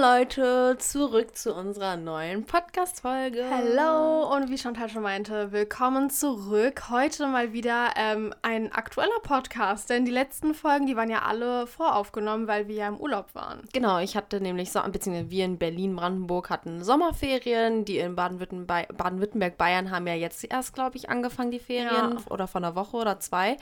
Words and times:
Leute, 0.00 0.76
zurück 0.78 1.36
zu 1.36 1.54
unserer 1.54 1.98
neuen 1.98 2.46
Podcast-Folge. 2.46 3.44
Hallo 3.50 4.34
und 4.34 4.48
wie 4.48 4.56
Chantal 4.56 4.88
schon 4.88 5.02
meinte, 5.02 5.52
willkommen 5.52 6.08
zurück. 6.08 6.88
Heute 6.88 7.26
mal 7.26 7.52
wieder 7.52 7.90
ähm, 7.96 8.32
ein 8.40 8.72
aktueller 8.72 9.20
Podcast, 9.22 9.90
denn 9.90 10.06
die 10.06 10.10
letzten 10.10 10.54
Folgen, 10.54 10.86
die 10.86 10.96
waren 10.96 11.10
ja 11.10 11.20
alle 11.26 11.66
voraufgenommen, 11.66 12.48
weil 12.48 12.66
wir 12.66 12.76
ja 12.76 12.88
im 12.88 12.96
Urlaub 12.96 13.34
waren. 13.34 13.60
Genau, 13.74 13.98
ich 13.98 14.16
hatte 14.16 14.40
nämlich, 14.40 14.72
so, 14.72 14.80
beziehungsweise 14.90 15.30
wir 15.30 15.44
in 15.44 15.58
Berlin-Brandenburg 15.58 16.48
hatten 16.48 16.82
Sommerferien, 16.82 17.84
die 17.84 17.98
in 17.98 18.16
Baden-Württemberg, 18.16 19.58
Bayern 19.58 19.90
haben 19.90 20.06
ja 20.06 20.14
jetzt 20.14 20.42
erst, 20.50 20.72
glaube 20.72 20.96
ich, 20.96 21.10
angefangen, 21.10 21.50
die 21.50 21.58
Ferien, 21.58 22.12
ja. 22.12 22.30
oder 22.30 22.46
von 22.46 22.64
einer 22.64 22.74
Woche 22.74 22.96
oder 22.96 23.20
zwei. 23.20 23.58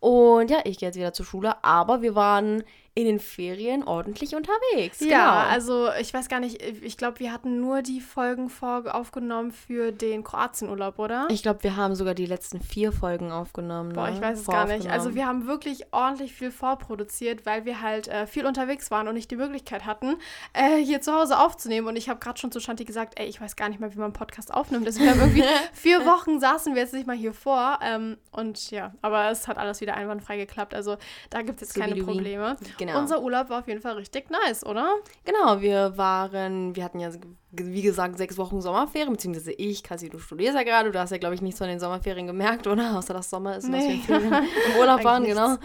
Und 0.00 0.50
ja, 0.50 0.58
ich 0.64 0.78
gehe 0.78 0.88
jetzt 0.88 0.96
wieder 0.96 1.12
zur 1.12 1.26
Schule, 1.26 1.62
aber 1.62 2.02
wir 2.02 2.14
waren 2.14 2.64
in 2.98 3.04
den 3.04 3.20
Ferien 3.20 3.84
ordentlich 3.84 4.34
unterwegs. 4.34 4.98
Ja, 4.98 5.44
genau. 5.44 5.52
also 5.54 5.88
ich 6.00 6.12
weiß 6.12 6.28
gar 6.28 6.40
nicht, 6.40 6.60
ich 6.60 6.96
glaube, 6.96 7.20
wir 7.20 7.32
hatten 7.32 7.60
nur 7.60 7.80
die 7.82 8.00
Folgen 8.00 8.50
vor 8.50 8.92
aufgenommen 8.92 9.52
für 9.52 9.92
den 9.92 10.24
Kroatienurlaub, 10.24 10.98
oder? 10.98 11.28
Ich 11.30 11.44
glaube, 11.44 11.62
wir 11.62 11.76
haben 11.76 11.94
sogar 11.94 12.14
die 12.14 12.26
letzten 12.26 12.60
vier 12.60 12.90
Folgen 12.90 13.30
aufgenommen. 13.30 13.92
Boah, 13.92 14.08
ne? 14.08 14.16
ich 14.16 14.20
weiß 14.20 14.40
es 14.40 14.46
gar 14.46 14.66
nicht. 14.66 14.90
Also 14.90 15.14
wir 15.14 15.28
haben 15.28 15.46
wirklich 15.46 15.92
ordentlich 15.92 16.32
viel 16.32 16.50
vorproduziert, 16.50 17.46
weil 17.46 17.64
wir 17.64 17.82
halt 17.82 18.08
äh, 18.08 18.26
viel 18.26 18.44
unterwegs 18.44 18.90
waren 18.90 19.06
und 19.06 19.14
nicht 19.14 19.30
die 19.30 19.36
Möglichkeit 19.36 19.86
hatten, 19.86 20.16
äh, 20.52 20.78
hier 20.78 21.00
zu 21.00 21.14
Hause 21.14 21.38
aufzunehmen. 21.38 21.86
Und 21.86 21.94
ich 21.94 22.08
habe 22.08 22.18
gerade 22.18 22.40
schon 22.40 22.50
zu 22.50 22.58
Shanti 22.58 22.84
gesagt, 22.84 23.20
ey, 23.20 23.28
ich 23.28 23.40
weiß 23.40 23.54
gar 23.54 23.68
nicht 23.68 23.78
mehr, 23.78 23.92
wie 23.92 23.98
man 23.98 24.06
einen 24.06 24.12
Podcast 24.12 24.52
aufnimmt. 24.52 24.88
Deswegen 24.88 25.08
haben 25.08 25.20
irgendwie 25.20 25.44
vier 25.72 26.04
Wochen 26.04 26.40
saßen 26.40 26.74
wir 26.74 26.82
jetzt 26.82 26.94
nicht 26.94 27.06
mal 27.06 27.16
hier 27.16 27.32
vor. 27.32 27.78
Ähm, 27.80 28.16
und 28.32 28.72
ja, 28.72 28.92
aber 29.02 29.30
es 29.30 29.46
hat 29.46 29.56
alles 29.56 29.80
wieder 29.80 29.96
einwandfrei 29.96 30.36
geklappt. 30.36 30.74
Also 30.74 30.96
da 31.30 31.42
gibt 31.42 31.62
es 31.62 31.68
jetzt 31.68 31.80
keine 31.80 32.02
Probleme. 32.02 32.56
Genau. 32.78 32.87
Genau. 32.88 33.00
Unser 33.00 33.22
Urlaub 33.22 33.50
war 33.50 33.60
auf 33.60 33.68
jeden 33.68 33.82
Fall 33.82 33.94
richtig 33.94 34.30
nice, 34.30 34.64
oder? 34.64 34.96
Genau, 35.24 35.60
wir 35.60 35.98
waren, 35.98 36.74
wir 36.74 36.84
hatten 36.84 37.00
ja 37.00 37.10
wie 37.50 37.80
gesagt, 37.80 38.18
sechs 38.18 38.36
Wochen 38.36 38.60
Sommerferien, 38.60 39.10
beziehungsweise 39.10 39.52
ich, 39.52 39.82
Kassi, 39.82 40.10
du 40.10 40.18
studierst 40.18 40.54
ja 40.54 40.64
gerade, 40.64 40.90
du 40.90 40.98
hast 40.98 41.10
ja, 41.10 41.18
glaube 41.18 41.34
ich, 41.34 41.40
nichts 41.40 41.58
von 41.58 41.66
den 41.66 41.80
Sommerferien 41.80 42.26
gemerkt, 42.26 42.66
oder? 42.66 42.96
Außer 42.98 43.14
dass 43.14 43.30
Sommer 43.30 43.56
ist 43.56 43.64
und 43.64 43.70
nee. 43.70 44.02
dass 44.06 44.22
wir 44.22 44.38
im 44.38 44.76
Urlaub 44.78 45.02
waren, 45.04 45.24
genau. 45.24 45.56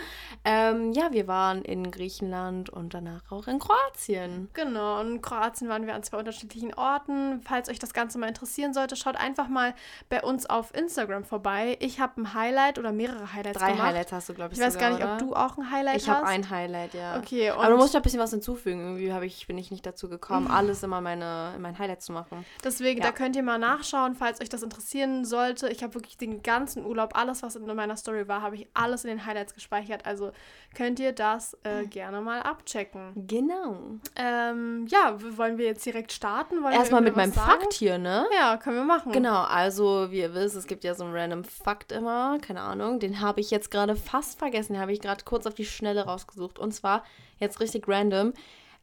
Ähm, 0.46 0.94
ja, 0.94 1.12
wir 1.12 1.28
waren 1.28 1.62
in 1.64 1.92
Griechenland 1.92 2.70
und 2.70 2.94
danach 2.94 3.30
auch 3.32 3.48
in 3.48 3.60
Kroatien. 3.60 4.50
Genau, 4.54 5.02
und 5.02 5.12
in 5.12 5.22
Kroatien 5.22 5.68
waren 5.68 5.86
wir 5.86 5.94
an 5.94 6.04
zwei 6.04 6.20
unterschiedlichen 6.20 6.74
Orten. 6.74 7.42
Falls 7.44 7.68
euch 7.68 7.80
das 7.80 7.94
Ganze 7.94 8.18
mal 8.18 8.28
interessieren 8.28 8.74
sollte, 8.74 8.96
schaut 8.96 9.18
einfach 9.18 9.50
mal 9.50 9.74
bei 10.08 10.22
uns 10.22 10.46
auf 10.46 10.74
Instagram 10.74 11.26
vorbei. 11.26 11.78
Ich 11.82 12.00
habe 12.00 12.22
ein 12.22 12.34
Highlight 12.34 12.80
oder 12.80 12.94
mehrere 12.94 13.34
Highlights 13.34 13.60
Drei 13.60 13.72
gemacht. 13.72 13.88
Highlights 13.88 14.12
hast 14.14 14.30
du, 14.30 14.34
glaube 14.34 14.54
ich, 14.54 14.60
Ich 14.60 14.66
weiß 14.66 14.74
sogar, 14.74 14.90
gar 14.90 14.98
nicht, 14.98 15.06
oder? 15.06 15.14
ob 15.14 15.20
du 15.20 15.36
auch 15.36 15.58
ein 15.58 15.70
Highlight 15.70 15.98
ich 15.98 16.10
hast. 16.10 16.16
Ich 16.16 16.24
habe 16.24 16.28
ein 16.28 16.50
Highlight, 16.50 16.94
ja. 16.94 17.18
Okay. 17.18 17.50
Aber 17.50 17.70
du 17.70 17.78
musst 17.78 17.94
ja 17.94 18.00
ein 18.00 18.04
bisschen 18.04 18.20
was 18.20 18.32
hinzufügen. 18.32 18.98
Irgendwie 18.98 19.26
ich, 19.26 19.48
bin 19.48 19.58
ich 19.58 19.70
nicht 19.70 19.86
dazu 19.86 20.08
gekommen, 20.08 20.48
alles 20.52 20.82
immer 20.84 21.02
meine, 21.02 21.54
in 21.56 21.73
mein 21.74 21.80
Highlight 21.80 22.02
zu 22.02 22.12
machen. 22.12 22.46
Deswegen, 22.64 23.02
ja. 23.02 23.08
da 23.08 23.12
könnt 23.12 23.36
ihr 23.36 23.44
mal 23.44 23.58
nachschauen, 23.58 24.16
falls 24.16 24.42
euch 24.42 24.50
das 24.50 24.64
interessieren 24.64 25.26
sollte. 25.26 25.70
Ich 25.70 25.84
habe 25.84 25.96
wirklich 25.96 26.18
den 26.18 26.44
ganzen 26.44 26.86
Urlaub, 26.86 27.18
alles, 27.18 27.44
was 27.44 27.56
in 27.56 27.66
meiner 27.66 27.98
Story 27.98 28.28
war, 28.28 28.42
habe 28.42 28.56
ich 28.56 28.68
alles 28.74 29.04
in 29.04 29.10
den 29.10 29.26
Highlights 29.26 29.54
gespeichert. 29.54 30.06
Also 30.06 30.32
könnt 30.76 31.00
ihr 31.00 31.12
das 31.12 31.58
äh, 31.64 31.86
gerne 31.86 32.22
mal 32.22 32.42
abchecken. 32.42 33.12
Genau. 33.28 34.00
Ähm, 34.16 34.86
ja, 34.88 35.18
wollen 35.38 35.58
wir 35.58 35.66
jetzt 35.66 35.86
direkt 35.86 36.12
starten? 36.12 36.64
Erstmal 36.64 37.02
mit 37.02 37.16
meinem 37.16 37.32
sagen? 37.32 37.62
Fakt 37.62 37.74
hier, 37.74 37.98
ne? 37.98 38.26
Ja, 38.36 38.58
können 38.58 38.78
wir 38.78 38.84
machen. 38.84 39.12
Genau, 39.12 39.44
also 39.44 40.12
wie 40.12 40.20
ihr 40.20 40.34
wisst, 40.34 40.56
es 40.56 40.68
gibt 40.68 40.84
ja 40.84 40.96
so 40.96 41.04
einen 41.04 41.16
random 41.16 41.44
Fakt 41.44 41.92
immer, 41.92 42.38
keine 42.40 42.62
Ahnung. 42.62 43.00
Den 43.00 43.22
habe 43.22 43.42
ich 43.42 43.52
jetzt 43.52 43.72
gerade 43.72 43.96
fast 43.96 44.40
vergessen. 44.40 44.74
Den 44.74 44.82
habe 44.82 44.94
ich 44.94 45.02
gerade 45.02 45.24
kurz 45.24 45.46
auf 45.46 45.54
die 45.54 45.66
Schnelle 45.66 46.06
rausgesucht. 46.06 46.60
Und 46.60 46.74
zwar, 46.74 47.04
jetzt 47.40 47.60
richtig 47.60 47.88
random. 47.88 48.34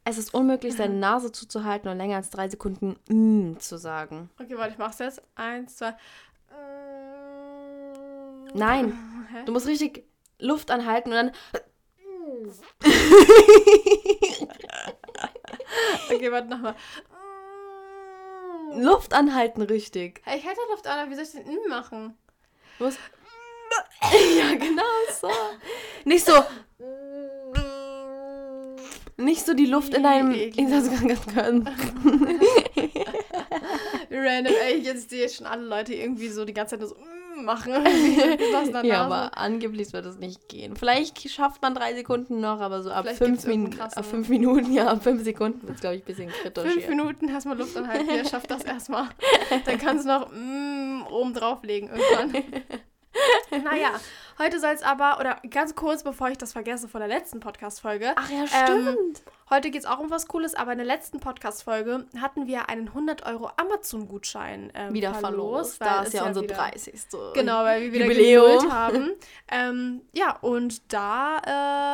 Es 0.03 0.17
ist 0.17 0.33
unmöglich, 0.33 0.75
seine 0.75 0.95
Nase 0.95 1.31
zuzuhalten 1.31 1.89
und 1.89 1.97
länger 1.97 2.15
als 2.15 2.31
drei 2.31 2.49
Sekunden 2.49 2.97
mm 3.07 3.57
zu 3.59 3.77
sagen. 3.77 4.29
Okay, 4.39 4.57
warte, 4.57 4.73
ich 4.73 4.79
mach's 4.79 4.99
jetzt. 4.99 5.21
Eins, 5.35 5.77
zwei. 5.77 5.95
Nein. 8.53 9.27
Hä? 9.31 9.43
Du 9.45 9.51
musst 9.51 9.67
richtig 9.67 10.05
Luft 10.39 10.71
anhalten 10.71 11.11
und 11.11 11.15
dann. 11.15 11.31
okay, 16.09 16.31
warte 16.31 16.47
nochmal. 16.49 16.75
Luft 18.73 19.13
anhalten, 19.13 19.61
richtig. 19.61 20.21
Ich 20.25 20.45
hätte 20.45 20.61
Luft 20.71 20.87
an, 20.87 20.99
aber 20.99 21.11
wie 21.11 21.15
soll 21.15 21.23
ich 21.23 21.31
den 21.31 21.69
machen? 21.69 22.17
Du 22.77 22.85
musst. 22.85 22.99
ja, 24.37 24.55
genau 24.55 24.83
so. 25.19 25.29
Nicht 26.05 26.25
so. 26.25 26.33
Nicht 29.21 29.45
so 29.45 29.53
die 29.53 29.65
Luft 29.65 29.93
in 29.93 30.03
deinem. 30.03 30.31
Random, 34.11 34.53
ey, 34.67 34.79
jetzt 34.79 35.09
sehe 35.09 35.25
ich 35.25 35.35
schon 35.35 35.47
alle 35.47 35.65
Leute 35.65 35.93
irgendwie 35.93 36.29
so 36.29 36.45
die 36.45 36.53
ganze 36.53 36.77
Zeit 36.77 36.87
so 36.87 36.95
mm, 36.95 37.43
machen. 37.45 37.73
ja, 38.83 39.03
aber 39.03 39.37
angeblich 39.37 39.93
wird 39.93 40.05
es 40.05 40.17
nicht 40.17 40.49
gehen. 40.49 40.75
Vielleicht 40.75 41.29
schafft 41.29 41.61
man 41.61 41.73
drei 41.73 41.93
Sekunden 41.95 42.39
noch, 42.41 42.59
aber 42.59 42.81
so 42.83 42.91
ab 42.91 43.07
fünf, 43.09 43.45
Min 43.45 43.79
ab 43.79 44.05
fünf, 44.05 44.29
Minuten, 44.29 44.73
ja, 44.73 44.87
ab 44.87 45.03
fünf 45.03 45.23
Sekunden 45.23 45.61
wird 45.63 45.75
es, 45.75 45.81
glaube 45.81 45.95
ich, 45.95 46.03
ein 46.03 46.05
bisschen 46.05 46.29
kritisch. 46.29 46.71
Fünf. 46.71 46.87
Minuten 46.89 47.29
erstmal 47.29 47.57
Luft 47.57 47.77
anhalten, 47.77 48.07
wer 48.11 48.25
schafft 48.25 48.51
das 48.51 48.63
erstmal? 48.63 49.07
Dann 49.65 49.77
kannst 49.77 50.05
du 50.05 50.09
noch 50.09 50.31
mm, 50.31 51.03
oben 51.09 51.33
drauflegen 51.33 51.89
irgendwann. 51.89 52.43
naja, 53.63 53.91
heute 54.39 54.59
soll 54.59 54.73
es 54.73 54.83
aber, 54.83 55.19
oder 55.19 55.37
ganz 55.49 55.75
kurz, 55.75 56.03
bevor 56.03 56.29
ich 56.29 56.37
das 56.37 56.53
vergesse 56.53 56.87
von 56.87 56.99
der 56.99 57.07
letzten 57.07 57.39
Podcast-Folge. 57.39 58.13
Ach 58.15 58.29
ja, 58.29 58.47
stimmt. 58.47 58.87
Ähm, 58.87 59.13
Heute 59.53 59.69
geht 59.69 59.81
es 59.81 59.85
auch 59.85 59.99
um 59.99 60.09
was 60.09 60.27
Cooles, 60.27 60.55
aber 60.55 60.71
in 60.71 60.77
der 60.77 60.87
letzten 60.87 61.19
Podcast-Folge 61.19 62.05
hatten 62.17 62.47
wir 62.47 62.69
einen 62.69 62.87
100 62.87 63.25
Euro 63.25 63.51
Amazon-Gutschein 63.57 64.71
ähm, 64.73 64.93
wieder 64.93 65.13
verlost. 65.13 65.81
Da 65.81 66.03
ist 66.03 66.13
ja, 66.13 66.21
ja 66.21 66.27
unser 66.29 66.43
30. 66.43 66.93
Genau, 67.33 67.65
weil 67.65 67.81
wir 67.81 67.91
wieder 67.91 68.05
Jubiläum 68.05 68.71
haben. 68.71 69.11
ähm, 69.51 70.03
ja, 70.13 70.37
und 70.37 70.93
da 70.93 71.41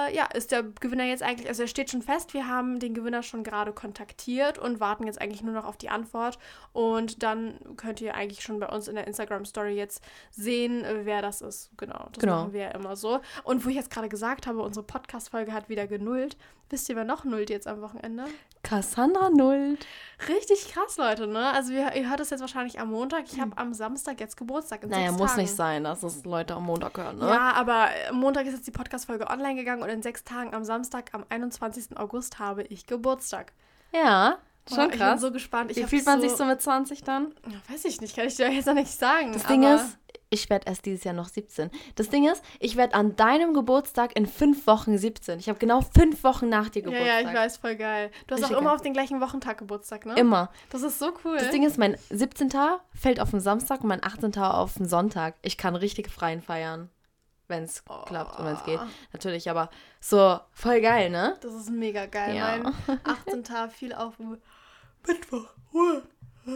äh, 0.07 0.15
ja, 0.15 0.25
ist 0.35 0.51
der 0.51 0.61
Gewinner 0.61 1.05
jetzt 1.05 1.23
eigentlich, 1.23 1.47
also 1.47 1.63
er 1.63 1.67
steht 1.67 1.89
schon 1.89 2.03
fest, 2.03 2.35
wir 2.35 2.47
haben 2.47 2.79
den 2.79 2.93
Gewinner 2.93 3.23
schon 3.23 3.43
gerade 3.43 3.73
kontaktiert 3.73 4.59
und 4.59 4.79
warten 4.79 5.07
jetzt 5.07 5.19
eigentlich 5.19 5.41
nur 5.41 5.55
noch 5.55 5.65
auf 5.65 5.77
die 5.77 5.89
Antwort. 5.89 6.37
Und 6.73 7.23
dann 7.23 7.57
könnt 7.75 8.01
ihr 8.01 8.13
eigentlich 8.13 8.43
schon 8.43 8.59
bei 8.59 8.67
uns 8.67 8.87
in 8.87 8.93
der 8.93 9.07
Instagram-Story 9.07 9.73
jetzt 9.73 10.03
sehen, 10.29 10.85
wer 11.05 11.23
das 11.23 11.41
ist. 11.41 11.71
Genau, 11.75 12.09
das 12.11 12.21
genau. 12.27 12.41
machen 12.41 12.53
wir 12.53 12.61
ja 12.61 12.71
immer 12.71 12.95
so. 12.95 13.19
Und 13.43 13.65
wo 13.65 13.69
ich 13.69 13.75
jetzt 13.75 13.89
gerade 13.89 14.09
gesagt 14.09 14.47
habe, 14.47 14.61
unsere 14.61 14.85
Podcast-Folge 14.85 15.53
hat 15.53 15.69
wieder 15.69 15.87
genullt. 15.87 16.37
Wisst 16.69 16.89
ihr, 16.89 16.95
wer 16.95 17.05
noch 17.05 17.23
nullt 17.23 17.49
jetzt 17.49 17.67
am 17.67 17.81
Wochenende? 17.81 18.25
Cassandra 18.61 19.29
nullt. 19.29 19.85
Richtig 20.27 20.73
krass, 20.73 20.97
Leute, 20.97 21.27
ne? 21.27 21.51
Also 21.51 21.71
wir, 21.71 21.95
ihr 21.95 22.09
hört 22.09 22.19
es 22.19 22.29
jetzt 22.29 22.41
wahrscheinlich 22.41 22.79
am 22.79 22.91
Montag. 22.91 23.25
Ich 23.31 23.39
habe 23.39 23.57
am 23.57 23.73
Samstag 23.73 24.19
jetzt 24.19 24.35
Geburtstag. 24.35 24.83
In 24.83 24.89
naja, 24.89 25.11
muss 25.11 25.31
Tagen. 25.31 25.41
nicht 25.41 25.55
sein, 25.55 25.83
dass 25.85 26.03
es 26.03 26.25
Leute 26.25 26.55
am 26.55 26.65
Montag 26.65 26.97
hören, 26.97 27.19
ne? 27.19 27.27
Ja, 27.27 27.53
aber 27.53 27.87
am 28.09 28.19
Montag 28.19 28.45
ist 28.45 28.53
jetzt 28.53 28.67
die 28.67 28.71
Podcast-Folge 28.71 29.27
online 29.27 29.55
gegangen 29.55 29.81
und 29.81 29.89
in 29.89 30.01
sechs 30.01 30.23
Tagen 30.23 30.53
am 30.53 30.65
Samstag, 30.65 31.11
am 31.13 31.23
21. 31.29 31.97
August, 31.97 32.39
habe 32.39 32.63
ich 32.63 32.85
Geburtstag. 32.85 33.53
Ja, 33.93 34.39
Schon 34.69 34.89
krass. 34.89 34.93
Ich 34.93 34.99
bin 34.99 35.19
so 35.19 35.31
gespannt. 35.31 35.71
Ich 35.71 35.77
Wie 35.77 35.83
fühlt 35.83 36.05
man 36.05 36.21
so, 36.21 36.27
sich 36.27 36.37
so 36.37 36.45
mit 36.45 36.61
20 36.61 37.03
dann? 37.03 37.33
Weiß 37.69 37.85
ich 37.85 38.01
nicht, 38.01 38.15
kann 38.15 38.27
ich 38.27 38.35
dir 38.35 38.51
jetzt 38.51 38.65
noch 38.65 38.73
nicht 38.73 38.91
sagen. 38.91 39.31
Das 39.31 39.45
Ding 39.45 39.63
ist, 39.63 39.97
ich 40.29 40.49
werde 40.49 40.67
erst 40.67 40.85
dieses 40.85 41.03
Jahr 41.03 41.13
noch 41.13 41.29
17. 41.29 41.69
Das 41.95 42.09
Ding 42.09 42.29
ist, 42.29 42.43
ich 42.59 42.75
werde 42.75 42.95
an 42.95 43.15
deinem 43.15 43.53
Geburtstag 43.53 44.15
in 44.17 44.25
fünf 44.25 44.67
Wochen 44.67 44.97
17. 44.97 45.39
Ich 45.39 45.49
habe 45.49 45.59
genau 45.59 45.81
fünf 45.81 46.23
Wochen 46.23 46.49
nach 46.49 46.69
dir 46.69 46.81
Geburtstag. 46.81 47.07
Ja, 47.07 47.19
ja, 47.21 47.29
ich 47.29 47.35
weiß, 47.35 47.57
voll 47.57 47.75
geil. 47.75 48.11
Du 48.27 48.33
hast 48.33 48.41
Richtig 48.41 48.55
auch 48.55 48.61
immer 48.61 48.71
geil. 48.71 48.75
auf 48.75 48.81
den 48.81 48.93
gleichen 48.93 49.21
Wochentag 49.21 49.57
Geburtstag, 49.59 50.05
ne? 50.05 50.15
Immer. 50.15 50.51
Das 50.69 50.81
ist 50.83 50.99
so 50.99 51.13
cool. 51.23 51.37
Das 51.37 51.51
Ding 51.51 51.63
ist, 51.63 51.77
mein 51.77 51.97
17. 52.09 52.51
fällt 52.93 53.19
auf 53.19 53.31
den 53.31 53.39
Samstag 53.39 53.81
und 53.81 53.87
mein 53.87 54.03
18. 54.03 54.37
auf 54.37 54.73
den 54.75 54.87
Sonntag. 54.87 55.35
Ich 55.41 55.57
kann 55.57 55.75
richtig 55.75 56.09
freien 56.09 56.41
feiern. 56.41 56.89
Wenn 57.49 57.63
es 57.63 57.81
oh. 57.87 58.03
klappt 58.03 58.37
und 58.37 58.45
wenn 58.45 58.55
es 58.55 58.63
geht. 58.65 58.79
Natürlich, 59.13 59.49
aber 59.49 59.69
so 60.01 60.37
voll 60.51 60.81
geil, 60.81 61.09
ne? 61.09 61.37
Das 61.41 61.53
ist 61.53 61.69
mega 61.69 62.05
geil. 62.05 62.35
Ja. 62.35 62.57
Mein 62.57 62.99
18. 63.45 63.69
fiel 63.69 63.93
auf 63.93 64.15
Mittwoch. 65.07 65.47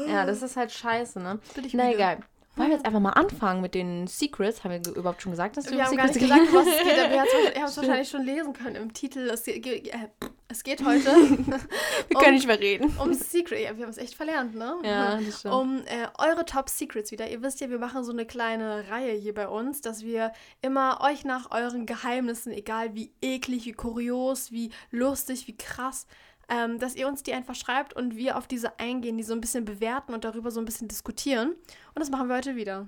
Ja, 0.08 0.26
das 0.26 0.42
ist 0.42 0.58
halt 0.58 0.72
scheiße, 0.72 1.20
ne? 1.22 1.40
Na 1.74 1.94
egal. 1.94 2.20
Wollen 2.56 2.68
wir 2.68 2.76
jetzt 2.76 2.86
einfach 2.86 3.00
mal 3.00 3.12
anfangen 3.12 3.62
mit 3.62 3.74
den 3.74 4.08
Secrets? 4.08 4.66
Haben 4.66 4.84
wir 4.84 4.96
überhaupt 4.96 5.22
schon 5.22 5.32
gesagt, 5.32 5.56
dass 5.56 5.72
wir, 5.72 5.78
wir 5.78 5.86
haben 5.86 5.92
Secrets 5.92 6.20
gar 6.20 6.38
nicht 6.38 6.52
gesagt, 6.52 6.54
was 6.54 6.68
es 6.68 6.84
geht, 6.84 7.00
aber 7.00 7.14
ihr 7.14 7.62
habt 7.62 7.70
es 7.70 7.78
wahrscheinlich 7.78 8.10
schon 8.10 8.24
lesen 8.24 8.52
können 8.52 8.76
im 8.76 8.94
Titel. 8.94 9.30
Es, 9.30 9.44
geht, 9.46 9.66
äh, 9.66 10.10
es 10.50 10.62
geht 10.64 10.82
heute. 10.86 11.12
wir 11.12 12.20
können 12.20 12.34
nicht 12.34 12.48
mehr 12.48 12.60
reden. 12.60 12.94
Um 13.02 13.14
Secrets. 13.14 13.62
Ja, 13.64 13.78
wir 13.78 13.86
haben 13.86 13.92
es 13.92 13.98
echt 13.98 14.16
verlernt, 14.16 14.54
ne? 14.56 14.76
Ja, 14.84 15.16
das 15.16 15.40
stimmt. 15.40 15.54
Um 15.54 15.78
äh, 15.86 16.08
eure 16.18 16.46
Top 16.46 16.68
Secrets 16.68 17.12
wieder. 17.12 17.30
Ihr 17.30 17.42
wisst 17.42 17.62
ja, 17.62 17.70
wir 17.70 17.80
machen 17.80 18.04
so 18.04 18.12
eine 18.12 18.26
kleine 18.26 18.90
Reihe 18.90 19.14
hier 19.14 19.34
bei 19.34 19.48
uns, 19.48 19.80
dass 19.80 20.04
wir 20.04 20.34
immer 20.62 21.00
euch 21.02 21.24
nach 21.24 21.52
euren 21.52 21.86
Geheimnissen, 21.86 22.52
egal 22.52 22.96
wie 22.96 23.14
eklig, 23.22 23.64
wie 23.66 23.72
kurios, 23.72 24.52
wie 24.52 24.72
lustig, 24.92 25.48
wie 25.48 25.56
krass, 25.56 26.06
ähm, 26.52 26.80
dass 26.80 26.96
ihr 26.96 27.08
uns 27.08 27.24
die 27.24 27.34
einfach 27.34 27.56
schreibt 27.56 27.94
und 27.94 28.18
wir 28.18 28.38
auf 28.38 28.46
diese 28.46 28.78
eingehen, 28.78 29.18
die 29.18 29.24
so 29.24 29.34
ein 29.34 29.40
bisschen 29.40 29.64
bewerten 29.64 30.14
und 30.14 30.26
darüber 30.26 30.52
so 30.52 30.60
ein 30.60 30.66
bisschen 30.66 30.90
diskutieren. 30.90 31.56
Und 31.94 32.00
das 32.00 32.10
machen 32.10 32.28
wir 32.28 32.36
heute 32.36 32.56
wieder. 32.56 32.88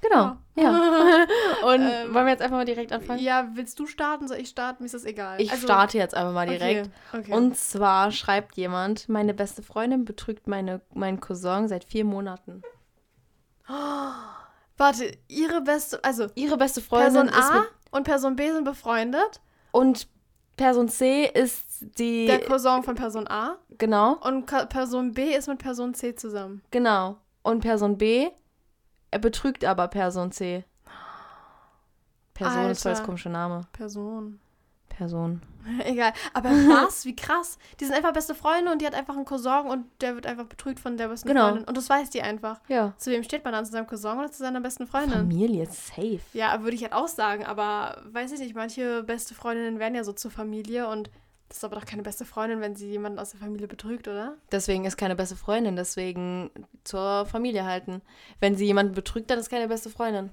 Genau, 0.00 0.36
ja. 0.56 0.62
ja. 0.62 1.26
Und 1.66 1.80
ähm, 1.80 2.14
wollen 2.14 2.26
wir 2.26 2.32
jetzt 2.32 2.42
einfach 2.42 2.56
mal 2.56 2.64
direkt 2.64 2.92
anfangen? 2.92 3.20
Ja, 3.20 3.48
willst 3.54 3.78
du 3.78 3.86
starten? 3.86 4.28
Soll 4.28 4.38
ich 4.38 4.48
starten? 4.48 4.82
Mir 4.82 4.86
ist 4.86 4.94
das 4.94 5.04
egal. 5.04 5.40
Ich 5.40 5.50
also, 5.50 5.66
starte 5.66 5.96
jetzt 5.98 6.14
einfach 6.14 6.32
mal 6.32 6.46
direkt. 6.46 6.90
Okay, 7.12 7.20
okay. 7.20 7.32
Und 7.32 7.56
zwar 7.56 8.12
schreibt 8.12 8.56
jemand, 8.56 9.08
meine 9.08 9.32
beste 9.32 9.62
Freundin 9.62 10.04
betrügt 10.04 10.46
meine, 10.46 10.82
meinen 10.94 11.20
Cousin 11.20 11.68
seit 11.68 11.84
vier 11.84 12.04
Monaten. 12.04 12.62
Oh, 13.68 13.72
warte, 14.76 15.16
ihre 15.28 15.62
beste, 15.62 16.02
also 16.04 16.26
ihre 16.34 16.58
beste 16.58 16.82
Freundin 16.82 17.28
Person 17.28 17.42
A 17.42 17.66
und 17.90 18.04
Person 18.04 18.36
B 18.36 18.52
sind 18.52 18.64
befreundet. 18.64 19.40
Und 19.72 20.08
Person 20.56 20.88
C 20.88 21.24
ist 21.26 21.98
die. 21.98 22.26
Der 22.26 22.40
Cousin 22.40 22.82
von 22.82 22.94
Person 22.94 23.26
A. 23.28 23.56
Genau. 23.78 24.14
Und 24.20 24.46
Person 24.46 25.12
B 25.12 25.34
ist 25.34 25.48
mit 25.48 25.58
Person 25.58 25.94
C 25.94 26.14
zusammen. 26.14 26.62
Genau. 26.70 27.18
Und 27.46 27.60
Person 27.60 27.96
B 27.96 28.30
er 29.10 29.18
betrügt 29.18 29.64
aber 29.64 29.88
Person 29.88 30.32
C. 30.32 30.64
Person 32.34 32.58
Alter. 32.58 32.70
ist 32.70 32.82
voll 32.82 32.92
das 32.92 33.02
komische 33.02 33.30
Name. 33.30 33.62
Person. 33.72 34.40
Person. 34.90 35.40
Egal. 35.84 36.12
Aber 36.34 36.50
was? 36.50 37.06
Wie 37.06 37.16
krass. 37.16 37.58
Die 37.80 37.86
sind 37.86 37.94
einfach 37.94 38.12
beste 38.12 38.34
Freunde 38.34 38.70
und 38.70 38.82
die 38.82 38.86
hat 38.86 38.94
einfach 38.94 39.16
einen 39.16 39.24
Cousin 39.24 39.66
und 39.68 39.86
der 40.02 40.14
wird 40.14 40.26
einfach 40.26 40.44
betrügt 40.44 40.80
von 40.80 40.96
der 40.96 41.08
besten 41.08 41.28
genau. 41.28 41.48
Freundin. 41.48 41.64
Und 41.64 41.76
das 41.76 41.88
weiß 41.88 42.10
die 42.10 42.20
einfach. 42.20 42.60
Ja. 42.68 42.92
Zu 42.98 43.10
wem 43.10 43.22
steht 43.22 43.42
man 43.44 43.54
dann? 43.54 43.64
Zu 43.64 43.72
seinem 43.72 43.86
Cousin 43.86 44.18
oder 44.18 44.30
zu 44.30 44.38
seiner 44.38 44.60
besten 44.60 44.86
Freundin? 44.86 45.12
Familie, 45.12 45.66
safe. 45.66 46.20
Ja, 46.34 46.62
würde 46.62 46.76
ich 46.76 46.82
halt 46.82 46.92
auch 46.92 47.08
sagen. 47.08 47.46
Aber 47.46 48.02
weiß 48.10 48.32
ich 48.32 48.40
nicht, 48.40 48.54
manche 48.54 49.02
beste 49.02 49.34
Freundinnen 49.34 49.78
werden 49.78 49.94
ja 49.94 50.04
so 50.04 50.12
zur 50.12 50.30
Familie 50.30 50.88
und 50.88 51.10
das 51.48 51.58
ist 51.58 51.64
aber 51.64 51.76
doch 51.76 51.86
keine 51.86 52.02
beste 52.02 52.24
Freundin, 52.24 52.60
wenn 52.60 52.74
sie 52.74 52.88
jemanden 52.88 53.18
aus 53.18 53.30
der 53.30 53.40
Familie 53.40 53.68
betrügt, 53.68 54.08
oder? 54.08 54.36
Deswegen 54.50 54.84
ist 54.84 54.96
keine 54.96 55.14
beste 55.14 55.36
Freundin, 55.36 55.76
deswegen 55.76 56.50
zur 56.84 57.26
Familie 57.26 57.64
halten. 57.64 58.02
Wenn 58.40 58.56
sie 58.56 58.66
jemanden 58.66 58.94
betrügt, 58.94 59.30
dann 59.30 59.38
ist 59.38 59.48
keine 59.50 59.68
beste 59.68 59.90
Freundin. 59.90 60.30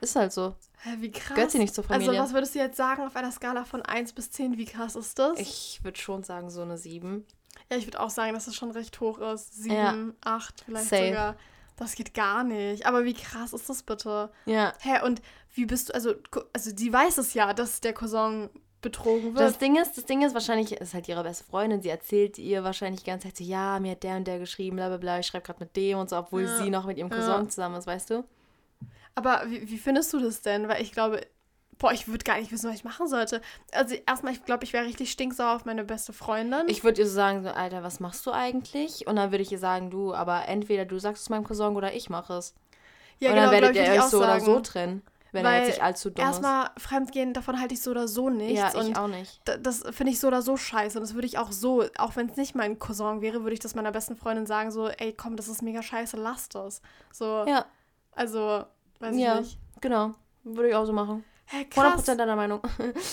Ist 0.00 0.14
halt 0.14 0.32
so. 0.32 0.54
Hä, 0.82 0.90
wie 1.00 1.10
krass. 1.10 1.34
Gehört 1.34 1.50
sie 1.50 1.58
nicht 1.58 1.74
zur 1.74 1.84
Familie. 1.84 2.10
Also, 2.10 2.22
was 2.22 2.32
würdest 2.32 2.54
du 2.54 2.60
jetzt 2.60 2.76
sagen 2.76 3.02
auf 3.02 3.16
einer 3.16 3.32
Skala 3.32 3.64
von 3.64 3.82
1 3.82 4.12
bis 4.12 4.30
10? 4.30 4.56
Wie 4.56 4.64
krass 4.64 4.94
ist 4.94 5.18
das? 5.18 5.40
Ich 5.40 5.80
würde 5.82 5.98
schon 5.98 6.22
sagen, 6.22 6.50
so 6.50 6.62
eine 6.62 6.78
7. 6.78 7.26
Ja, 7.70 7.76
ich 7.76 7.86
würde 7.86 7.98
auch 7.98 8.10
sagen, 8.10 8.34
dass 8.34 8.46
es 8.46 8.54
schon 8.54 8.70
recht 8.70 9.00
hoch 9.00 9.18
ist. 9.18 9.62
7, 9.62 9.74
ja. 9.74 9.96
8 10.20 10.62
vielleicht 10.64 10.88
Safe. 10.88 11.06
sogar. 11.08 11.36
Das 11.76 11.94
geht 11.94 12.14
gar 12.14 12.44
nicht. 12.44 12.86
Aber 12.86 13.04
wie 13.04 13.14
krass 13.14 13.52
ist 13.52 13.68
das 13.68 13.82
bitte? 13.82 14.30
Ja. 14.46 14.72
Hä, 14.80 15.04
und 15.04 15.22
wie 15.54 15.66
bist 15.66 15.88
du, 15.88 15.94
also, 15.94 16.14
also 16.52 16.72
die 16.72 16.92
weiß 16.92 17.18
es 17.18 17.34
ja, 17.34 17.52
dass 17.52 17.80
der 17.80 17.92
Cousin 17.92 18.50
betrogen 18.80 19.34
wird. 19.34 19.40
Das 19.40 19.58
Ding 19.58 19.76
ist, 19.76 19.96
das 19.96 20.04
Ding 20.04 20.22
ist 20.22 20.34
wahrscheinlich, 20.34 20.72
ist 20.72 20.94
halt 20.94 21.08
ihre 21.08 21.22
beste 21.22 21.44
Freundin, 21.44 21.82
sie 21.82 21.88
erzählt 21.88 22.38
ihr 22.38 22.64
wahrscheinlich 22.64 23.02
die 23.02 23.10
ganze 23.10 23.28
Zeit 23.28 23.36
so, 23.36 23.44
ja, 23.44 23.78
mir 23.80 23.92
hat 23.92 24.02
der 24.02 24.16
und 24.16 24.26
der 24.26 24.38
geschrieben, 24.38 24.76
bla 24.76 24.88
bla 24.88 24.98
bla, 24.98 25.18
ich 25.18 25.26
schreibe 25.26 25.44
gerade 25.44 25.60
mit 25.60 25.76
dem 25.76 25.98
und 25.98 26.10
so, 26.10 26.16
obwohl 26.16 26.42
ja. 26.42 26.56
sie 26.58 26.70
noch 26.70 26.86
mit 26.86 26.98
ihrem 26.98 27.10
Cousin 27.10 27.44
ja. 27.44 27.48
zusammen 27.48 27.76
ist, 27.76 27.86
weißt 27.86 28.10
du? 28.10 28.24
Aber 29.14 29.42
wie, 29.46 29.68
wie 29.68 29.78
findest 29.78 30.12
du 30.12 30.20
das 30.20 30.42
denn? 30.42 30.68
Weil 30.68 30.80
ich 30.80 30.92
glaube, 30.92 31.20
boah, 31.78 31.92
ich 31.92 32.08
würde 32.08 32.24
gar 32.24 32.38
nicht 32.38 32.52
wissen, 32.52 32.68
was 32.68 32.76
ich 32.76 32.84
machen 32.84 33.08
sollte. 33.08 33.40
Also 33.72 33.96
erstmal, 34.06 34.32
ich 34.32 34.44
glaube, 34.44 34.64
ich 34.64 34.72
wäre 34.72 34.84
richtig 34.84 35.10
stinksauer 35.10 35.56
auf 35.56 35.64
meine 35.64 35.84
beste 35.84 36.12
Freundin. 36.12 36.68
Ich 36.68 36.84
würde 36.84 37.00
ihr 37.00 37.06
so 37.06 37.14
sagen, 37.14 37.42
so, 37.42 37.50
Alter, 37.50 37.82
was 37.82 38.00
machst 38.00 38.26
du 38.26 38.32
eigentlich? 38.32 39.06
Und 39.06 39.16
dann 39.16 39.30
würde 39.30 39.42
ich 39.42 39.52
ihr 39.52 39.58
sagen, 39.58 39.90
du, 39.90 40.14
aber 40.14 40.46
entweder 40.46 40.84
du 40.84 40.98
sagst 40.98 41.22
es 41.22 41.30
meinem 41.30 41.44
Cousin 41.44 41.76
oder 41.76 41.94
ich 41.94 42.10
mache 42.10 42.34
es. 42.34 42.54
Ja, 43.18 43.30
und 43.30 43.36
genau, 43.36 43.50
dann 43.50 43.62
werdet 43.62 43.76
ihr 43.76 43.92
euch 43.92 44.02
so 44.02 44.20
sagen. 44.20 44.32
oder 44.32 44.40
so 44.40 44.60
trennen. 44.60 45.02
Wenn 45.32 45.44
Weil 45.44 45.54
er 45.54 45.58
jetzt 45.60 45.68
nicht 45.76 45.82
allzu 45.82 46.10
dumm 46.10 46.24
erstmal 46.24 46.64
ist. 46.64 46.70
Erstmal 46.70 46.80
Fremdgehen, 46.80 47.34
davon 47.34 47.60
halte 47.60 47.74
ich 47.74 47.82
so 47.82 47.90
oder 47.90 48.08
so 48.08 48.30
nichts. 48.30 48.58
Ja, 48.58 48.80
ich 48.80 48.96
auch 48.96 49.08
nicht. 49.08 49.40
Das 49.44 49.82
finde 49.90 50.12
ich 50.12 50.20
so 50.20 50.28
oder 50.28 50.42
so 50.42 50.56
scheiße. 50.56 50.98
Und 50.98 51.02
das 51.02 51.14
würde 51.14 51.26
ich 51.26 51.38
auch 51.38 51.52
so, 51.52 51.84
auch 51.98 52.16
wenn 52.16 52.28
es 52.28 52.36
nicht 52.36 52.54
mein 52.54 52.78
Cousin 52.78 53.20
wäre, 53.20 53.42
würde 53.42 53.54
ich 53.54 53.60
das 53.60 53.74
meiner 53.74 53.92
besten 53.92 54.16
Freundin 54.16 54.46
sagen, 54.46 54.70
so, 54.70 54.88
ey, 54.88 55.12
komm, 55.12 55.36
das 55.36 55.48
ist 55.48 55.62
mega 55.62 55.82
scheiße, 55.82 56.16
lass 56.16 56.48
das. 56.48 56.80
So. 57.12 57.44
Ja. 57.46 57.66
Also, 58.12 58.64
weiß 59.00 59.14
ich 59.14 59.22
ja, 59.22 59.40
nicht. 59.40 59.58
genau. 59.80 60.14
Würde 60.44 60.70
ich 60.70 60.74
auch 60.74 60.86
so 60.86 60.92
machen. 60.92 61.24
Hä, 61.50 61.64
krass. 61.64 62.06
100% 62.06 62.16
deiner 62.16 62.36
Meinung. 62.36 62.60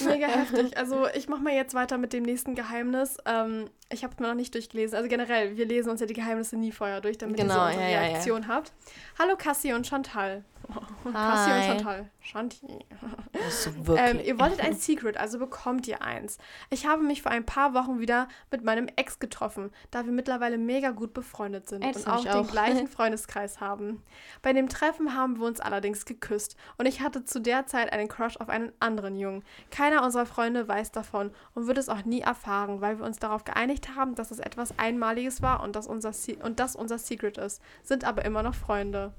Mega 0.06 0.28
heftig. 0.28 0.78
Also 0.78 1.08
ich 1.16 1.30
mache 1.30 1.42
mal 1.42 1.54
jetzt 1.54 1.74
weiter 1.74 1.98
mit 1.98 2.12
dem 2.12 2.24
nächsten 2.24 2.54
Geheimnis. 2.54 3.18
Ähm, 3.26 3.70
ich 3.90 4.04
habe 4.04 4.14
es 4.14 4.20
mir 4.20 4.28
noch 4.28 4.36
nicht 4.36 4.54
durchgelesen. 4.54 4.96
Also 4.96 5.10
generell, 5.10 5.58
wir 5.58 5.66
lesen 5.66 5.90
uns 5.90 6.00
ja 6.00 6.08
die 6.08 6.14
Geheimnisse 6.14 6.58
nie 6.58 6.72
vorher 6.72 7.02
durch, 7.02 7.18
damit 7.18 7.38
genau, 7.38 7.54
ihr 7.54 7.60
so 7.60 7.68
unsere 7.68 7.92
ja, 7.92 8.00
Reaktion 8.00 8.42
ja, 8.44 8.48
habt. 8.48 8.74
Hallo 9.20 9.36
Cassie 9.38 9.74
und 9.74 9.86
Chantal. 9.86 10.44
Cassie 11.14 11.52
und 11.52 11.64
Chantal. 11.64 12.10
Shanti. 12.20 12.66
ähm, 13.98 14.20
ihr 14.24 14.40
wolltet 14.40 14.62
ein 14.62 14.74
Secret, 14.76 15.18
also 15.18 15.38
bekommt 15.38 15.88
ihr 15.88 16.02
eins. 16.02 16.40
Ich 16.72 16.88
habe 16.88 17.04
mich 17.04 17.22
vor 17.22 17.32
ein 17.32 17.46
paar 17.46 17.76
Wochen 17.76 18.00
wieder 18.00 18.28
mit 18.50 18.64
meinem 18.64 18.88
Ex 18.96 19.20
getroffen, 19.20 19.72
da 19.92 20.06
wir 20.06 20.12
mittlerweile 20.12 20.58
mega 20.58 20.90
gut 20.92 21.14
befreundet 21.14 21.70
sind 21.70 21.84
Ey, 21.84 21.94
und 21.94 22.08
auch, 22.08 22.26
auch 22.26 22.42
den 22.42 22.48
gleichen 22.48 22.88
Freundeskreis 22.88 23.60
haben. 23.60 24.02
Bei 24.42 24.54
dem 24.54 24.68
Treffen 24.68 25.14
haben 25.14 25.40
wir 25.40 25.46
uns 25.46 25.60
allerdings 25.60 26.06
geküsst 26.06 26.56
und 26.78 26.88
ich 26.88 27.02
hatte 27.02 27.26
zu 27.26 27.40
der 27.40 27.68
Zeit 27.68 27.94
einen 27.94 28.08
Crush 28.08 28.38
auf 28.38 28.50
einen 28.50 28.72
anderen 28.80 29.16
Jungen. 29.16 29.44
Keiner 29.70 30.04
unserer 30.04 30.26
Freunde 30.26 30.68
weiß 30.68 30.92
davon 30.92 31.32
und 31.54 31.68
wird 31.68 31.78
es 31.78 31.90
auch 31.90 32.06
nie 32.06 32.22
erfahren, 32.22 32.82
weil 32.82 32.98
wir 32.98 33.06
uns 33.06 33.20
darauf 33.20 33.44
geeinigt 33.44 33.75
haben, 33.95 34.16
dass 34.16 34.31
es 34.31 34.39
etwas 34.39 34.77
Einmaliges 34.77 35.42
war 35.42 35.63
und 35.63 35.75
dass 35.75 35.88
unser, 35.88 36.12
und 36.44 36.60
das 36.60 36.75
unser 36.75 36.98
Secret 36.98 37.38
ist, 37.38 37.62
sind 37.83 38.04
aber 38.04 38.25
immer 38.25 38.44
noch 38.44 38.56
Freunde. 38.56 39.13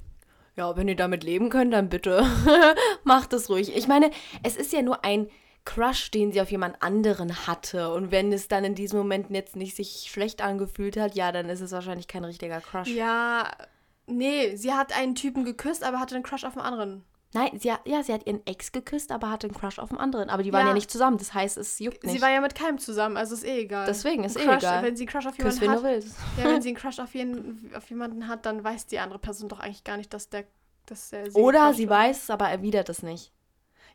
Ja, 0.57 0.77
wenn 0.77 0.89
ihr 0.89 0.97
damit 0.97 1.23
leben 1.23 1.51
könnt, 1.51 1.73
dann 1.73 1.89
bitte 1.89 2.25
macht 3.05 3.33
es 3.33 3.51
ruhig. 3.51 3.77
Ich 3.77 3.89
meine, 3.89 4.11
es 4.43 4.57
ist 4.57 4.73
ja 4.73 4.83
nur 4.83 5.05
ein 5.05 5.29
Crush, 5.67 6.11
den 6.11 6.33
sie 6.33 6.41
auf 6.41 6.51
jemand 6.51 6.83
anderen 6.83 7.47
hatte. 7.47 7.93
Und 7.93 8.11
wenn 8.11 8.33
es 8.33 8.49
dann 8.49 8.65
in 8.65 8.75
diesem 8.75 8.99
Moment 8.99 9.31
jetzt 9.31 9.57
nicht 9.57 9.77
sich 9.77 10.09
schlecht 10.11 10.41
angefühlt 10.41 10.97
hat, 10.97 11.15
ja, 11.15 11.33
dann 11.33 11.51
ist 11.51 11.61
es 11.61 11.73
wahrscheinlich 11.73 12.09
kein 12.09 12.25
richtiger 12.25 12.61
Crush. 12.61 12.89
Ja, 12.89 13.51
nee, 14.07 14.57
sie 14.57 14.73
hat 14.73 14.97
einen 14.97 15.15
Typen 15.15 15.45
geküsst, 15.45 15.85
aber 15.85 16.01
hatte 16.01 16.15
einen 16.15 16.25
Crush 16.25 16.45
auf 16.45 16.57
einen 16.57 16.65
anderen. 16.65 17.05
Nein, 17.33 17.59
sie 17.59 17.73
hat, 17.73 17.81
ja, 17.87 18.03
sie 18.03 18.13
hat 18.13 18.27
ihren 18.27 18.47
Ex 18.47 18.73
geküsst, 18.73 19.13
aber 19.13 19.31
hatte 19.31 19.47
einen 19.49 19.57
Crush 19.57 19.79
auf 19.79 19.91
einen 19.91 19.99
anderen. 19.99 20.31
Aber 20.31 20.43
die 20.43 20.53
waren 20.53 20.63
ja, 20.63 20.69
ja 20.69 20.75
nicht 20.75 20.91
zusammen, 20.91 21.19
das 21.19 21.35
heißt, 21.35 21.59
es 21.59 21.79
juckt 21.79 22.03
nicht. 22.05 22.15
Sie 22.15 22.23
war 22.23 22.31
ja 22.31 22.41
mit 22.41 22.55
keinem 22.55 22.79
zusammen, 22.79 23.17
also 23.17 23.35
ist 23.35 23.45
eh 23.45 23.61
egal. 23.61 23.87
Deswegen 23.87 24.25
ist 24.25 24.37
Crush, 24.37 24.47
eh 24.47 24.57
egal. 24.57 24.83
Wenn 24.83 24.97
sie 24.97 25.03
einen 25.03 25.11
Crush 25.11 25.27
auf 25.27 25.37
jemanden 25.37 25.61
Küss, 25.61 25.69
hat, 25.69 26.45
ja, 26.45 26.51
wenn 26.51 26.63
sie 26.63 26.69
einen 26.71 26.77
Crush 26.77 26.99
auf, 26.99 27.15
jeden, 27.15 27.73
auf 27.77 27.91
jemanden 27.91 28.29
hat, 28.29 28.47
dann 28.47 28.63
weiß 28.65 28.87
die 28.87 28.99
andere 29.01 29.19
Person 29.19 29.49
doch 29.49 29.61
eigentlich 29.61 29.85
gar 29.85 29.97
nicht, 29.97 30.15
dass 30.15 30.29
der 30.31 30.45
dass 30.87 31.11
sie 31.11 31.31
Oder 31.33 31.75
sie 31.75 31.89
weiß 31.89 32.25
es, 32.25 32.31
aber 32.31 32.49
erwidert 32.49 32.89
es 32.89 33.03
nicht. 33.03 33.33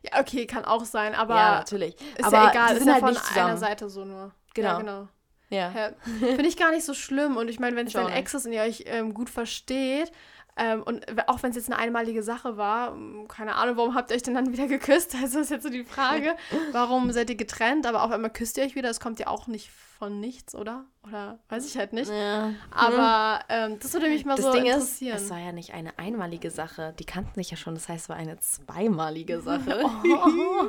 Ja, 0.02 0.20
okay, 0.20 0.46
kann 0.46 0.64
auch 0.64 0.84
sein, 0.84 1.14
aber. 1.14 1.36
Ja, 1.36 1.54
natürlich. 1.58 1.94
Ist 2.16 2.24
aber 2.24 2.36
ja 2.36 2.50
egal, 2.50 2.76
ist 2.76 2.86
ja 2.86 3.00
halt 3.00 3.18
von 3.18 3.42
einer 3.42 3.56
Seite 3.56 3.88
so 3.88 4.04
nur. 4.04 4.32
Genau. 4.54 4.68
Ja, 4.68 4.78
genau. 4.78 5.08
Ja. 5.48 5.70
ja. 5.70 5.90
Finde 6.18 6.46
ich 6.46 6.56
gar 6.56 6.70
nicht 6.70 6.84
so 6.84 6.94
schlimm. 6.94 7.36
Und 7.36 7.48
ich 7.48 7.60
meine, 7.60 7.76
wenn 7.76 7.86
es 7.86 7.92
dein 7.92 8.08
Ex 8.08 8.34
ist 8.34 8.46
und 8.46 8.52
ihr 8.52 8.62
euch 8.62 8.84
ähm, 8.86 9.14
gut 9.14 9.30
versteht, 9.30 10.10
ähm, 10.56 10.82
und 10.82 11.28
auch 11.28 11.42
wenn 11.42 11.50
es 11.50 11.56
jetzt 11.56 11.70
eine 11.70 11.78
einmalige 11.78 12.22
Sache 12.22 12.56
war, 12.56 12.96
keine 13.28 13.54
Ahnung, 13.54 13.76
warum 13.76 13.94
habt 13.94 14.10
ihr 14.10 14.16
euch 14.16 14.22
denn 14.22 14.34
dann 14.34 14.52
wieder 14.52 14.66
geküsst? 14.68 15.14
Also 15.14 15.40
ist 15.40 15.50
jetzt 15.50 15.62
so 15.62 15.70
die 15.70 15.84
Frage. 15.84 16.36
warum 16.72 17.10
seid 17.12 17.30
ihr 17.30 17.36
getrennt? 17.36 17.86
Aber 17.86 18.02
auf 18.02 18.10
einmal 18.10 18.30
küsst 18.30 18.58
ihr 18.58 18.64
euch 18.64 18.74
wieder. 18.74 18.88
Das 18.88 19.00
kommt 19.00 19.18
ja 19.18 19.28
auch 19.28 19.46
nicht 19.46 19.70
von 19.70 20.18
nichts, 20.18 20.54
oder? 20.54 20.84
Oder 21.06 21.38
weiß 21.48 21.64
ich 21.64 21.78
halt 21.78 21.92
nicht. 21.92 22.10
Ja. 22.10 22.52
Aber 22.72 23.44
ähm, 23.48 23.78
das 23.80 23.92
würde 23.92 24.08
mich 24.08 24.24
mal 24.24 24.34
das 24.34 24.46
so 24.46 24.52
Ding 24.52 24.66
interessieren. 24.66 25.16
Ist, 25.16 25.24
es 25.24 25.30
war 25.30 25.38
ja 25.38 25.52
nicht 25.52 25.74
eine 25.74 25.96
einmalige 25.96 26.50
Sache. 26.50 26.92
Die 26.98 27.04
kannten 27.04 27.34
sich 27.36 27.52
ja 27.52 27.56
schon. 27.56 27.74
Das 27.74 27.88
heißt, 27.88 28.04
es 28.04 28.08
war 28.08 28.16
eine 28.16 28.36
zweimalige 28.38 29.40
Sache. 29.40 29.84
Oh. 30.04 30.68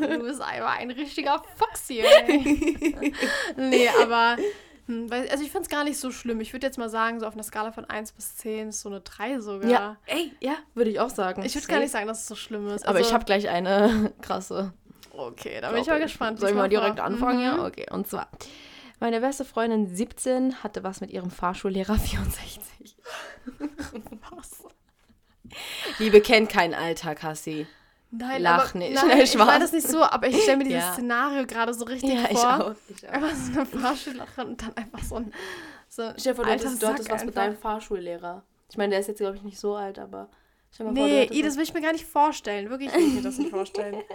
du 0.00 0.18
bist 0.20 0.40
einmal 0.40 0.78
ein 0.78 0.90
richtiger 0.90 1.42
Foxy, 1.56 2.00
ey. 2.00 3.12
nee, 3.56 3.88
aber 4.02 4.36
hm, 4.36 4.44
also 5.10 5.44
ich 5.44 5.50
finde 5.50 5.62
es 5.62 5.68
gar 5.68 5.84
nicht 5.84 5.98
so 5.98 6.10
schlimm. 6.10 6.40
Ich 6.40 6.52
würde 6.52 6.66
jetzt 6.66 6.78
mal 6.78 6.88
sagen, 6.88 7.20
so 7.20 7.26
auf 7.26 7.34
einer 7.34 7.42
Skala 7.42 7.72
von 7.72 7.84
1 7.84 8.12
bis 8.12 8.36
10 8.36 8.68
ist 8.68 8.80
so 8.80 8.88
eine 8.88 9.00
3 9.00 9.40
sogar. 9.40 9.70
Ja, 9.70 9.96
ey, 10.06 10.32
ja, 10.40 10.54
würde 10.74 10.90
ich 10.90 11.00
auch 11.00 11.10
sagen. 11.10 11.42
Ich 11.44 11.54
würde 11.54 11.66
gar 11.66 11.80
nicht 11.80 11.90
sagen, 11.90 12.06
dass 12.06 12.20
es 12.22 12.28
so 12.28 12.34
schlimm 12.34 12.68
ist. 12.68 12.86
Aber 12.86 12.98
ich 12.98 13.06
also 13.06 13.14
habe 13.14 13.24
gleich 13.24 13.48
eine 13.48 14.12
krasse. 14.22 14.72
Okay, 15.14 15.60
da 15.60 15.70
bin 15.70 15.82
ich 15.82 15.88
mal 15.88 16.00
gespannt. 16.00 16.40
Soll 16.40 16.50
ich 16.50 16.54
mal 16.54 16.68
direkt 16.68 16.96
vor. 16.96 17.04
anfangen? 17.04 17.38
Mhm. 17.38 17.44
Ja, 17.44 17.66
okay. 17.66 17.86
Und 17.90 18.06
zwar, 18.08 18.28
meine 19.00 19.20
beste 19.20 19.44
Freundin 19.44 19.94
17 19.94 20.62
hatte 20.62 20.84
was 20.84 21.00
mit 21.00 21.10
ihrem 21.10 21.30
Fahrschullehrer 21.30 21.94
64. 21.98 22.96
was? 24.30 24.64
Liebe 25.98 26.20
kennt 26.20 26.48
kein 26.48 26.72
Alter, 26.72 27.14
Cassie. 27.14 27.66
Nein, 28.14 28.42
Lach 28.42 28.68
aber, 28.70 28.78
nicht. 28.78 28.94
Nein, 28.94 29.20
ich 29.22 29.34
meine 29.36 29.60
das 29.60 29.72
nicht 29.72 29.88
so, 29.88 30.02
aber 30.02 30.28
ich 30.28 30.42
stelle 30.42 30.58
mir 30.58 30.64
dieses 30.64 30.82
ja. 30.82 30.92
Szenario 30.92 31.46
gerade 31.46 31.72
so 31.72 31.86
richtig 31.86 32.12
ja, 32.12 32.26
vor. 32.26 32.30
Ich 32.30 32.38
auch, 32.38 32.74
ich 32.88 33.08
auch. 33.08 33.12
Einfach 33.12 33.34
so 33.34 33.52
eine 33.52 33.66
Fahrschülerin 33.66 34.48
und 34.48 34.62
dann 34.62 34.76
einfach 34.76 35.02
so 35.02 35.14
ein 35.16 35.32
so 35.88 36.02
Stell 36.16 36.32
dir 36.32 36.34
vor, 36.34 36.44
du 36.44 36.50
hattest, 36.50 36.82
du 36.82 36.86
hattest 36.86 37.10
was 37.10 37.24
mit 37.24 37.36
deinem 37.36 37.56
Fahrschullehrer. 37.56 38.44
Ich 38.68 38.76
meine, 38.76 38.90
der 38.90 39.00
ist 39.00 39.08
jetzt, 39.08 39.18
glaube 39.18 39.36
ich, 39.36 39.42
nicht 39.42 39.58
so 39.58 39.74
alt, 39.74 39.98
aber... 39.98 40.28
Stell 40.70 40.86
mal 40.86 40.92
nee, 40.92 41.26
vor, 41.26 41.42
das 41.42 41.56
will 41.56 41.64
ich 41.64 41.74
mir 41.74 41.82
gar 41.82 41.92
nicht 41.92 42.06
vorstellen. 42.06 42.70
Wirklich 42.70 42.94
will 42.94 43.00
ich 43.00 43.14
mir 43.14 43.22
das 43.22 43.38
nicht 43.38 43.50
vorstellen. 43.50 44.02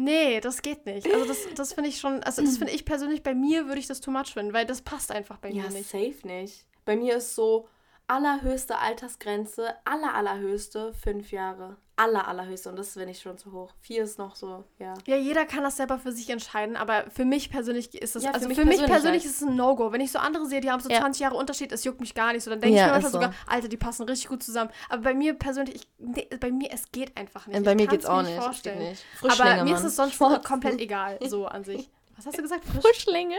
Nee, 0.00 0.40
das 0.40 0.62
geht 0.62 0.86
nicht. 0.86 1.12
Also 1.12 1.24
das, 1.26 1.38
das 1.56 1.72
finde 1.72 1.90
ich 1.90 1.98
schon, 1.98 2.22
also 2.22 2.40
das 2.40 2.56
finde 2.56 2.72
ich 2.72 2.84
persönlich, 2.84 3.24
bei 3.24 3.34
mir 3.34 3.66
würde 3.66 3.80
ich 3.80 3.88
das 3.88 4.00
too 4.00 4.12
much 4.12 4.32
finden, 4.32 4.52
weil 4.52 4.64
das 4.64 4.80
passt 4.80 5.10
einfach 5.10 5.38
bei 5.38 5.50
ja, 5.50 5.64
mir 5.64 5.70
nicht. 5.70 5.90
safe 5.90 6.20
nicht. 6.22 6.66
Bei 6.84 6.94
mir 6.94 7.16
ist 7.16 7.34
so 7.34 7.68
allerhöchste 8.06 8.78
Altersgrenze, 8.78 9.74
aller 9.84 10.14
allerhöchste 10.14 10.94
fünf 10.94 11.32
Jahre. 11.32 11.78
Aller, 11.98 12.28
allerhöchste 12.28 12.68
und 12.68 12.78
das 12.78 12.92
finde 12.92 13.10
ich 13.10 13.20
schon 13.20 13.36
zu 13.38 13.52
hoch. 13.52 13.72
Vier 13.80 14.04
ist 14.04 14.18
noch 14.18 14.36
so, 14.36 14.64
ja. 14.78 14.94
Ja, 15.06 15.16
jeder 15.16 15.44
kann 15.44 15.64
das 15.64 15.76
selber 15.76 15.98
für 15.98 16.12
sich 16.12 16.30
entscheiden, 16.30 16.76
aber 16.76 17.04
für 17.10 17.24
mich 17.24 17.50
persönlich 17.50 17.94
ist 18.00 18.14
das, 18.14 18.22
ja, 18.22 18.30
also 18.30 18.44
für 18.44 18.48
mich, 18.48 18.58
für 18.58 18.64
mich 18.64 18.84
persönlich, 18.84 19.24
ist 19.24 19.42
es 19.42 19.48
ein 19.48 19.56
No-Go. 19.56 19.92
Wenn 19.92 20.00
ich 20.00 20.12
so 20.12 20.18
andere 20.18 20.46
sehe, 20.46 20.60
die 20.60 20.70
haben 20.70 20.80
so 20.80 20.88
ja. 20.88 21.00
20 21.00 21.20
Jahre 21.20 21.36
Unterschied, 21.36 21.72
es 21.72 21.84
juckt 21.84 22.00
mich 22.00 22.14
gar 22.14 22.32
nicht 22.32 22.44
so, 22.44 22.50
dann 22.50 22.60
denke 22.60 22.76
ja, 22.76 22.82
ich 22.82 22.86
mir 22.86 22.92
manchmal 22.92 23.12
so. 23.12 23.18
sogar, 23.18 23.34
Alter, 23.46 23.68
die 23.68 23.76
passen 23.76 24.04
richtig 24.04 24.28
gut 24.28 24.42
zusammen. 24.42 24.70
Aber 24.88 25.02
bei 25.02 25.14
mir 25.14 25.34
persönlich, 25.34 25.74
ich, 25.76 25.88
nee, 25.98 26.28
bei 26.38 26.50
mir, 26.50 26.70
es 26.72 26.90
geht 26.92 27.16
einfach 27.16 27.46
nicht. 27.46 27.56
Und 27.56 27.64
bei 27.64 27.72
ich 27.72 27.76
mir 27.78 27.86
geht 27.88 28.00
es 28.00 28.06
auch 28.06 28.22
nicht. 28.22 28.40
Vorstellen. 28.40 28.90
nicht. 28.90 29.04
Aber 29.22 29.64
mir 29.64 29.74
ist 29.74 29.84
es 29.84 29.96
sonst 29.96 30.18
komplett 30.44 30.80
egal, 30.80 31.18
so 31.26 31.46
an 31.46 31.64
sich. 31.64 31.90
Was 32.16 32.26
hast 32.26 32.38
du 32.38 32.42
gesagt? 32.42 32.64
Frisch? 32.64 32.82
Frischlinge. 32.82 33.36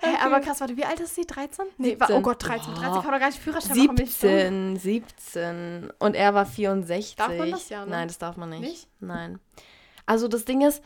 Hey, 0.00 0.14
aber 0.20 0.40
krass, 0.40 0.60
warte, 0.60 0.76
wie 0.76 0.84
alt 0.84 1.00
ist 1.00 1.14
sie? 1.14 1.26
13? 1.26 1.66
Nee, 1.76 1.90
17. 1.90 2.16
oh 2.16 2.20
Gott, 2.20 2.46
13. 2.46 2.74
13 2.74 3.02
kann 3.02 3.12
doch 3.12 3.18
gar 3.18 3.26
nicht 3.26 3.40
Führerschein 3.40 3.74
17, 3.74 4.76
17. 4.76 5.90
Und 5.98 6.14
er 6.14 6.34
war 6.34 6.46
64. 6.46 7.16
Darf 7.16 7.36
man 7.36 7.50
das 7.50 7.68
ja, 7.68 7.84
ne? 7.84 7.90
Nein, 7.90 8.08
das 8.08 8.18
darf 8.18 8.36
man 8.36 8.50
nicht. 8.50 8.60
Nicht? 8.60 8.88
Nein. 9.00 9.40
Also 10.06 10.28
das 10.28 10.44
Ding 10.44 10.60
ist, 10.62 10.82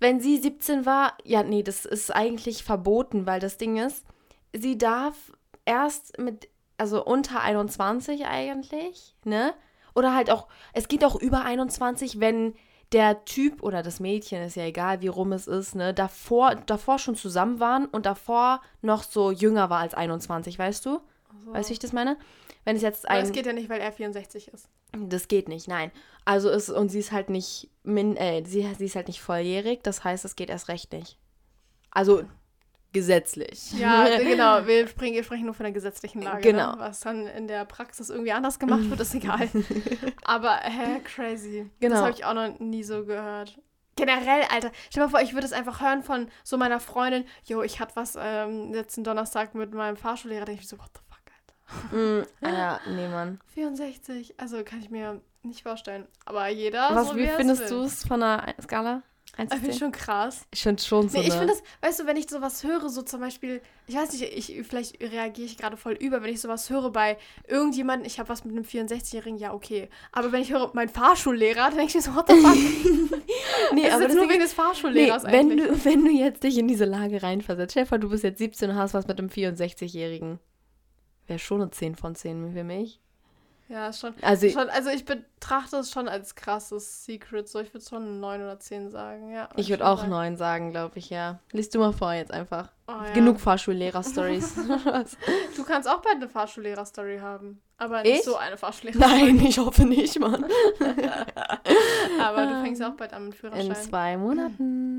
wenn 0.00 0.20
sie 0.20 0.38
17 0.38 0.86
war, 0.86 1.16
ja, 1.24 1.42
nee, 1.42 1.62
das 1.62 1.84
ist 1.84 2.14
eigentlich 2.14 2.64
verboten, 2.64 3.26
weil 3.26 3.40
das 3.40 3.58
Ding 3.58 3.76
ist, 3.76 4.04
sie 4.52 4.78
darf 4.78 5.14
erst 5.64 6.18
mit, 6.18 6.48
also 6.78 7.04
unter 7.04 7.40
21 7.40 8.26
eigentlich, 8.26 9.14
ne? 9.24 9.54
Oder 9.94 10.14
halt 10.14 10.30
auch, 10.30 10.48
es 10.72 10.88
geht 10.88 11.04
auch 11.04 11.14
über 11.14 11.44
21, 11.44 12.18
wenn 12.18 12.54
der 12.94 13.24
Typ 13.24 13.62
oder 13.62 13.82
das 13.82 14.00
Mädchen, 14.00 14.40
ist 14.42 14.54
ja 14.56 14.64
egal, 14.64 15.02
wie 15.02 15.08
rum 15.08 15.32
es 15.32 15.46
ist, 15.48 15.74
ne, 15.74 15.92
davor, 15.92 16.54
davor 16.54 16.98
schon 16.98 17.16
zusammen 17.16 17.60
waren 17.60 17.86
und 17.86 18.06
davor 18.06 18.62
noch 18.82 19.02
so 19.02 19.32
jünger 19.32 19.68
war 19.68 19.80
als 19.80 19.94
21, 19.94 20.58
weißt 20.58 20.86
du? 20.86 21.00
So. 21.44 21.52
Weißt 21.52 21.68
du, 21.68 21.70
wie 21.70 21.74
ich 21.74 21.78
das 21.80 21.92
meine? 21.92 22.16
Wenn 22.64 22.76
es 22.76 22.82
jetzt 22.82 23.06
ein. 23.08 23.16
Aber 23.16 23.22
das 23.22 23.32
geht 23.32 23.46
ja 23.46 23.52
nicht, 23.52 23.68
weil 23.68 23.80
er 23.80 23.92
64 23.92 24.48
ist. 24.48 24.68
Das 24.92 25.28
geht 25.28 25.48
nicht, 25.48 25.66
nein. 25.66 25.90
Also 26.24 26.48
ist, 26.48 26.70
und 26.70 26.88
sie 26.88 27.00
ist 27.00 27.10
halt 27.10 27.28
nicht 27.28 27.68
min, 27.82 28.16
äh, 28.16 28.44
sie, 28.46 28.66
sie 28.78 28.84
ist 28.84 28.96
halt 28.96 29.08
nicht 29.08 29.20
volljährig, 29.20 29.82
das 29.82 30.04
heißt, 30.04 30.24
es 30.24 30.36
geht 30.36 30.48
erst 30.48 30.68
recht 30.68 30.92
nicht. 30.92 31.18
Also 31.90 32.22
gesetzlich. 32.94 33.72
Ja, 33.72 34.16
genau. 34.18 34.66
Wir 34.66 34.88
sprechen, 34.88 35.14
wir 35.14 35.24
sprechen 35.24 35.44
nur 35.44 35.52
von 35.52 35.64
der 35.64 35.72
gesetzlichen 35.72 36.22
Lage. 36.22 36.36
Ne? 36.36 36.42
Genau. 36.52 36.72
Ne? 36.72 36.78
Was 36.78 37.00
dann 37.00 37.26
in 37.26 37.46
der 37.46 37.66
Praxis 37.66 38.08
irgendwie 38.08 38.32
anders 38.32 38.58
gemacht 38.58 38.88
wird, 38.88 39.00
ist 39.00 39.14
egal. 39.14 39.50
Aber, 40.24 40.56
hä, 40.62 41.00
crazy. 41.04 41.70
Genau. 41.80 41.96
Das 41.96 42.04
habe 42.04 42.12
ich 42.12 42.24
auch 42.24 42.32
noch 42.32 42.58
nie 42.58 42.82
so 42.82 43.04
gehört. 43.04 43.58
Generell, 43.96 44.42
Alter, 44.50 44.72
stell 44.88 45.02
dir 45.02 45.06
mal 45.06 45.10
vor, 45.10 45.20
ich 45.20 45.34
würde 45.34 45.46
es 45.46 45.52
einfach 45.52 45.80
hören 45.80 46.02
von 46.02 46.28
so 46.42 46.56
meiner 46.56 46.80
Freundin, 46.80 47.24
jo, 47.44 47.62
ich 47.62 47.78
hatte 47.78 47.94
was 47.94 48.16
ähm, 48.20 48.72
letzten 48.72 49.04
Donnerstag 49.04 49.54
mit 49.54 49.72
meinem 49.72 49.96
Fahrschullehrer, 49.96 50.46
denke 50.46 50.62
ich 50.62 50.68
so, 50.68 50.78
what 50.78 50.90
the 50.94 51.00
fuck, 51.08 51.92
Alter. 51.92 51.96
Mm, 51.96 52.26
ja, 52.44 52.80
nee, 52.88 53.06
Mann. 53.06 53.40
64, 53.54 54.40
also 54.40 54.64
kann 54.64 54.80
ich 54.80 54.90
mir 54.90 55.20
nicht 55.42 55.62
vorstellen. 55.62 56.08
Aber 56.24 56.48
jeder. 56.48 56.88
Was, 56.92 57.08
so 57.08 57.16
wie 57.16 57.28
findest 57.28 57.70
du 57.70 57.82
es 57.82 58.04
von 58.04 58.20
der 58.20 58.54
Skala? 58.60 59.02
Ich 59.36 59.58
finde 59.58 59.72
schon 59.76 59.92
krass. 59.92 60.46
Ich 60.52 60.62
finde 60.62 60.82
schon 60.82 61.08
so. 61.08 61.18
Nee, 61.18 61.26
ich 61.26 61.32
finde 61.32 61.48
das, 61.48 61.62
weißt 61.80 62.00
du, 62.00 62.06
wenn 62.06 62.16
ich 62.16 62.28
sowas 62.28 62.62
höre, 62.62 62.88
so 62.88 63.02
zum 63.02 63.20
Beispiel, 63.20 63.60
ich 63.86 63.96
weiß 63.96 64.12
nicht, 64.12 64.22
ich, 64.22 64.66
vielleicht 64.66 65.00
reagiere 65.00 65.46
ich 65.46 65.56
gerade 65.56 65.76
voll 65.76 65.94
über, 65.94 66.22
wenn 66.22 66.32
ich 66.32 66.40
sowas 66.40 66.70
höre 66.70 66.90
bei 66.90 67.18
irgendjemandem, 67.48 68.06
ich 68.06 68.18
habe 68.18 68.28
was 68.28 68.44
mit 68.44 68.54
einem 68.54 68.64
64-Jährigen, 68.64 69.38
ja, 69.38 69.52
okay. 69.52 69.88
Aber 70.12 70.30
wenn 70.30 70.42
ich 70.42 70.52
höre, 70.52 70.70
mein 70.74 70.88
Fahrschullehrer, 70.88 71.68
dann 71.68 71.76
denke 71.76 71.86
ich 71.88 71.94
mir 71.94 72.02
so, 72.02 72.14
what 72.14 72.28
the 72.28 72.34
fuck? 72.34 72.54
nee, 73.74 73.82
das 73.82 73.94
aber 73.94 74.06
ist 74.06 74.14
nur 74.14 74.28
wegen 74.28 74.40
des 74.40 74.52
Fahrschullehrers 74.52 75.24
nee, 75.24 75.32
wenn 75.32 75.56
du, 75.56 75.84
wenn 75.84 76.04
du 76.04 76.10
jetzt 76.10 76.42
dich 76.44 76.58
in 76.58 76.68
diese 76.68 76.84
Lage 76.84 77.22
reinversetzt, 77.22 77.72
Stefan, 77.72 78.00
du 78.00 78.10
bist 78.10 78.24
jetzt 78.24 78.38
17 78.38 78.70
und 78.70 78.76
hast 78.76 78.94
was 78.94 79.06
mit 79.06 79.18
einem 79.18 79.28
64-Jährigen. 79.28 80.38
Wäre 81.26 81.38
schon 81.38 81.62
eine 81.62 81.70
10 81.70 81.96
von 81.96 82.14
10 82.14 82.52
für 82.52 82.64
mich. 82.64 83.00
Ja, 83.68 83.92
schon. 83.92 84.14
Also, 84.20 84.48
schon, 84.50 84.68
also 84.68 84.90
ich 84.90 85.04
betrachte 85.06 85.76
es 85.78 85.90
schon 85.90 86.06
als 86.06 86.34
krasses 86.34 87.04
Secret. 87.04 87.48
So, 87.48 87.60
ich 87.60 87.72
würde 87.72 87.84
schon 87.86 88.20
9 88.20 88.42
oder 88.42 88.58
10 88.58 88.90
sagen, 88.90 89.30
ja. 89.30 89.48
Ich 89.56 89.70
würde 89.70 89.86
auch 89.86 90.00
sagen. 90.00 90.10
9 90.10 90.36
sagen, 90.36 90.70
glaube 90.70 90.98
ich, 90.98 91.08
ja. 91.08 91.38
Lies 91.52 91.70
du 91.70 91.78
mal 91.78 91.92
vor 91.92 92.12
jetzt 92.12 92.30
einfach. 92.30 92.68
Oh, 92.86 92.92
ja. 92.92 93.12
Genug 93.14 93.40
Fahrschullehrer-Stories. 93.40 94.54
du 95.56 95.64
kannst 95.64 95.88
auch 95.88 96.02
bald 96.02 96.16
eine 96.16 96.28
Fahrschullehrer-Story 96.28 97.18
haben. 97.18 97.62
Aber 97.78 98.02
nicht 98.02 98.18
ich? 98.18 98.22
so 98.22 98.36
eine 98.36 98.56
Fahrschullehrer. 98.56 98.98
Nein, 98.98 99.40
ich 99.40 99.58
hoffe 99.58 99.84
nicht, 99.84 100.20
Mann. 100.20 100.44
aber 102.20 102.46
du 102.46 102.62
fängst 102.62 102.82
auch 102.82 102.94
bald 102.94 103.12
an 103.14 103.26
mit 103.26 103.34
Führerschein. 103.34 103.66
In 103.66 103.74
zwei 103.74 104.16
Monaten. 104.16 104.93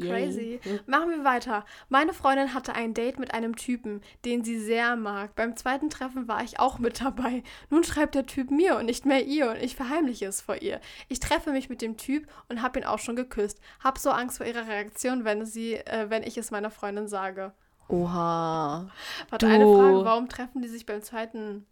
Crazy. 0.00 0.60
Yay. 0.64 0.80
Machen 0.86 1.10
wir 1.10 1.24
weiter. 1.24 1.64
Meine 1.88 2.12
Freundin 2.12 2.54
hatte 2.54 2.74
ein 2.74 2.94
Date 2.94 3.18
mit 3.18 3.34
einem 3.34 3.56
Typen, 3.56 4.02
den 4.24 4.44
sie 4.44 4.58
sehr 4.58 4.96
mag. 4.96 5.34
Beim 5.34 5.56
zweiten 5.56 5.90
Treffen 5.90 6.28
war 6.28 6.42
ich 6.42 6.58
auch 6.60 6.78
mit 6.78 7.00
dabei. 7.00 7.42
Nun 7.70 7.84
schreibt 7.84 8.14
der 8.14 8.26
Typ 8.26 8.50
mir 8.50 8.76
und 8.76 8.86
nicht 8.86 9.06
mehr 9.06 9.24
ihr 9.24 9.50
und 9.50 9.56
ich 9.56 9.76
verheimliche 9.76 10.26
es 10.26 10.40
vor 10.40 10.56
ihr. 10.62 10.80
Ich 11.08 11.20
treffe 11.20 11.52
mich 11.52 11.68
mit 11.68 11.82
dem 11.82 11.96
Typ 11.96 12.26
und 12.48 12.62
habe 12.62 12.80
ihn 12.80 12.84
auch 12.84 12.98
schon 12.98 13.16
geküsst. 13.16 13.60
Hab 13.82 13.98
so 13.98 14.10
Angst 14.10 14.38
vor 14.38 14.46
ihrer 14.46 14.66
Reaktion, 14.66 15.24
wenn 15.24 15.44
sie, 15.44 15.74
äh, 15.74 16.06
wenn 16.08 16.22
ich 16.22 16.38
es 16.38 16.50
meiner 16.50 16.70
Freundin 16.70 17.08
sage. 17.08 17.52
Oha. 17.88 18.90
Warte, 19.30 19.46
du. 19.46 19.52
eine 19.52 19.64
Frage. 19.64 20.04
Warum 20.04 20.28
treffen 20.28 20.62
die 20.62 20.68
sich 20.68 20.86
beim 20.86 21.02
zweiten 21.02 21.66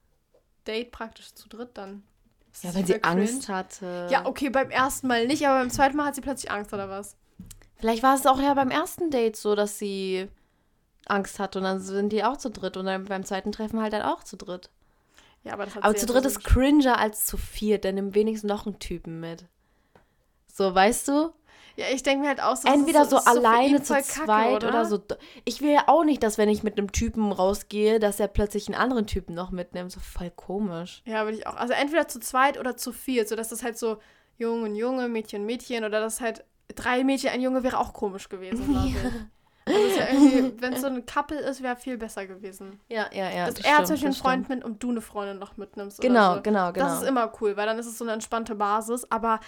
Date 0.67 0.91
praktisch 0.91 1.35
zu 1.35 1.49
dritt 1.49 1.77
dann? 1.77 2.03
Ja, 2.63 2.75
weil 2.75 2.87
sie 2.87 3.05
Angst 3.05 3.49
hatte. 3.49 4.09
Ja, 4.11 4.25
okay, 4.25 4.49
beim 4.49 4.71
ersten 4.71 5.07
Mal 5.07 5.27
nicht, 5.27 5.47
aber 5.47 5.59
beim 5.59 5.71
zweiten 5.71 5.97
Mal 5.97 6.07
hat 6.07 6.15
sie 6.15 6.23
plötzlich 6.23 6.51
Angst, 6.51 6.73
oder 6.73 6.89
was? 6.89 7.17
Vielleicht 7.77 8.03
war 8.03 8.15
es 8.15 8.27
auch 8.27 8.41
ja 8.41 8.55
beim 8.55 8.71
ersten 8.71 9.11
Date 9.11 9.37
so, 9.37 9.55
dass 9.55 9.79
sie 9.79 10.29
Angst 11.07 11.39
hat 11.39 11.57
und 11.57 11.63
dann 11.63 11.81
sind 11.81 12.11
die 12.11 12.25
auch 12.25 12.37
zu 12.37 12.51
dritt 12.51 12.77
und 12.77 12.87
dann 12.87 13.05
beim 13.05 13.25
zweiten 13.25 13.53
Treffen 13.53 13.81
halt 13.81 13.93
dann 13.93 14.03
auch 14.03 14.25
zu 14.25 14.37
dritt. 14.37 14.71
Ja, 15.45 15.53
aber 15.53 15.67
das 15.67 15.77
hat 15.77 15.85
Aber 15.85 15.95
zu 15.95 16.07
dritt 16.07 16.25
ist 16.25 16.43
cringer 16.43 16.99
als 16.99 17.27
zu 17.27 17.37
viert, 17.37 17.85
dann 17.85 17.95
nimm 17.95 18.15
wenigstens 18.15 18.49
noch 18.49 18.67
einen 18.67 18.79
Typen 18.79 19.21
mit. 19.21 19.45
So, 20.53 20.75
weißt 20.75 21.09
du? 21.09 21.33
Ja, 21.77 21.85
ich 21.93 22.03
denke 22.03 22.23
mir 22.23 22.29
halt 22.29 22.43
auch 22.43 22.57
so. 22.57 22.67
Entweder 22.67 23.05
so, 23.05 23.19
so 23.19 23.25
alleine 23.25 23.83
zu 23.83 23.95
zweit 24.03 24.57
oder? 24.65 24.69
oder? 24.69 24.85
so. 24.87 24.99
Ich 25.45 25.61
will 25.61 25.73
ja 25.73 25.85
auch 25.87 26.05
nicht, 26.05 26.23
dass 26.23 26.39
wenn 26.39 26.49
ich 26.49 26.63
mit 26.63 26.79
einem 26.79 26.91
Typen 26.91 27.31
rausgehe, 27.31 28.01
dass 28.01 28.19
er 28.19 28.29
plötzlich 28.29 28.67
einen 28.67 28.81
anderen 28.81 29.07
Typen 29.07 29.35
noch 29.35 29.51
mitnimmt. 29.51 29.93
So 29.93 30.01
voll 30.01 30.33
komisch. 30.35 31.03
Ja, 31.05 31.25
würde 31.25 31.37
ich 31.37 31.47
auch. 31.47 31.57
Also 31.57 31.75
entweder 31.75 32.09
zu 32.09 32.19
zweit 32.19 32.59
oder 32.59 32.79
zu 32.79 32.93
viert, 32.93 33.29
so 33.29 33.37
dass 33.37 33.51
das 33.51 33.63
halt 33.63 33.77
so 33.77 33.99
Junge 34.39 34.65
und 34.65 34.75
Junge, 34.75 35.09
Mädchen 35.09 35.43
und 35.43 35.47
Mädchen 35.47 35.85
oder 35.85 36.01
das 36.01 36.23
halt 36.23 36.45
drei 36.75 37.05
Mädchen, 37.05 37.31
ein 37.31 37.41
Junge 37.41 37.63
wäre 37.63 37.79
auch 37.79 37.93
komisch 37.93 38.29
gewesen, 38.29 38.67
glaube 38.71 38.89
ich. 38.89 38.97
Also 38.97 39.09
ja 39.09 39.27
wenn 40.59 40.75
es 40.75 40.81
so 40.81 40.87
ein 40.87 41.05
Couple 41.07 41.39
ist, 41.41 41.63
wäre 41.63 41.77
viel 41.77 41.99
besser 41.99 42.27
gewesen. 42.27 42.81
Ja, 42.89 43.07
ja, 43.13 43.31
ja. 43.31 43.47
Dass 43.47 43.55
das 43.57 43.67
er 43.67 43.85
zum 43.85 43.95
Beispiel 43.95 44.09
einen 44.09 44.15
Freund 44.15 44.49
mit 44.49 44.65
und 44.65 44.83
du 44.83 44.91
eine 44.91 45.01
Freundin 45.01 45.39
noch 45.39 45.57
mitnimmst. 45.57 46.01
Genau, 46.01 46.37
so. 46.37 46.43
genau, 46.43 46.73
genau. 46.73 46.87
Das 46.87 47.03
ist 47.03 47.09
immer 47.09 47.33
cool, 47.41 47.57
weil 47.57 47.67
dann 47.67 47.79
ist 47.79 47.87
es 47.87 47.99
so 47.99 48.05
eine 48.05 48.13
entspannte 48.13 48.55
Basis. 48.55 49.11
Aber 49.11 49.41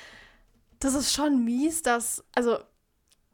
das 0.81 0.95
ist 0.95 1.13
schon 1.13 1.45
mies, 1.45 1.83
dass, 1.83 2.25
also 2.35 2.59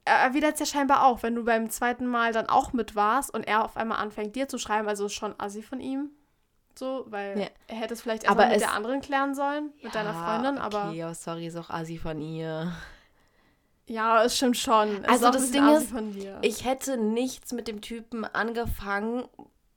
er 0.05 0.17
erwidert 0.17 0.55
es 0.55 0.61
ja 0.61 0.67
scheinbar 0.67 1.05
auch, 1.05 1.23
wenn 1.23 1.35
du 1.35 1.45
beim 1.45 1.71
zweiten 1.71 2.07
Mal 2.07 2.33
dann 2.33 2.49
auch 2.49 2.75
mit 2.75 2.95
warst 2.95 3.33
und 3.33 3.45
er 3.45 3.65
auf 3.65 3.77
einmal 3.77 3.99
anfängt, 3.99 4.37
dir 4.37 4.49
zu 4.49 4.59
schreiben, 4.59 4.87
also 4.87 5.07
ist 5.07 5.15
schon 5.15 5.35
assi 5.39 5.63
von 5.63 5.81
ihm. 5.81 6.11
So, 6.77 7.07
weil 7.09 7.39
ja. 7.39 7.47
er 7.69 7.77
hätte 7.77 7.95
es 7.95 8.03
vielleicht 8.03 8.25
erstmal 8.25 8.51
mit 8.51 8.61
der 8.61 8.73
anderen 8.73 9.01
klären 9.01 9.35
sollen, 9.35 9.73
mit 9.83 9.95
ja, 9.95 10.03
deiner 10.03 10.13
Freundin, 10.13 10.59
aber. 10.59 10.89
Okay, 10.89 11.05
oh, 11.05 11.15
sorry, 11.15 11.47
ist 11.47 11.57
auch 11.57 11.71
assi 11.71 11.99
von 11.99 12.21
ihr. 12.21 12.73
Ja, 13.87 14.25
es 14.25 14.37
stimmt 14.37 14.57
schon. 14.57 15.05
Es 15.05 15.09
also 15.09 15.31
das 15.31 15.51
Ding 15.51 15.69
ist, 15.69 15.93
ich 16.43 16.65
hätte 16.65 16.97
nichts 16.97 17.53
mit 17.53 17.69
dem 17.69 17.81
Typen 17.81 18.25
angefangen, 18.25 19.25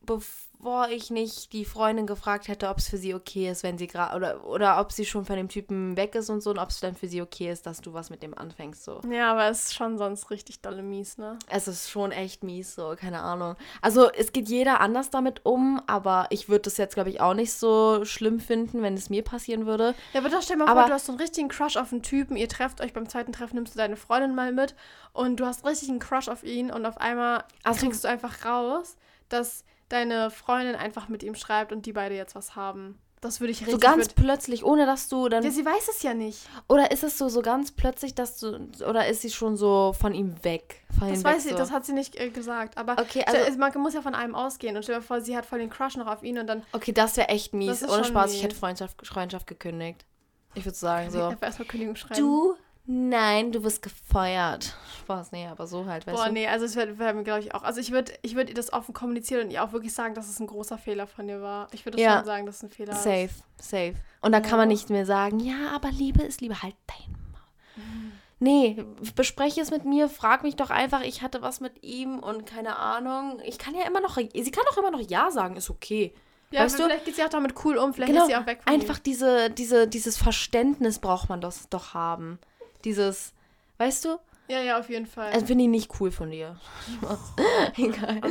bevor 0.02 0.47
ich 0.90 1.12
nicht 1.12 1.54
die 1.54 1.66
Freundin 1.66 2.08
gefragt 2.08 2.48
hätte, 2.48 2.70
ob 2.70 2.78
es 2.78 2.90
für 2.90 2.98
sie 2.98 3.14
okay 3.14 3.50
ist, 3.50 3.64
wenn 3.64 3.78
sie 3.78 3.88
gerade 3.88 4.16
oder 4.16 4.46
oder 4.46 4.80
ob 4.80 4.92
sie 4.92 5.06
schon 5.06 5.26
von 5.26 5.36
dem 5.36 5.50
Typen 5.50 5.96
weg 5.96 6.16
ist 6.16 6.30
und 6.30 6.42
so 6.42 6.50
und 6.50 6.58
ob 6.58 6.70
es 6.70 6.80
dann 6.80 6.96
für 6.96 7.08
sie 7.08 7.22
okay 7.22 7.52
ist, 7.52 7.66
dass 7.66 7.82
du 7.82 7.94
was 7.94 8.10
mit 8.10 8.24
dem 8.24 8.38
anfängst 8.38 8.84
so. 8.84 9.02
Ja, 9.10 9.32
aber 9.32 9.48
es 9.50 9.68
ist 9.68 9.76
schon 9.76 9.98
sonst 9.98 10.30
richtig 10.30 10.62
dolle 10.62 10.82
mies, 10.82 11.18
ne? 11.18 11.38
Es 11.50 11.68
ist 11.68 11.90
schon 11.90 12.12
echt 12.12 12.44
mies 12.44 12.76
so, 12.76 12.96
keine 12.98 13.22
Ahnung. 13.22 13.56
Also, 13.82 14.12
es 14.12 14.34
geht 14.34 14.50
jeder 14.50 14.82
anders 14.82 15.10
damit 15.10 15.46
um, 15.46 15.82
aber 15.88 16.28
ich 16.32 16.50
würde 16.50 16.64
das 16.64 16.78
jetzt 16.78 16.96
glaube 16.96 17.10
ich 17.10 17.22
auch 17.22 17.34
nicht 17.34 17.54
so 17.54 18.04
schlimm 18.04 18.40
finden, 18.40 18.82
wenn 18.82 18.96
es 18.96 19.10
mir 19.10 19.24
passieren 19.24 19.66
würde. 19.66 19.94
Ja, 20.14 20.22
aber 20.22 20.30
doch 20.30 20.42
stell 20.42 20.58
mal 20.58 20.68
aber, 20.68 20.82
vor, 20.82 20.90
du 20.90 20.94
hast 20.94 21.06
so 21.06 21.12
einen 21.12 21.22
richtigen 21.22 21.50
Crush 21.50 21.78
auf 21.78 21.92
einen 21.92 22.04
Typen, 22.04 22.36
ihr 22.36 22.50
trefft 22.50 22.82
euch 22.82 22.94
beim 22.94 23.08
zweiten 23.08 23.32
Treffen, 23.32 23.56
nimmst 23.56 23.76
du 23.76 23.78
deine 23.78 23.96
Freundin 23.96 24.36
mal 24.36 24.52
mit 24.52 24.76
und 25.14 25.40
du 25.40 25.46
hast 25.46 25.66
richtig 25.66 25.90
einen 25.90 26.00
Crush 26.00 26.28
auf 26.28 26.44
ihn 26.44 26.72
und 26.72 26.86
auf 26.86 26.98
einmal 26.98 27.44
also, 27.64 27.86
kriegst 27.86 28.04
du 28.04 28.08
einfach 28.08 28.44
raus, 28.46 28.98
dass 29.30 29.64
deine 29.90 30.30
Freundin 30.30 30.76
einfach 30.76 31.08
mit 31.08 31.24
ihm 31.24 31.36
schreibt 31.36 31.72
und 31.72 31.86
die 31.86 31.94
beide 31.94 32.16
jetzt 32.16 32.36
was 32.36 32.56
haben. 32.56 32.98
Das 33.20 33.40
würde 33.40 33.52
ich 33.52 33.62
richtig. 33.62 33.74
So 33.74 33.80
ganz 33.80 34.10
plötzlich, 34.10 34.64
ohne 34.64 34.86
dass 34.86 35.10
du 35.10 35.28
dann. 35.28 35.44
Ja, 35.44 35.50
sie 35.50 35.66
weiß 35.66 35.88
es 35.90 36.04
ja 36.04 36.14
nicht. 36.14 36.48
Oder 36.68 36.92
ist 36.92 37.04
es 37.04 37.18
so, 37.18 37.30
so 37.30 37.42
ganz 37.42 37.72
plötzlich, 37.72 38.14
dass 38.14 38.38
du. 38.40 38.70
Oder 38.88 39.08
ist 39.08 39.24
sie 39.24 39.32
schon 39.32 39.58
so 39.58 39.96
von 40.00 40.14
ihm 40.14 40.36
weg? 40.44 40.84
Von 41.00 41.10
das 41.10 41.24
weiß 41.24 41.44
sie, 41.44 41.50
so? 41.50 41.58
das 41.58 41.72
hat 41.72 41.84
sie 41.84 41.94
nicht 41.94 42.16
äh, 42.16 42.30
gesagt. 42.30 42.78
Aber 42.78 43.02
okay, 43.02 43.24
also, 43.26 43.58
man 43.58 43.74
muss 43.80 43.96
ja 43.96 44.04
von 44.04 44.14
einem 44.14 44.36
ausgehen. 44.36 44.76
Und 44.76 44.84
stell 44.84 44.98
dir 44.98 45.02
vor, 45.02 45.22
sie 45.22 45.36
hat 45.36 45.48
voll 45.48 45.60
den 45.60 45.72
Crush 45.72 45.98
noch 45.98 46.06
auf 46.06 46.22
ihn 46.22 46.38
und 46.38 46.46
dann. 46.46 46.62
Okay, 46.74 46.92
das 46.92 47.18
wäre 47.18 47.30
echt 47.30 47.54
mies. 47.54 47.84
Ohne 47.84 48.04
Spaß, 48.04 48.28
mies. 48.28 48.36
ich 48.36 48.44
hätte 48.44 48.56
Freundschaft, 48.56 49.08
Freundschaft 49.08 49.48
gekündigt. 49.48 50.06
Ich 50.54 50.64
würde 50.64 50.78
sagen 50.78 51.10
so. 51.12 51.34
Erstmal 51.42 51.68
Kündigung 51.68 51.96
schreiben. 51.96 52.22
Du 52.22 52.56
Nein, 52.90 53.52
du 53.52 53.64
wirst 53.64 53.82
gefeuert. 53.82 54.74
Spaß, 55.00 55.34
nee, 55.34 55.46
aber 55.46 55.68
so 55.68 55.86
halt, 55.86 56.08
weißt 56.08 56.18
Boah, 56.18 56.28
du? 56.28 56.34
nee, 56.34 56.48
also 56.48 56.64
es 56.64 56.78
wäre 56.78 56.98
wär 56.98 57.14
mir, 57.14 57.24
glaube 57.24 57.42
ich, 57.42 57.54
auch. 57.54 57.64
Also 57.64 57.82
ich 57.82 57.92
würde 57.92 58.14
ich 58.22 58.36
würd 58.36 58.48
ihr 58.48 58.56
das 58.56 58.72
offen 58.72 58.94
kommunizieren 58.94 59.44
und 59.44 59.52
ihr 59.52 59.62
auch 59.62 59.74
wirklich 59.74 59.94
sagen, 59.94 60.16
dass 60.16 60.30
es 60.30 60.40
ein 60.40 60.48
großer 60.48 60.78
Fehler 60.78 61.06
von 61.06 61.28
dir 61.28 61.42
war. 61.42 61.68
Ich 61.74 61.86
würde 61.86 62.02
ja. 62.02 62.16
schon 62.16 62.26
sagen, 62.26 62.46
dass 62.46 62.58
es 62.58 62.64
ein 62.64 62.70
Fehler 62.70 62.96
safe, 62.96 63.26
ist. 63.26 63.44
Safe, 63.58 63.92
safe. 63.92 63.96
Und 64.22 64.32
da 64.32 64.38
ja. 64.38 64.44
kann 64.44 64.58
man 64.58 64.70
nicht 64.70 64.90
mehr 64.90 65.06
sagen, 65.06 65.42
ja, 65.42 65.72
aber 65.76 65.92
Liebe 65.92 66.24
ist 66.24 66.40
Liebe. 66.40 66.62
Halt 66.62 66.76
dein 66.88 67.12
Maul. 67.34 67.42
Mhm. 67.76 68.12
Nee, 68.40 68.86
bespreche 69.16 69.60
es 69.60 69.70
mit 69.70 69.84
mir, 69.84 70.08
frag 70.08 70.44
mich 70.44 70.56
doch 70.56 70.70
einfach, 70.70 71.02
ich 71.02 71.22
hatte 71.22 71.42
was 71.42 71.60
mit 71.60 71.84
ihm 71.84 72.20
und 72.20 72.46
keine 72.46 72.78
Ahnung. 72.78 73.42
Ich 73.44 73.58
kann 73.58 73.76
ja 73.76 73.86
immer 73.86 74.00
noch, 74.00 74.16
sie 74.16 74.52
kann 74.52 74.64
doch 74.70 74.78
immer 74.78 74.92
noch 74.92 75.02
Ja 75.02 75.30
sagen, 75.32 75.58
ist 75.58 75.70
okay. 75.70 76.14
Ja, 76.52 76.62
weißt 76.62 76.78
vielleicht 76.78 77.04
geht 77.04 77.16
sie 77.18 77.24
auch 77.24 77.30
damit 77.30 77.56
cool 77.66 77.78
um, 77.78 77.94
vielleicht 77.94 78.14
genau, 78.14 78.24
ist 78.24 78.30
sie 78.30 78.36
auch 78.36 78.46
weg 78.46 78.62
von 78.64 78.74
Einfach 78.74 79.00
diese, 79.00 79.50
diese, 79.50 79.88
dieses 79.88 80.18
Verständnis 80.18 81.00
braucht 81.00 81.28
man 81.28 81.42
das 81.42 81.68
doch 81.70 81.94
haben. 81.94 82.40
Dieses, 82.84 83.34
weißt 83.78 84.06
du? 84.06 84.18
Ja, 84.48 84.62
ja, 84.62 84.80
auf 84.80 84.90
jeden 84.90 85.06
Fall. 85.06 85.32
Also 85.32 85.46
finde 85.46 85.66
ich 85.66 85.70
nicht 85.70 86.00
cool 86.00 86.12
von 86.12 86.32
dir. 86.32 86.58
Egal. 87.78 88.22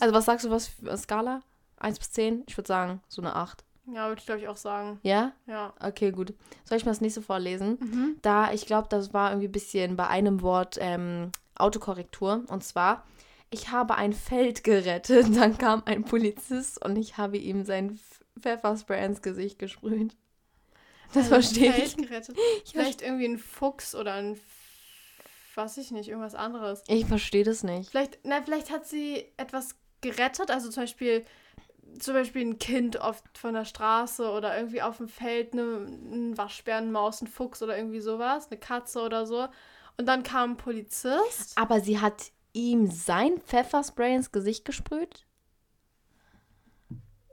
Also 0.00 0.14
was 0.14 0.24
sagst 0.24 0.44
du, 0.44 0.50
was 0.50 0.68
für 0.68 0.96
Skala? 0.96 1.42
1 1.78 1.98
bis 1.98 2.12
10? 2.12 2.44
Ich 2.46 2.56
würde 2.56 2.68
sagen, 2.68 3.00
so 3.08 3.22
eine 3.22 3.34
8. 3.34 3.64
Ja, 3.92 4.08
würde 4.08 4.20
ich 4.20 4.26
glaube 4.26 4.40
ich 4.40 4.48
auch 4.48 4.56
sagen. 4.56 5.00
Ja? 5.02 5.32
Ja. 5.46 5.72
Okay, 5.80 6.12
gut. 6.12 6.34
Soll 6.64 6.78
ich 6.78 6.84
mal 6.84 6.92
das 6.92 7.00
nächste 7.00 7.22
vorlesen? 7.22 7.78
Mhm. 7.80 8.16
Da, 8.22 8.52
ich 8.52 8.66
glaube, 8.66 8.88
das 8.88 9.12
war 9.14 9.30
irgendwie 9.30 9.48
ein 9.48 9.52
bisschen 9.52 9.96
bei 9.96 10.06
einem 10.06 10.42
Wort 10.42 10.76
ähm, 10.80 11.32
Autokorrektur. 11.56 12.44
Und 12.48 12.62
zwar, 12.62 13.04
ich 13.50 13.70
habe 13.70 13.96
ein 13.96 14.12
Feld 14.12 14.62
gerettet. 14.62 15.26
Dann 15.36 15.58
kam 15.58 15.82
ein 15.86 16.04
Polizist 16.04 16.84
und 16.84 16.96
ich 16.96 17.16
habe 17.16 17.38
ihm 17.38 17.64
sein 17.64 17.98
Pfefferspray 18.38 19.04
ins 19.04 19.22
Gesicht 19.22 19.58
gesprüht. 19.58 20.16
Das 21.12 21.30
also 21.32 21.34
verstehe 21.34 21.76
ich. 21.76 21.96
Gerettet. 21.96 22.36
Vielleicht 22.64 23.02
irgendwie 23.02 23.26
ein 23.26 23.38
Fuchs 23.38 23.94
oder 23.94 24.14
ein, 24.14 24.38
weiß 25.54 25.76
ich 25.78 25.90
nicht, 25.90 26.08
irgendwas 26.08 26.34
anderes. 26.34 26.82
Ich 26.88 27.06
verstehe 27.06 27.44
das 27.44 27.62
nicht. 27.62 27.90
Vielleicht, 27.90 28.18
na, 28.22 28.42
vielleicht 28.42 28.70
hat 28.70 28.86
sie 28.86 29.26
etwas 29.36 29.74
gerettet, 30.00 30.50
also 30.50 30.70
zum 30.70 30.84
Beispiel, 30.84 31.24
zum 31.98 32.14
Beispiel 32.14 32.46
ein 32.46 32.58
Kind 32.58 32.96
oft 32.96 33.24
von 33.36 33.54
der 33.54 33.64
Straße 33.64 34.30
oder 34.30 34.56
irgendwie 34.56 34.82
auf 34.82 34.98
dem 34.98 35.08
Feld, 35.08 35.52
eine, 35.52 35.62
ein 35.62 36.38
Waschbär, 36.38 36.76
eine 36.76 36.90
Maus, 36.90 37.20
ein 37.20 37.26
Fuchs 37.26 37.62
oder 37.62 37.76
irgendwie 37.76 38.00
sowas, 38.00 38.48
eine 38.50 38.60
Katze 38.60 39.00
oder 39.00 39.26
so. 39.26 39.48
Und 39.96 40.06
dann 40.06 40.22
kam 40.22 40.52
ein 40.52 40.56
Polizist. 40.56 41.56
Aber 41.56 41.80
sie 41.80 42.00
hat 42.00 42.30
ihm 42.52 42.90
sein 42.90 43.40
Pfefferspray 43.40 44.14
ins 44.14 44.32
Gesicht 44.32 44.64
gesprüht? 44.64 45.26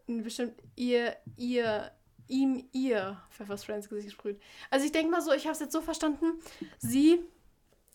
Bestimmt 0.07 0.61
ihr, 0.75 1.15
ihr, 1.35 1.91
ihm 2.27 2.67
ihr 2.71 3.21
Pfefferspray 3.31 3.75
ins 3.75 3.89
Gesicht 3.89 4.07
gesprüht. 4.07 4.39
Also 4.69 4.85
ich 4.85 4.91
denke 4.91 5.11
mal 5.11 5.21
so, 5.21 5.31
ich 5.31 5.45
habe 5.45 5.53
es 5.53 5.59
jetzt 5.59 5.73
so 5.73 5.81
verstanden, 5.81 6.33
sie 6.79 7.19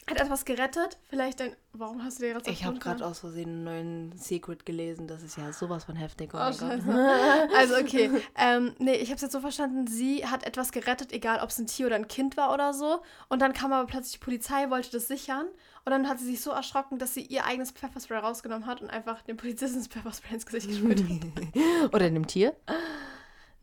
hat 0.09 0.21
etwas 0.21 0.45
gerettet. 0.45 0.99
Vielleicht 1.09 1.41
ein. 1.41 1.55
Warum 1.73 2.03
hast 2.03 2.19
du 2.19 2.25
dir 2.25 2.33
gerade 2.33 2.51
Ich 2.51 2.65
habe 2.65 2.79
gerade 2.79 3.07
aus 3.07 3.21
Versehen 3.21 3.49
einen 3.49 3.65
neuen 3.65 4.19
Secret 4.19 4.67
gelesen. 4.67 5.07
Das 5.07 5.23
ist 5.23 5.39
ja 5.39 5.53
sowas 5.53 5.85
von 5.85 5.97
heftig. 5.97 6.35
Oh, 6.35 6.39
oh 6.39 6.41
also, 7.57 7.77
okay. 7.77 8.11
ähm, 8.37 8.75
nee, 8.79 8.95
ich 8.95 9.09
habe 9.09 9.17
es 9.17 9.23
jetzt 9.23 9.33
so 9.33 9.41
verstanden. 9.41 9.87
Sie 9.87 10.27
hat 10.27 10.45
etwas 10.45 10.73
gerettet, 10.73 11.12
egal 11.12 11.41
ob 11.41 11.51
es 11.51 11.59
ein 11.59 11.67
Tier 11.67 11.87
oder 11.87 11.97
ein 11.97 12.09
Kind 12.09 12.37
war 12.37 12.53
oder 12.53 12.75
so. 12.75 13.01
Und 13.29 13.41
dann 13.41 13.53
kam 13.53 13.73
aber 13.73 13.87
plötzlich 13.87 14.15
die 14.15 14.25
Polizei, 14.25 14.69
wollte 14.71 14.91
das 14.91 15.07
sichern. 15.07 15.47
Und 15.85 15.91
dann 15.91 16.09
hat 16.09 16.19
sie 16.19 16.27
sich 16.27 16.41
so 16.41 16.51
erschrocken, 16.51 16.99
dass 16.99 17.15
sie 17.15 17.23
ihr 17.23 17.45
eigenes 17.45 17.71
Pfefferspray 17.71 18.19
rausgenommen 18.19 18.67
hat 18.67 18.83
und 18.83 18.91
einfach 18.91 19.23
dem 19.23 19.37
Polizisten 19.37 19.79
das 19.79 19.89
Pfefferspray 19.89 20.35
ins 20.35 20.47
Gesicht 20.47 20.69
gesprüht 20.69 21.03
hat. 21.03 21.95
oder 21.95 22.11
dem 22.11 22.27
Tier? 22.27 22.55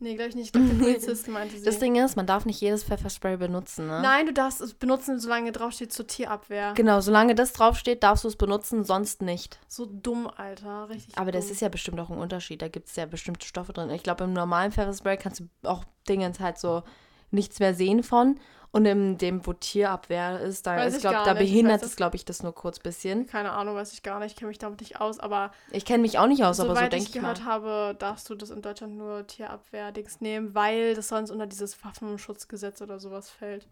Nee, 0.02 0.14
glaube 0.14 0.30
ich 0.30 0.34
nicht. 0.34 0.46
Ich 0.46 0.52
glaube, 0.52 0.66
der 0.68 0.74
Polizist 0.84 1.28
meinte 1.28 1.56
sie. 1.58 1.64
Das 1.64 1.78
Ding 1.78 1.94
ist, 1.96 2.16
man 2.16 2.26
darf 2.26 2.46
nicht 2.46 2.60
jedes 2.60 2.84
Pfefferspray 2.84 3.36
benutzen, 3.36 3.86
ne? 3.86 4.00
Nein, 4.00 4.26
du 4.26 4.32
darfst 4.32 4.62
es 4.62 4.72
benutzen, 4.72 5.20
solange 5.20 5.52
draufsteht 5.52 5.92
zur 5.92 6.06
Tierabwehr. 6.06 6.72
Genau, 6.74 7.00
solange 7.00 7.34
das 7.34 7.52
draufsteht, 7.52 8.02
darfst 8.02 8.24
du 8.24 8.28
es 8.28 8.36
benutzen, 8.36 8.84
sonst 8.84 9.20
nicht. 9.20 9.60
So 9.68 9.84
dumm, 9.86 10.26
Alter. 10.34 10.88
Richtig 10.88 11.18
Aber 11.18 11.32
dumm. 11.32 11.40
das 11.40 11.50
ist 11.50 11.60
ja 11.60 11.68
bestimmt 11.68 12.00
auch 12.00 12.08
ein 12.08 12.18
Unterschied. 12.18 12.62
Da 12.62 12.68
gibt 12.68 12.88
es 12.88 12.96
ja 12.96 13.04
bestimmte 13.04 13.46
Stoffe 13.46 13.74
drin. 13.74 13.90
Ich 13.90 14.02
glaube, 14.02 14.24
im 14.24 14.32
normalen 14.32 14.72
Pfefferspray 14.72 15.18
kannst 15.18 15.40
du 15.40 15.68
auch 15.68 15.84
Dinge 16.08 16.32
halt 16.40 16.58
so 16.58 16.82
nichts 17.30 17.60
mehr 17.60 17.74
sehen 17.74 18.02
von. 18.02 18.40
Und 18.72 18.86
in 18.86 19.18
dem, 19.18 19.44
wo 19.46 19.52
Tierabwehr 19.52 20.40
ist, 20.40 20.64
da, 20.66 20.84
ist, 20.84 21.00
glaub, 21.00 21.24
da 21.24 21.34
behindert 21.34 21.82
es, 21.82 21.96
glaube 21.96 22.14
ich, 22.14 22.24
das 22.24 22.44
nur 22.44 22.54
kurz 22.54 22.78
bisschen. 22.78 23.26
Keine 23.26 23.50
Ahnung, 23.50 23.74
weiß 23.74 23.92
ich 23.92 24.04
gar 24.04 24.20
nicht. 24.20 24.32
Ich 24.32 24.36
kenne 24.36 24.48
mich 24.48 24.58
damit 24.58 24.80
nicht 24.80 25.00
aus, 25.00 25.18
aber. 25.18 25.50
Ich 25.72 25.84
kenne 25.84 26.02
mich 26.02 26.18
auch 26.18 26.28
nicht 26.28 26.44
aus, 26.44 26.60
aber 26.60 26.74
so 26.74 26.80
denke 26.80 26.96
ich. 26.96 27.06
ich 27.06 27.12
gehört 27.12 27.44
habe, 27.44 27.96
darfst 27.98 28.30
du 28.30 28.36
das 28.36 28.50
in 28.50 28.62
Deutschland 28.62 28.96
nur 28.96 29.26
Tierabwehr-Dings 29.26 30.20
nehmen, 30.20 30.54
weil 30.54 30.94
das 30.94 31.08
sonst 31.08 31.30
unter 31.30 31.48
dieses 31.48 31.84
Waffenschutzgesetz 31.84 32.80
oder 32.80 33.00
sowas 33.00 33.28
fällt. 33.28 33.66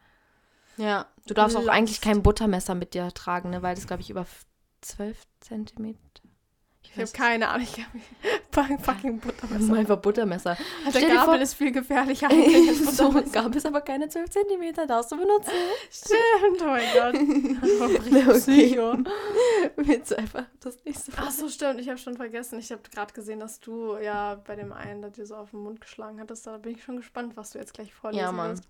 Ja, 0.76 1.06
du 1.26 1.34
darfst 1.34 1.54
Last. 1.54 1.68
auch 1.68 1.72
eigentlich 1.72 2.00
kein 2.00 2.22
Buttermesser 2.22 2.74
mit 2.74 2.94
dir 2.94 3.12
tragen, 3.12 3.50
ne, 3.50 3.62
weil 3.62 3.76
das, 3.76 3.86
glaube 3.86 4.02
ich, 4.02 4.10
über 4.10 4.26
12 4.80 5.16
Zentimeter 5.40 6.08
ich 6.82 6.96
habe 6.96 7.10
keine 7.12 7.48
Ahnung. 7.48 7.66
Ich 7.66 7.86
fucking 8.64 9.18
Buttermesser. 9.18 9.74
Einfach 9.74 9.96
Buttermesser. 9.98 10.56
Also 10.84 10.98
der 10.98 11.08
Gabel 11.08 11.24
vor, 11.24 11.38
ist 11.38 11.54
viel 11.54 11.72
gefährlicher. 11.72 12.28
so, 12.92 13.10
Gabel 13.32 13.56
ist 13.56 13.66
aber 13.66 13.80
keine 13.80 14.08
12 14.08 14.30
cm, 14.30 14.86
darfst 14.86 15.12
du 15.12 15.16
benutzen. 15.16 15.50
Stimmt, 15.90 16.62
oh 16.62 16.66
mein 16.66 16.86
Gott. 16.94 18.34
Psycho. 18.38 18.98
Willst 19.76 20.10
du 20.10 20.18
einfach 20.18 20.44
das 20.60 20.76
nächste 20.84 21.12
Ach 21.16 21.30
so, 21.30 21.48
stimmt. 21.48 21.80
Ich 21.80 21.88
habe 21.88 21.98
schon 21.98 22.16
vergessen. 22.16 22.58
Ich 22.58 22.70
habe 22.70 22.82
gerade 22.92 23.12
gesehen, 23.12 23.40
dass 23.40 23.60
du 23.60 23.96
ja 23.96 24.34
bei 24.46 24.56
dem 24.56 24.72
einen, 24.72 25.02
der 25.02 25.10
dir 25.10 25.26
so 25.26 25.36
auf 25.36 25.50
den 25.50 25.60
Mund 25.60 25.80
geschlagen 25.80 26.20
hattest. 26.20 26.46
Da 26.46 26.58
bin 26.58 26.72
ich 26.72 26.84
schon 26.84 26.96
gespannt, 26.96 27.36
was 27.36 27.50
du 27.50 27.58
jetzt 27.58 27.74
gleich 27.74 27.92
vorlesen 27.94 28.24
Ja, 28.24 28.32
Mann. 28.32 28.50
Willst. 28.50 28.68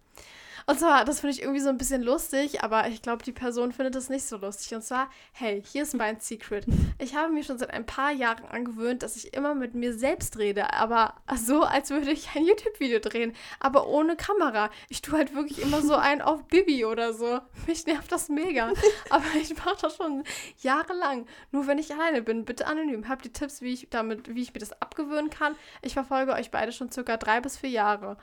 Und 0.67 0.79
zwar, 0.79 1.05
das 1.05 1.21
finde 1.21 1.35
ich 1.35 1.43
irgendwie 1.43 1.61
so 1.61 1.69
ein 1.69 1.79
bisschen 1.79 2.03
lustig, 2.03 2.63
aber 2.63 2.89
ich 2.89 3.03
glaube, 3.03 3.25
die 3.25 3.33
Person 3.33 3.73
findet 3.73 3.95
das 3.95 4.09
nicht 4.09 4.27
so 4.27 4.37
lustig. 4.37 4.75
Und 4.75 4.83
zwar, 4.83 5.11
hey, 5.33 5.63
hier 5.65 5.83
ist 5.83 5.95
mein 5.95 6.21
Secret. 6.21 6.67
Ich 6.99 7.15
habe 7.15 7.33
mir 7.33 7.45
schon 7.45 7.59
seit 7.59 7.71
ein 7.71 7.87
paar 7.87 8.13
Jahren 8.13 8.45
angewöhnt, 8.45 9.03
dass 9.03 9.17
ich 9.17 9.35
immer 9.35 9.55
mit 9.55 9.75
mir 9.75 9.93
selbst 9.95 10.39
rede, 10.39 10.73
aber 10.73 11.15
so, 11.37 11.63
als 11.63 11.91
würde 11.91 12.11
ich 12.11 12.29
ein 12.35 12.45
YouTube-Video 12.45 12.99
drehen, 12.99 13.35
aber 13.61 13.89
ohne 13.89 14.17
Kamera. 14.17 14.71
Ich 14.89 15.03
tue 15.03 15.19
halt 15.19 15.35
wirklich 15.35 15.63
immer 15.63 15.83
so 15.83 15.95
ein 15.95 16.23
auf 16.23 16.45
Bibi 16.45 16.85
oder 16.85 17.13
so. 17.13 17.41
Mich 17.67 17.87
nervt 17.87 18.11
das 18.13 18.29
mega. 18.29 18.73
Aber 19.11 19.25
ich 19.41 19.57
mache 19.57 19.77
das 19.81 19.97
schon 19.97 20.25
jahrelang. 20.61 21.27
Nur 21.53 21.67
wenn 21.67 21.79
ich 21.79 21.93
alleine 21.93 22.23
bin, 22.23 22.45
bitte 22.45 22.67
anonym. 22.67 23.09
Habt 23.09 23.25
ihr 23.25 23.33
Tipps, 23.33 23.63
wie 23.63 23.73
ich 23.73 23.89
damit, 23.91 24.35
wie 24.35 24.43
ich 24.43 24.53
mir 24.53 24.61
das 24.61 24.81
abgewöhnen 24.81 25.31
kann? 25.31 25.55
Ich 25.83 25.95
verfolge 25.95 26.33
euch 26.33 26.51
beide 26.51 26.73
schon 26.73 26.91
circa 26.91 27.17
drei 27.17 27.41
bis 27.41 27.57
vier 27.57 27.71
Jahre 27.71 28.17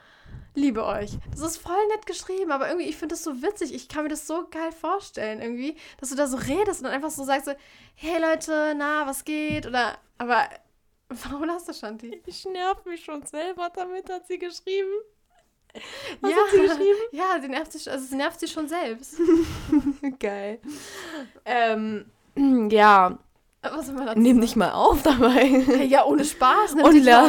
liebe 0.55 0.85
euch. 0.85 1.11
Das 1.31 1.41
ist 1.41 1.57
voll 1.57 1.87
nett 1.87 2.05
geschrieben, 2.05 2.51
aber 2.51 2.67
irgendwie, 2.67 2.87
ich 2.89 2.97
finde 2.97 3.13
das 3.13 3.23
so 3.23 3.41
witzig. 3.41 3.73
Ich 3.73 3.87
kann 3.87 4.03
mir 4.03 4.09
das 4.09 4.27
so 4.27 4.47
geil 4.49 4.71
vorstellen, 4.71 5.41
irgendwie, 5.41 5.75
dass 5.99 6.09
du 6.09 6.15
da 6.15 6.27
so 6.27 6.37
redest 6.37 6.79
und 6.79 6.85
dann 6.85 6.93
einfach 6.93 7.11
so 7.11 7.23
sagst, 7.23 7.45
so, 7.45 7.53
hey 7.95 8.21
Leute, 8.21 8.73
na, 8.77 9.05
was 9.05 9.23
geht? 9.23 9.65
Oder, 9.65 9.97
aber, 10.17 10.49
warum 11.09 11.49
hast 11.49 11.67
du 11.67 11.73
Shanti? 11.73 12.21
Ich 12.25 12.45
nerv 12.45 12.85
mich 12.85 13.03
schon 13.03 13.23
selber 13.25 13.69
damit, 13.73 14.09
hat 14.09 14.27
sie 14.27 14.39
geschrieben. 14.39 14.91
Was 16.21 16.31
ja, 16.31 16.37
hat 16.37 16.51
sie 16.51 16.61
geschrieben? 16.61 16.99
Ja, 17.11 17.37
sie 17.41 17.49
nervt 17.49 17.73
sich, 17.73 17.91
also 17.91 18.05
sie 18.05 18.15
nervt 18.15 18.39
sich 18.39 18.49
schon 18.49 18.69
selbst. 18.69 19.19
geil. 20.19 20.59
Ähm, 21.43 22.05
ja, 22.71 23.19
was 23.73 23.87
soll 23.87 23.95
man 23.95 24.05
dazu 24.07 24.19
Nimm 24.19 24.41
dich 24.41 24.55
mal 24.55 24.71
auf 24.71 25.01
dabei. 25.01 25.45
Ja, 25.87 26.05
ohne 26.05 26.25
Spaß. 26.25 26.75
Nimm 26.75 26.85
Und 26.85 27.03
la 27.03 27.27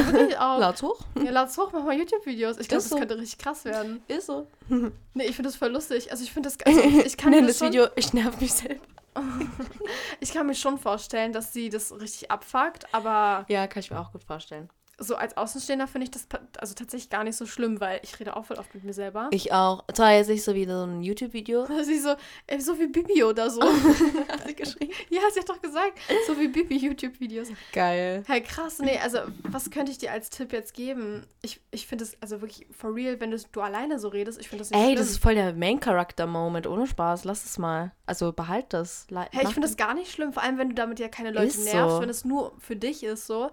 lad's 0.59 0.83
hoch. 0.83 1.01
Ja, 1.23 1.31
lad's 1.31 1.57
hoch, 1.57 1.71
mach 1.73 1.85
mal 1.85 1.97
YouTube-Videos. 1.97 2.59
Ich 2.59 2.69
glaube, 2.69 2.83
das 2.83 2.91
so. 2.91 2.97
könnte 2.97 3.19
richtig 3.19 3.39
krass 3.39 3.65
werden. 3.65 4.03
Ist 4.09 4.27
so. 4.27 4.47
Nee, 5.15 5.25
ich 5.25 5.37
finde 5.37 5.49
das 5.49 5.57
voll 5.57 5.71
lustig. 5.71 6.11
Also 6.11 6.25
ich 6.25 6.33
finde 6.33 6.51
das, 6.51 6.59
also 6.67 6.81
ich 6.81 7.17
kann 7.17 7.31
Nenn 7.31 7.47
das, 7.47 7.59
das 7.59 7.69
Video, 7.69 7.87
ich 7.97 8.13
nerv 8.13 8.39
mich 8.39 8.53
selbst. 8.53 8.85
ich 10.21 10.31
kann 10.31 10.47
mir 10.47 10.55
schon 10.55 10.79
vorstellen, 10.79 11.33
dass 11.33 11.55
sie 11.55 11.71
das 11.71 11.99
richtig 11.99 12.31
abfuckt, 12.31 12.87
aber... 12.93 13.47
Ja, 13.49 13.67
kann 13.67 13.81
ich 13.81 13.91
mir 13.91 13.99
auch 13.99 14.13
gut 14.13 14.25
vorstellen 14.25 14.69
so 14.99 15.17
als 15.17 15.37
Außenstehender 15.37 15.87
finde 15.87 16.05
ich 16.05 16.11
das 16.11 16.27
also 16.59 16.75
tatsächlich 16.75 17.11
gar 17.11 17.23
nicht 17.23 17.37
so 17.37 17.45
schlimm, 17.45 17.81
weil 17.81 18.01
ich 18.03 18.19
rede 18.19 18.35
auch 18.35 18.47
voll 18.47 18.57
oft 18.57 18.75
mit 18.75 18.83
mir 18.83 18.95
selber. 18.95 19.29
Ich 19.31 19.53
auch. 19.53 19.85
Zwar 19.93 20.13
jetzt 20.13 20.29
nicht 20.29 20.43
so 20.43 20.55
wie 20.55 20.65
so 20.65 20.85
ein 20.85 21.03
YouTube-Video. 21.03 21.67
Sie 21.83 21.99
so, 21.99 22.15
ey, 22.47 22.61
so 22.61 22.79
wie 22.79 22.87
Bibi 22.87 23.25
oder 23.25 23.51
so. 23.51 23.61
hat 24.29 24.47
sie 24.47 24.55
geschrieben? 24.57 24.93
Ja, 25.11 25.21
sie 25.33 25.41
hat 25.41 25.49
doch 25.49 25.61
gesagt, 25.61 25.99
so 26.27 26.39
wie 26.39 26.49
Bibi 26.49 26.77
YouTube-Videos. 26.77 27.49
Geil. 27.73 28.25
Hey, 28.27 28.43
krass. 28.43 28.79
Nee, 28.79 28.99
also 28.99 29.19
was 29.43 29.71
könnte 29.71 29.93
ich 29.93 29.99
dir 29.99 30.13
als 30.13 30.31
Tipp 30.31 30.53
jetzt 30.53 30.73
geben? 30.73 31.27
Ich, 31.43 31.61
ich 31.71 31.87
finde 31.87 32.05
es, 32.05 32.21
also 32.23 32.41
wirklich 32.41 32.67
for 32.71 32.95
real, 32.95 33.21
wenn 33.21 33.31
du, 33.31 33.39
du 33.53 33.61
alleine 33.61 33.99
so 33.99 34.09
redest, 34.09 34.41
ich 34.41 34.49
finde 34.49 34.63
das 34.63 34.71
nicht 34.71 34.79
Ey, 34.79 34.87
schlimm. 34.87 34.99
das 34.99 35.11
ist 35.11 35.23
voll 35.23 35.35
der 35.35 35.53
Main-Character-Moment, 35.53 36.67
ohne 36.67 36.87
Spaß. 36.87 37.25
Lass 37.25 37.45
es 37.45 37.59
mal. 37.59 37.93
Also 38.07 38.33
behalt 38.33 38.67
das. 38.71 39.07
Hey, 39.11 39.43
ich 39.43 39.53
finde 39.53 39.69
das 39.69 39.77
gar 39.77 39.95
nicht 39.95 40.11
schlimm, 40.11 40.33
vor 40.33 40.43
allem 40.43 40.59
wenn 40.59 40.71
du 40.71 40.75
damit 40.75 40.99
ja 40.99 41.09
keine 41.09 41.31
Leute 41.31 41.47
ist 41.47 41.65
nervst, 41.65 41.97
so. 41.97 42.01
wenn 42.01 42.09
es 42.09 42.25
nur 42.25 42.55
für 42.59 42.77
dich 42.77 43.05
ist 43.05 43.27
so. 43.27 43.51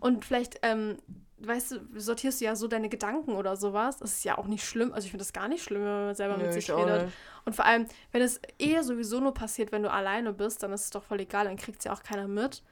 Und 0.00 0.24
vielleicht, 0.24 0.58
ähm, 0.62 0.98
weißt 1.38 1.72
du, 1.72 2.00
sortierst 2.00 2.40
du 2.40 2.46
ja 2.46 2.56
so 2.56 2.68
deine 2.68 2.88
Gedanken 2.88 3.32
oder 3.32 3.56
sowas. 3.56 3.98
Das 3.98 4.12
ist 4.12 4.24
ja 4.24 4.38
auch 4.38 4.46
nicht 4.46 4.64
schlimm. 4.64 4.92
Also 4.92 5.06
ich 5.06 5.10
finde 5.10 5.24
das 5.24 5.32
gar 5.32 5.48
nicht 5.48 5.62
schlimm, 5.62 5.82
wenn 5.82 6.06
man 6.06 6.14
selber 6.14 6.36
Nö, 6.36 6.44
mit 6.44 6.52
sich 6.52 6.70
redet. 6.70 7.10
Und 7.44 7.54
vor 7.54 7.64
allem, 7.64 7.86
wenn 8.12 8.22
es 8.22 8.40
eher 8.58 8.82
sowieso 8.82 9.20
nur 9.20 9.34
passiert, 9.34 9.72
wenn 9.72 9.82
du 9.82 9.90
alleine 9.90 10.32
bist, 10.32 10.62
dann 10.62 10.72
ist 10.72 10.84
es 10.84 10.90
doch 10.90 11.02
voll 11.02 11.20
egal, 11.20 11.44
dann 11.44 11.56
kriegt 11.56 11.78
es 11.78 11.84
ja 11.84 11.92
auch 11.92 12.02
keiner 12.02 12.28
mit. 12.28 12.62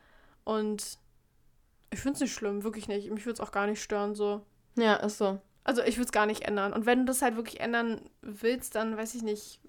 Und 0.44 0.98
ich 1.90 2.00
finde 2.00 2.14
es 2.14 2.20
nicht 2.20 2.34
schlimm, 2.34 2.64
wirklich 2.64 2.88
nicht. 2.88 3.10
Mich 3.10 3.24
würde 3.24 3.34
es 3.34 3.40
auch 3.40 3.52
gar 3.52 3.66
nicht 3.66 3.82
stören, 3.82 4.14
so. 4.14 4.42
Ja, 4.76 4.94
ist 4.96 5.18
so. 5.18 5.40
Also 5.62 5.82
ich 5.82 5.96
würde 5.96 6.06
es 6.06 6.12
gar 6.12 6.26
nicht 6.26 6.42
ändern. 6.42 6.72
Und 6.72 6.86
wenn 6.86 7.00
du 7.00 7.04
das 7.06 7.22
halt 7.22 7.36
wirklich 7.36 7.60
ändern 7.60 8.02
willst, 8.20 8.74
dann 8.74 8.96
weiß 8.96 9.14
ich 9.14 9.22
nicht 9.22 9.60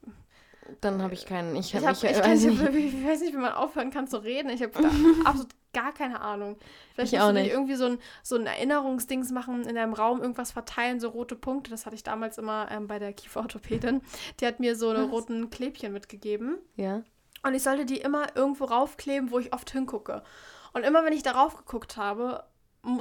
Dann 0.82 1.02
habe 1.02 1.14
ich 1.14 1.26
keinen. 1.26 1.56
Ich, 1.56 1.74
ich, 1.74 1.86
hab, 1.86 1.94
ich, 1.94 2.04
ich, 2.04 2.22
kann, 2.22 2.34
ich, 2.34 2.46
ich, 2.46 3.06
weiß 3.06 3.22
nicht, 3.22 3.34
wie 3.34 3.38
man 3.38 3.54
aufhören 3.54 3.92
kann 3.92 4.08
zu 4.08 4.18
reden. 4.18 4.50
Ich 4.50 4.62
habe 4.62 4.74
absolut 5.24 5.52
gar 5.76 5.94
keine 5.94 6.22
Ahnung. 6.22 6.58
Vielleicht 6.94 7.14
ich 7.14 7.20
auch 7.20 7.34
nicht. 7.34 7.52
irgendwie 7.52 7.76
so 7.76 7.86
ein, 7.86 8.00
so 8.24 8.36
ein 8.36 8.48
Erinnerungsdings 8.48 9.32
machen, 9.32 9.64
in 9.66 9.78
einem 9.78 9.94
Raum 9.94 10.22
irgendwas 10.22 10.52
verteilen, 10.52 11.00
so 11.00 11.10
rote 11.10 11.36
Punkte. 11.36 11.70
Das 11.70 11.86
hatte 11.86 11.96
ich 11.96 12.04
damals 12.04 12.38
immer 12.38 12.68
ähm, 12.72 12.88
bei 12.88 12.98
der 12.98 13.14
Kieferorthopädin. 13.14 14.02
Die 14.40 14.48
hat 14.48 14.60
mir 14.60 14.76
so 14.76 14.90
eine 14.90 15.04
Was? 15.04 15.12
roten 15.12 15.50
Klebchen 15.50 15.92
mitgegeben. 15.92 16.58
Ja. 16.78 17.04
Und 17.44 17.54
ich 17.54 17.62
sollte 17.62 17.86
die 17.86 17.98
immer 17.98 18.36
irgendwo 18.36 18.64
raufkleben, 18.64 19.30
wo 19.32 19.38
ich 19.38 19.54
oft 19.54 19.70
hingucke. 19.70 20.24
Und 20.74 20.84
immer 20.84 21.04
wenn 21.04 21.14
ich 21.14 21.24
darauf 21.24 21.58
geguckt 21.58 21.98
habe, 21.98 22.46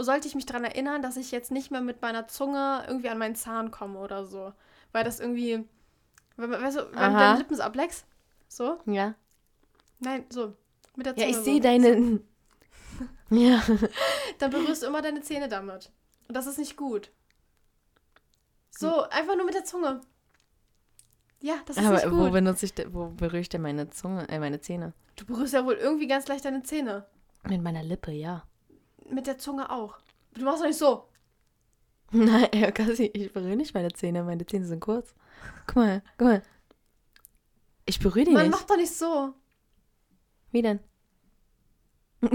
sollte 0.00 0.26
ich 0.26 0.34
mich 0.34 0.46
daran 0.46 0.64
erinnern, 0.64 1.00
dass 1.00 1.16
ich 1.16 1.30
jetzt 1.30 1.50
nicht 1.50 1.70
mehr 1.70 1.80
mit 1.80 2.02
meiner 2.02 2.26
Zunge 2.26 2.84
irgendwie 2.88 3.08
an 3.08 3.18
meinen 3.18 3.36
Zahn 3.36 3.70
komme 3.70 4.00
oder 4.00 4.26
so. 4.26 4.52
Weil 4.92 5.04
das 5.04 5.20
irgendwie. 5.20 5.64
Weißt 6.36 6.76
du, 6.76 6.80
wenn 6.92 7.12
du 7.12 7.18
deine 7.18 7.38
Lippen 7.38 7.56
so 7.56 7.62
ableckst? 7.62 8.04
So? 8.48 8.78
Ja. 8.86 9.14
Nein, 10.00 10.24
so. 10.28 10.54
Mit 10.96 11.06
der 11.06 11.14
Zunge. 11.14 11.26
Ja, 11.26 11.30
ich 11.30 11.36
so. 11.36 11.44
sehe 11.44 11.60
deine. 11.60 12.20
Ja. 13.30 13.62
Dann 14.38 14.50
berührst 14.50 14.82
du 14.82 14.86
immer 14.86 15.02
deine 15.02 15.22
Zähne 15.22 15.48
damit. 15.48 15.90
Und 16.28 16.36
das 16.36 16.46
ist 16.46 16.58
nicht 16.58 16.76
gut. 16.76 17.10
So, 18.70 19.02
einfach 19.02 19.36
nur 19.36 19.44
mit 19.44 19.54
der 19.54 19.64
Zunge. 19.64 20.00
Ja, 21.40 21.56
das 21.66 21.76
ist 21.76 21.84
Aber 21.84 21.96
nicht 21.96 22.08
gut. 22.08 22.18
wo 22.18 22.30
benutze 22.30 22.66
ich, 22.66 22.74
wo 22.90 23.10
berühre 23.10 23.40
ich 23.40 23.48
denn 23.48 23.62
meine 23.62 23.90
Zunge, 23.90 24.28
äh, 24.28 24.38
meine 24.38 24.60
Zähne? 24.60 24.94
Du 25.16 25.26
berührst 25.26 25.52
ja 25.54 25.64
wohl 25.64 25.74
irgendwie 25.74 26.06
ganz 26.06 26.26
leicht 26.26 26.44
deine 26.44 26.62
Zähne. 26.62 27.06
Mit 27.46 27.62
meiner 27.62 27.82
Lippe, 27.82 28.12
ja. 28.12 28.44
Mit 29.10 29.26
der 29.26 29.38
Zunge 29.38 29.70
auch. 29.70 29.98
Du 30.32 30.44
machst 30.44 30.62
doch 30.62 30.66
nicht 30.66 30.78
so. 30.78 31.08
Nein, 32.10 32.48
ja, 32.54 32.70
Kassi, 32.70 33.10
ich 33.12 33.32
berühre 33.32 33.56
nicht 33.56 33.74
meine 33.74 33.92
Zähne. 33.92 34.24
Meine 34.24 34.46
Zähne 34.46 34.64
sind 34.66 34.80
kurz. 34.80 35.14
Guck 35.66 35.76
mal, 35.76 36.02
guck 36.16 36.28
mal. 36.28 36.42
Ich 37.86 37.98
berühre 37.98 38.24
die 38.24 38.30
Man 38.32 38.44
nicht. 38.44 38.50
Man 38.50 38.60
macht 38.60 38.70
doch 38.70 38.76
nicht 38.76 38.94
so. 38.94 39.34
Wie 40.50 40.62
denn? 40.62 40.80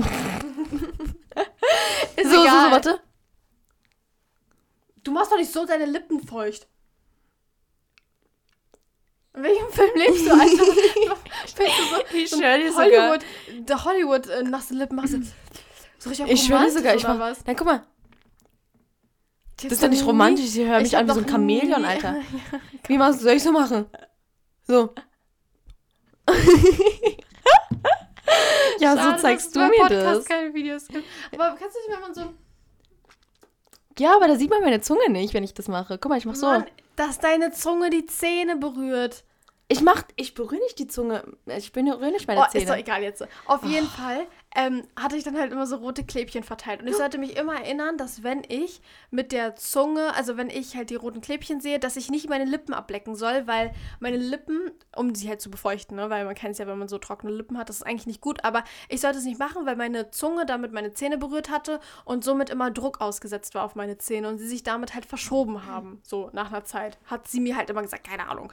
ist 2.16 2.32
so, 2.32 2.42
egal. 2.42 2.46
so, 2.46 2.66
so, 2.66 2.72
warte. 2.72 3.02
Du 5.04 5.12
machst 5.12 5.32
doch 5.32 5.38
nicht 5.38 5.52
so 5.52 5.66
deine 5.66 5.86
Lippen 5.86 6.26
feucht. 6.26 6.68
In 9.36 9.44
welchem 9.44 9.72
Film 9.72 9.92
lebst 9.96 10.26
du, 10.26 10.32
Alter? 10.32 11.18
ich 12.14 12.30
so 12.30 12.38
schwör 12.38 12.58
dir 12.58 12.76
Hollywood, 12.76 13.22
sogar. 13.22 13.62
Der 13.62 13.86
Hollywood 13.86 14.28
äh, 14.28 14.44
nasse 14.44 14.74
Lippen 14.74 14.96
machst 14.96 15.14
du. 15.14 15.22
So 16.00 16.10
richtig 16.10 16.30
ich 16.30 16.44
schwöre 16.44 16.66
dir 16.66 16.72
sogar, 16.72 16.96
ich 16.96 17.04
mach, 17.04 17.20
was? 17.20 17.46
Nein, 17.46 17.56
guck 17.56 17.68
mal. 17.68 17.84
Das 19.62 19.74
ist 19.74 19.84
doch 19.84 19.90
nicht 19.90 20.06
romantisch, 20.06 20.56
ich 20.56 20.66
höre 20.66 20.80
mich 20.80 20.96
an 20.96 21.08
wie 21.08 21.12
so 21.14 21.20
ein 21.20 21.28
Chamäleon, 21.28 21.86
Alter. 21.86 22.16
ja, 22.16 22.60
wie 22.88 22.98
machst 22.98 23.20
du, 23.20 23.24
soll 23.26 23.34
ich 23.34 23.44
so 23.44 23.52
machen? 23.52 23.86
So. 24.64 24.94
ja, 28.80 28.96
so 28.96 29.22
zeigst 29.22 29.56
du 29.56 29.60
mir 29.60 29.72
Podcast 29.78 30.20
das. 30.20 30.26
keine 30.26 30.54
Videos 30.54 30.88
gibt. 30.88 31.06
Aber 31.34 31.56
kannst 31.60 31.76
du 31.76 31.80
nicht, 31.80 31.92
wenn 31.92 32.02
man 32.02 32.14
so 32.14 32.34
ja, 34.00 34.16
aber 34.16 34.28
da 34.28 34.36
sieht 34.38 34.50
man 34.50 34.62
meine 34.62 34.80
Zunge 34.80 35.10
nicht, 35.10 35.34
wenn 35.34 35.44
ich 35.44 35.54
das 35.54 35.68
mache. 35.68 35.98
Guck 35.98 36.10
mal, 36.10 36.18
ich 36.18 36.26
mach 36.26 36.36
so. 36.36 36.46
Mann, 36.46 36.66
dass 36.96 37.20
deine 37.20 37.52
Zunge 37.52 37.90
die 37.90 38.06
Zähne 38.06 38.56
berührt. 38.56 39.26
Ich 39.68 39.82
mach, 39.82 40.04
ich 40.16 40.34
berühre 40.34 40.62
nicht 40.64 40.80
die 40.80 40.88
Zunge. 40.88 41.24
Ich 41.46 41.74
berühre 41.74 42.12
nicht 42.12 42.28
meine 42.28 42.42
oh, 42.42 42.46
Zähne. 42.50 42.64
Ist 42.64 42.70
doch 42.70 42.78
egal 42.78 43.04
jetzt. 43.04 43.22
Auf 43.46 43.62
oh. 43.64 43.68
jeden 43.68 43.88
Fall 43.88 44.26
ähm, 44.56 44.84
hatte 44.96 45.16
ich 45.16 45.24
dann 45.24 45.38
halt 45.38 45.52
immer 45.52 45.68
so 45.68 45.76
rote 45.76 46.04
Klebchen 46.04 46.44
verteilt. 46.44 46.82
Und 46.82 46.88
ich 46.88 46.98
sollte 46.98 47.20
mich 47.20 47.38
immer 47.38 47.56
erinnern, 47.56 47.98
dass 47.98 48.24
wenn 48.24 48.42
ich 48.48 48.82
mit 49.12 49.32
der 49.32 49.56
Zunge, 49.56 50.16
also 50.16 50.38
wenn 50.38 50.50
ich 50.50 50.76
halt 50.76 50.90
die 50.90 50.96
roten 50.96 51.22
Klebchen 51.22 51.62
sehe, 51.62 51.78
dass 51.78 51.98
ich 51.98 52.10
nicht 52.10 52.30
meine 52.30 52.46
Lippen 52.46 52.74
ablecken 52.74 53.16
soll, 53.16 53.46
weil 53.46 53.74
meine 54.00 54.18
Lippen, 54.18 54.72
um 54.96 55.14
sie 55.14 55.30
halt 55.30 55.40
zu 55.42 55.52
befeuchten, 55.52 55.98
ne, 55.98 56.10
weil 56.10 56.26
man 56.26 56.34
kennt 56.34 56.54
es 56.54 56.58
ja, 56.58 56.66
wenn 56.66 56.80
man 56.80 56.88
so 56.88 56.98
trockene 56.98 57.32
Lippen 57.32 57.60
hat, 57.60 57.70
das 57.70 57.78
ist 57.78 57.84
eigentlich 57.84 58.08
nicht 58.08 58.22
gut, 58.22 58.44
aber 58.44 58.64
ich 58.88 59.02
sollte 59.02 59.20
es 59.20 59.26
nicht 59.26 59.40
machen, 59.40 59.68
weil 59.68 59.76
meine 59.76 60.10
Zunge 60.10 60.48
damit 60.48 60.74
meine 60.74 60.94
Zähne 60.94 61.20
berührt 61.20 61.52
hatte 61.52 61.80
und 62.04 62.24
somit 62.24 62.50
immer 62.50 62.72
Druck 62.72 63.02
ausgesetzt 63.02 63.54
war 63.54 63.64
auf 63.64 63.76
meine 63.76 64.00
Zähne 64.00 64.30
und 64.30 64.40
sie 64.40 64.48
sich 64.48 64.64
damit 64.64 64.96
halt 64.96 65.06
verschoben 65.06 65.68
haben, 65.68 66.02
so 66.04 66.32
nach 66.34 66.52
einer 66.52 66.64
Zeit. 66.64 66.98
Hat 67.06 67.28
sie 67.28 67.40
mir 67.40 67.56
halt 67.56 67.70
immer 67.70 67.84
gesagt, 67.84 68.08
keine 68.08 68.28
Ahnung. 68.28 68.52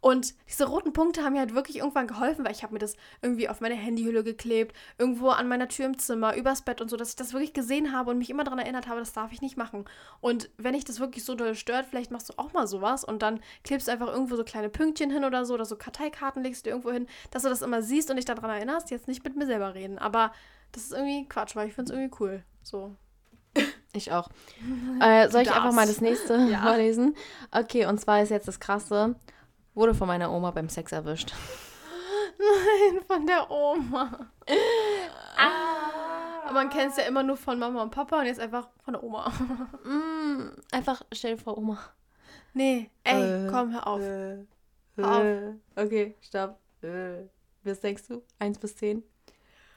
Und 0.00 0.34
diese 0.48 0.66
roten 0.66 0.92
Punkte 0.92 1.24
haben 1.24 1.32
mir 1.32 1.40
halt 1.40 1.54
wirklich 1.54 1.78
irgendwann 1.78 2.06
geholfen, 2.06 2.44
weil 2.44 2.52
ich 2.52 2.62
habe 2.62 2.72
mir 2.72 2.78
das 2.78 2.96
irgendwie 3.20 3.48
auf 3.48 3.60
meine 3.60 3.74
Handyhülle 3.74 4.22
geklebt, 4.22 4.76
irgendwo 4.96 5.30
an 5.30 5.48
meiner 5.48 5.68
Tür 5.68 5.86
im 5.86 5.98
Zimmer, 5.98 6.36
übers 6.36 6.62
Bett 6.62 6.80
und 6.80 6.88
so, 6.88 6.96
dass 6.96 7.10
ich 7.10 7.16
das 7.16 7.32
wirklich 7.32 7.52
gesehen 7.52 7.92
habe 7.92 8.10
und 8.10 8.18
mich 8.18 8.30
immer 8.30 8.44
daran 8.44 8.60
erinnert 8.60 8.86
habe, 8.86 9.00
das 9.00 9.12
darf 9.12 9.32
ich 9.32 9.42
nicht 9.42 9.56
machen. 9.56 9.84
Und 10.20 10.50
wenn 10.56 10.74
ich 10.74 10.84
das 10.84 11.00
wirklich 11.00 11.24
so 11.24 11.34
doll 11.34 11.54
stört, 11.54 11.86
vielleicht 11.86 12.10
machst 12.10 12.28
du 12.28 12.34
auch 12.36 12.52
mal 12.52 12.66
sowas 12.66 13.02
und 13.04 13.22
dann 13.22 13.40
klebst 13.64 13.88
du 13.88 13.92
einfach 13.92 14.08
irgendwo 14.08 14.36
so 14.36 14.44
kleine 14.44 14.68
Pünktchen 14.68 15.10
hin 15.10 15.24
oder 15.24 15.44
so 15.44 15.54
oder 15.54 15.64
so 15.64 15.76
Karteikarten 15.76 16.42
legst 16.42 16.66
du 16.66 16.70
irgendwo 16.70 16.92
hin, 16.92 17.06
dass 17.30 17.42
du 17.42 17.48
das 17.48 17.62
immer 17.62 17.82
siehst 17.82 18.10
und 18.10 18.16
dich 18.16 18.24
daran 18.24 18.50
erinnerst, 18.50 18.90
jetzt 18.90 19.08
nicht 19.08 19.24
mit 19.24 19.36
mir 19.36 19.46
selber 19.46 19.74
reden. 19.74 19.98
Aber 19.98 20.32
das 20.72 20.84
ist 20.84 20.92
irgendwie 20.92 21.26
Quatsch, 21.28 21.56
weil 21.56 21.68
ich 21.68 21.74
finde 21.74 21.92
es 21.92 21.98
irgendwie 21.98 22.16
cool. 22.20 22.42
So. 22.62 22.94
Ich 23.94 24.12
auch. 24.12 24.28
Äh, 25.00 25.30
soll 25.30 25.42
ich 25.42 25.48
das. 25.48 25.56
einfach 25.56 25.72
mal 25.72 25.86
das 25.86 26.00
nächste 26.00 26.36
ja. 26.50 26.62
vorlesen? 26.62 27.16
Okay, 27.50 27.86
und 27.86 27.98
zwar 27.98 28.22
ist 28.22 28.30
jetzt 28.30 28.46
das 28.46 28.60
Krasse. 28.60 29.14
Wurde 29.78 29.94
von 29.94 30.08
meiner 30.08 30.32
Oma 30.32 30.50
beim 30.50 30.68
Sex 30.68 30.90
erwischt. 30.90 31.32
Nein, 32.36 33.00
von 33.06 33.24
der 33.24 33.48
Oma. 33.48 34.28
Ah. 35.36 36.42
Aber 36.42 36.52
man 36.52 36.68
kennt 36.68 36.90
es 36.90 36.96
ja 36.96 37.04
immer 37.04 37.22
nur 37.22 37.36
von 37.36 37.60
Mama 37.60 37.84
und 37.84 37.90
Papa 37.90 38.18
und 38.18 38.26
jetzt 38.26 38.40
einfach 38.40 38.70
von 38.84 38.94
der 38.94 39.04
Oma. 39.04 39.32
Mm, 39.84 40.50
einfach 40.72 41.02
stell 41.12 41.36
dir 41.36 41.40
vor, 41.40 41.56
Oma. 41.56 41.78
Nee, 42.54 42.90
ey, 43.04 43.46
äh, 43.46 43.48
komm, 43.48 43.72
hör 43.72 43.86
auf. 43.86 44.00
Äh, 44.00 44.38
hör 44.96 45.16
auf. 45.16 45.22
Äh, 45.22 45.52
okay, 45.76 46.16
stopp. 46.22 46.58
Äh, 46.82 47.28
was 47.62 47.78
denkst 47.78 48.08
du? 48.08 48.24
Eins 48.40 48.58
bis 48.58 48.74
zehn? 48.74 49.04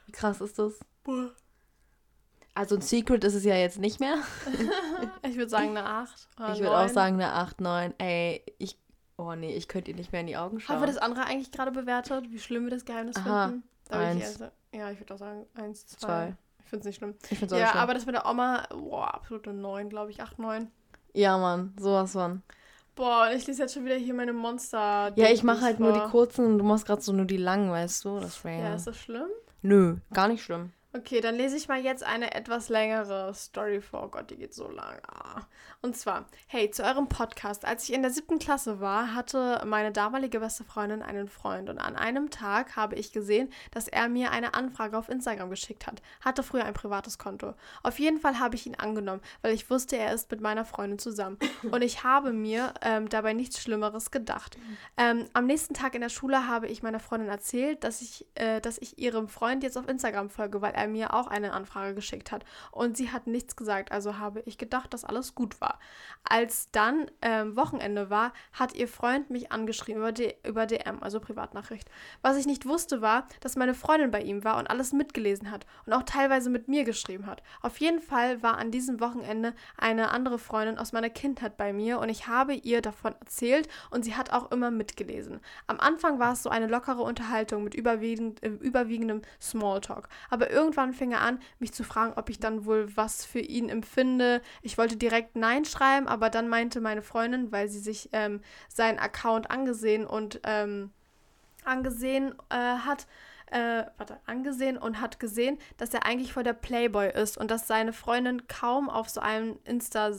Wie 0.08 0.14
krass 0.14 0.42
ist 0.42 0.58
das? 0.58 0.80
Boah. 1.04 1.30
Also 2.56 2.74
ein 2.74 2.82
Secret 2.82 3.24
ist 3.24 3.36
es 3.36 3.44
ja 3.44 3.56
jetzt 3.56 3.78
nicht 3.78 4.00
mehr. 4.00 4.16
ich 5.22 5.38
würde 5.38 5.50
sagen 5.50 5.78
eine 5.78 5.86
8. 5.86 6.30
Ich 6.54 6.60
würde 6.60 6.76
auch 6.76 6.90
sagen 6.90 7.22
eine 7.22 7.34
8, 7.34 7.62
9. 7.62 7.94
Ey, 8.00 8.44
ich 8.58 8.80
Oh 9.22 9.36
nee, 9.36 9.54
ich 9.56 9.68
könnte 9.68 9.92
ihr 9.92 9.98
nicht 9.98 10.12
mehr 10.12 10.22
in 10.22 10.28
die 10.28 10.36
Augen 10.36 10.60
schauen. 10.60 10.78
Haben 10.78 10.82
wir 10.82 10.88
das 10.88 10.98
andere 10.98 11.26
eigentlich 11.26 11.52
gerade 11.52 11.72
bewertet, 11.72 12.32
wie 12.32 12.40
schlimm 12.40 12.64
wir 12.64 12.72
das 12.72 12.86
Geheimnis 12.86 13.18
Aha, 13.18 13.50
finden? 13.50 13.64
Da 13.88 14.00
eins. 14.00 14.16
Ich 14.16 14.24
erst, 14.24 14.54
ja, 14.74 14.90
ich 14.90 15.00
würde 15.00 15.14
auch 15.14 15.20
sagen, 15.20 15.46
eins, 15.54 15.86
zwei. 15.86 16.00
zwei. 16.00 16.36
Ich 16.64 16.70
finde 16.70 16.80
es 16.80 16.86
nicht 16.86 16.96
schlimm. 16.96 17.16
Ich 17.30 17.38
finde 17.38 17.54
es 17.56 17.62
Ja, 17.62 17.68
schlimm. 17.68 17.82
aber 17.82 17.94
das 17.94 18.06
mit 18.08 18.16
der 18.16 18.26
Oma, 18.26 18.68
boah, 18.72 19.14
absolute 19.14 19.54
neun, 19.54 19.90
glaube 19.90 20.10
ich, 20.10 20.22
acht, 20.24 20.40
neun. 20.40 20.72
Ja, 21.14 21.38
Mann, 21.38 21.76
sowas 21.78 22.14
von. 22.14 22.42
Boah, 22.96 23.30
ich 23.32 23.46
lese 23.46 23.62
jetzt 23.62 23.76
schon 23.76 23.86
wieder 23.86 23.96
hier 23.96 24.16
meine 24.16 24.34
Monster. 24.34 25.12
Ja, 25.16 25.30
ich 25.30 25.44
mache 25.44 25.62
halt 25.62 25.78
vor. 25.78 25.86
nur 25.92 25.94
die 25.94 26.12
kurzen 26.12 26.46
und 26.46 26.58
du 26.58 26.64
machst 26.64 26.88
gerade 26.88 27.02
so 27.02 27.14
nur 27.14 27.26
die 27.26 27.38
langen, 27.38 27.70
weißt 27.70 28.06
du? 28.06 28.20
Das 28.20 28.44
wäre 28.44 28.64
ja. 28.64 28.74
ist 28.76 28.88
das 28.88 28.98
schlimm? 28.98 29.28
Nö, 29.62 29.98
gar 30.14 30.28
nicht 30.30 30.44
schlimm. 30.44 30.72
Okay, 30.94 31.22
dann 31.22 31.36
lese 31.36 31.56
ich 31.56 31.70
mal 31.70 31.80
jetzt 31.80 32.04
eine 32.04 32.36
etwas 32.36 32.68
längere 32.68 33.34
Story 33.34 33.80
vor. 33.80 34.04
Oh 34.04 34.08
Gott, 34.10 34.30
die 34.30 34.36
geht 34.36 34.54
so 34.54 34.70
lang. 34.70 35.00
Ah. 35.08 35.44
Und 35.82 35.96
zwar, 35.96 36.26
hey, 36.48 36.70
zu 36.70 36.84
eurem 36.84 37.08
Podcast. 37.08 37.64
Als 37.64 37.86
ich 37.86 37.94
in 37.94 38.02
der 38.02 38.12
siebten 38.12 38.40
Klasse 38.40 38.82
war, 38.82 39.16
hatte 39.16 39.64
meine 39.66 39.94
damalige 39.94 40.42
beste 40.42 40.66
Freundin 40.66 41.02
einen 41.02 41.30
Freund. 41.30 41.70
Und 41.70 41.80
an 41.80 41.96
einem 41.96 42.30
Tag 42.30 42.76
habe 42.76 42.96
ich 42.96 43.14
gesehen, 43.14 43.50
dass 43.72 43.88
er 43.88 44.10
mir 44.10 44.32
eine 44.32 44.54
Anfrage 44.54 44.98
auf 44.98 45.08
Instagram 45.08 45.50
geschickt 45.50 45.88
hat. 45.88 46.02
Hatte 46.20 46.44
früher 46.44 46.66
ein 46.66 46.74
privates 46.74 47.18
Konto. 47.18 47.54
Auf 47.84 47.98
jeden 47.98 48.20
Fall 48.20 48.38
habe 48.40 48.56
ich 48.56 48.66
ihn 48.66 48.76
angenommen, 48.76 49.22
weil 49.44 49.54
ich 49.54 49.70
wusste, 49.70 49.96
er 49.96 50.14
ist 50.14 50.30
mit 50.30 50.42
meiner 50.42 50.66
Freundin 50.66 51.00
zusammen. 51.00 51.40
Und 51.72 51.84
ich 51.84 52.04
habe 52.04 52.34
mir 52.34 52.74
ähm, 52.82 53.08
dabei 53.08 53.32
nichts 53.32 53.62
Schlimmeres 53.62 54.12
gedacht. 54.12 54.58
Ähm, 54.98 55.24
am 55.32 55.46
nächsten 55.46 55.74
Tag 55.74 55.96
in 55.96 56.02
der 56.02 56.10
Schule 56.10 56.50
habe 56.50 56.68
ich 56.68 56.84
meiner 56.84 57.00
Freundin 57.00 57.30
erzählt, 57.30 57.86
dass 57.86 58.02
ich, 58.02 58.26
äh, 58.36 58.60
dass 58.60 58.78
ich 58.78 59.00
ihrem 59.00 59.30
Freund 59.30 59.64
jetzt 59.64 59.78
auf 59.78 59.88
Instagram 59.88 60.30
folge, 60.30 60.62
weil 60.62 60.74
er 60.74 60.81
er 60.82 60.88
mir 60.88 61.14
auch 61.14 61.28
eine 61.28 61.54
Anfrage 61.54 61.96
geschickt 61.96 62.32
hat. 62.32 62.44
Und 62.72 62.98
sie 62.98 63.12
hat 63.12 63.28
nichts 63.28 63.56
gesagt, 63.56 63.92
also 63.92 64.18
habe 64.18 64.42
ich 64.46 64.58
gedacht, 64.58 64.94
dass 64.94 65.06
alles 65.06 65.36
gut 65.36 65.62
war. 65.62 65.80
Als 66.24 66.72
dann 66.72 67.10
ähm, 67.22 67.56
Wochenende 67.56 68.10
war, 68.10 68.34
hat 68.54 68.74
ihr 68.74 68.88
Freund 68.88 69.30
mich 69.30 69.52
angeschrieben 69.52 70.02
über, 70.02 70.12
D 70.12 70.36
über 70.46 70.66
DM, 70.66 71.02
also 71.02 71.20
Privatnachricht. 71.20 71.90
Was 72.22 72.38
ich 72.38 72.46
nicht 72.46 72.66
wusste, 72.66 73.02
war, 73.02 73.28
dass 73.40 73.56
meine 73.56 73.74
Freundin 73.74 74.12
bei 74.12 74.22
ihm 74.22 74.44
war 74.44 74.58
und 74.58 74.70
alles 74.70 74.94
mitgelesen 74.94 75.52
hat 75.52 75.66
und 75.86 75.94
auch 75.94 76.04
teilweise 76.04 76.50
mit 76.50 76.68
mir 76.68 76.84
geschrieben 76.84 77.26
hat. 77.26 77.44
Auf 77.62 77.78
jeden 77.78 78.00
Fall 78.02 78.42
war 78.44 78.58
an 78.58 78.72
diesem 78.72 79.00
Wochenende 79.00 79.54
eine 79.78 80.12
andere 80.12 80.40
Freundin 80.40 80.78
aus 80.78 80.94
meiner 80.94 81.10
Kindheit 81.10 81.58
bei 81.58 81.74
mir 81.74 82.00
und 82.00 82.10
ich 82.10 82.28
habe 82.28 82.54
ihr 82.54 82.82
davon 82.82 83.14
erzählt 83.20 83.68
und 83.90 84.04
sie 84.04 84.16
hat 84.16 84.32
auch 84.32 84.52
immer 84.52 84.72
mitgelesen. 84.72 85.40
Am 85.68 85.80
Anfang 85.80 86.20
war 86.20 86.34
es 86.34 86.44
so 86.44 86.50
eine 86.50 86.68
lockere 86.68 87.02
Unterhaltung 87.02 87.64
mit 87.64 87.76
überwiegend, 87.76 88.42
äh, 88.44 88.50
überwiegendem 88.50 89.22
Smalltalk, 89.42 90.08
aber 90.30 90.50
irgendwie 90.50 90.71
irgendwann 90.72 90.94
fing 90.94 91.12
er 91.12 91.22
an, 91.22 91.40
mich 91.60 91.74
zu 91.74 91.84
fragen, 91.84 92.14
ob 92.16 92.30
ich 92.30 92.40
dann 92.40 92.66
wohl 92.66 92.96
was 92.96 93.26
für 93.26 93.40
ihn 93.40 93.68
empfinde. 93.68 94.42
Ich 94.62 94.78
wollte 94.78 94.96
direkt 94.96 95.36
Nein 95.36 95.66
schreiben, 95.66 96.08
aber 96.08 96.30
dann 96.30 96.48
meinte 96.48 96.80
meine 96.80 97.02
Freundin, 97.02 97.52
weil 97.52 97.68
sie 97.68 97.80
sich 97.80 98.10
ähm, 98.14 98.40
seinen 98.70 99.00
Account 99.00 99.52
angesehen 99.52 100.06
und 100.06 100.40
ähm, 100.46 100.92
angesehen 101.66 102.34
äh, 102.50 102.56
hat, 102.56 103.06
äh, 103.48 103.84
warte, 103.98 104.18
angesehen 104.26 104.78
und 104.78 105.02
hat 105.02 105.20
gesehen, 105.20 105.58
dass 105.76 105.94
er 105.94 106.06
eigentlich 106.06 106.32
vor 106.32 106.44
der 106.44 106.54
Playboy 106.54 107.12
ist 107.12 107.38
und 107.38 107.52
dass 107.52 107.68
seine 107.68 107.92
Freundin 107.92 108.48
kaum 108.48 108.90
auf 108.90 109.10
so 109.10 109.20
einem 109.20 109.60
Insta 109.66 110.12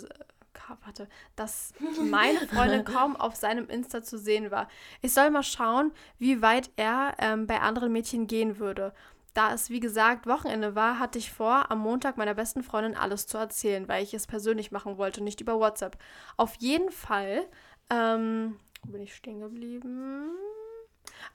warte, 0.84 1.08
dass 1.36 1.72
meine 2.00 2.38
Freundin 2.46 2.84
kaum 2.96 3.16
auf 3.16 3.36
seinem 3.36 3.68
Insta 3.68 4.02
zu 4.02 4.16
sehen 4.16 4.50
war. 4.50 4.68
Ich 5.00 5.12
soll 5.12 5.30
mal 5.30 5.42
schauen, 5.42 5.92
wie 6.18 6.40
weit 6.40 6.70
er 6.76 7.14
ähm, 7.18 7.46
bei 7.46 7.60
anderen 7.60 7.92
Mädchen 7.92 8.26
gehen 8.26 8.58
würde. 8.58 8.94
Da 9.34 9.54
es, 9.54 9.70
wie 9.70 9.80
gesagt, 9.80 10.26
Wochenende 10.26 10.74
war, 10.74 10.98
hatte 10.98 11.18
ich 11.18 11.32
vor, 11.32 11.70
am 11.70 11.78
Montag 11.78 12.18
meiner 12.18 12.34
besten 12.34 12.62
Freundin 12.62 12.96
alles 12.96 13.26
zu 13.26 13.38
erzählen, 13.38 13.88
weil 13.88 14.02
ich 14.02 14.12
es 14.12 14.26
persönlich 14.26 14.72
machen 14.72 14.98
wollte, 14.98 15.22
nicht 15.22 15.40
über 15.40 15.58
WhatsApp. 15.58 15.96
Auf 16.36 16.54
jeden 16.56 16.90
Fall, 16.90 17.46
ähm, 17.90 18.58
wo 18.84 18.92
bin 18.92 19.02
ich 19.02 19.14
stehen 19.14 19.40
geblieben? 19.40 20.30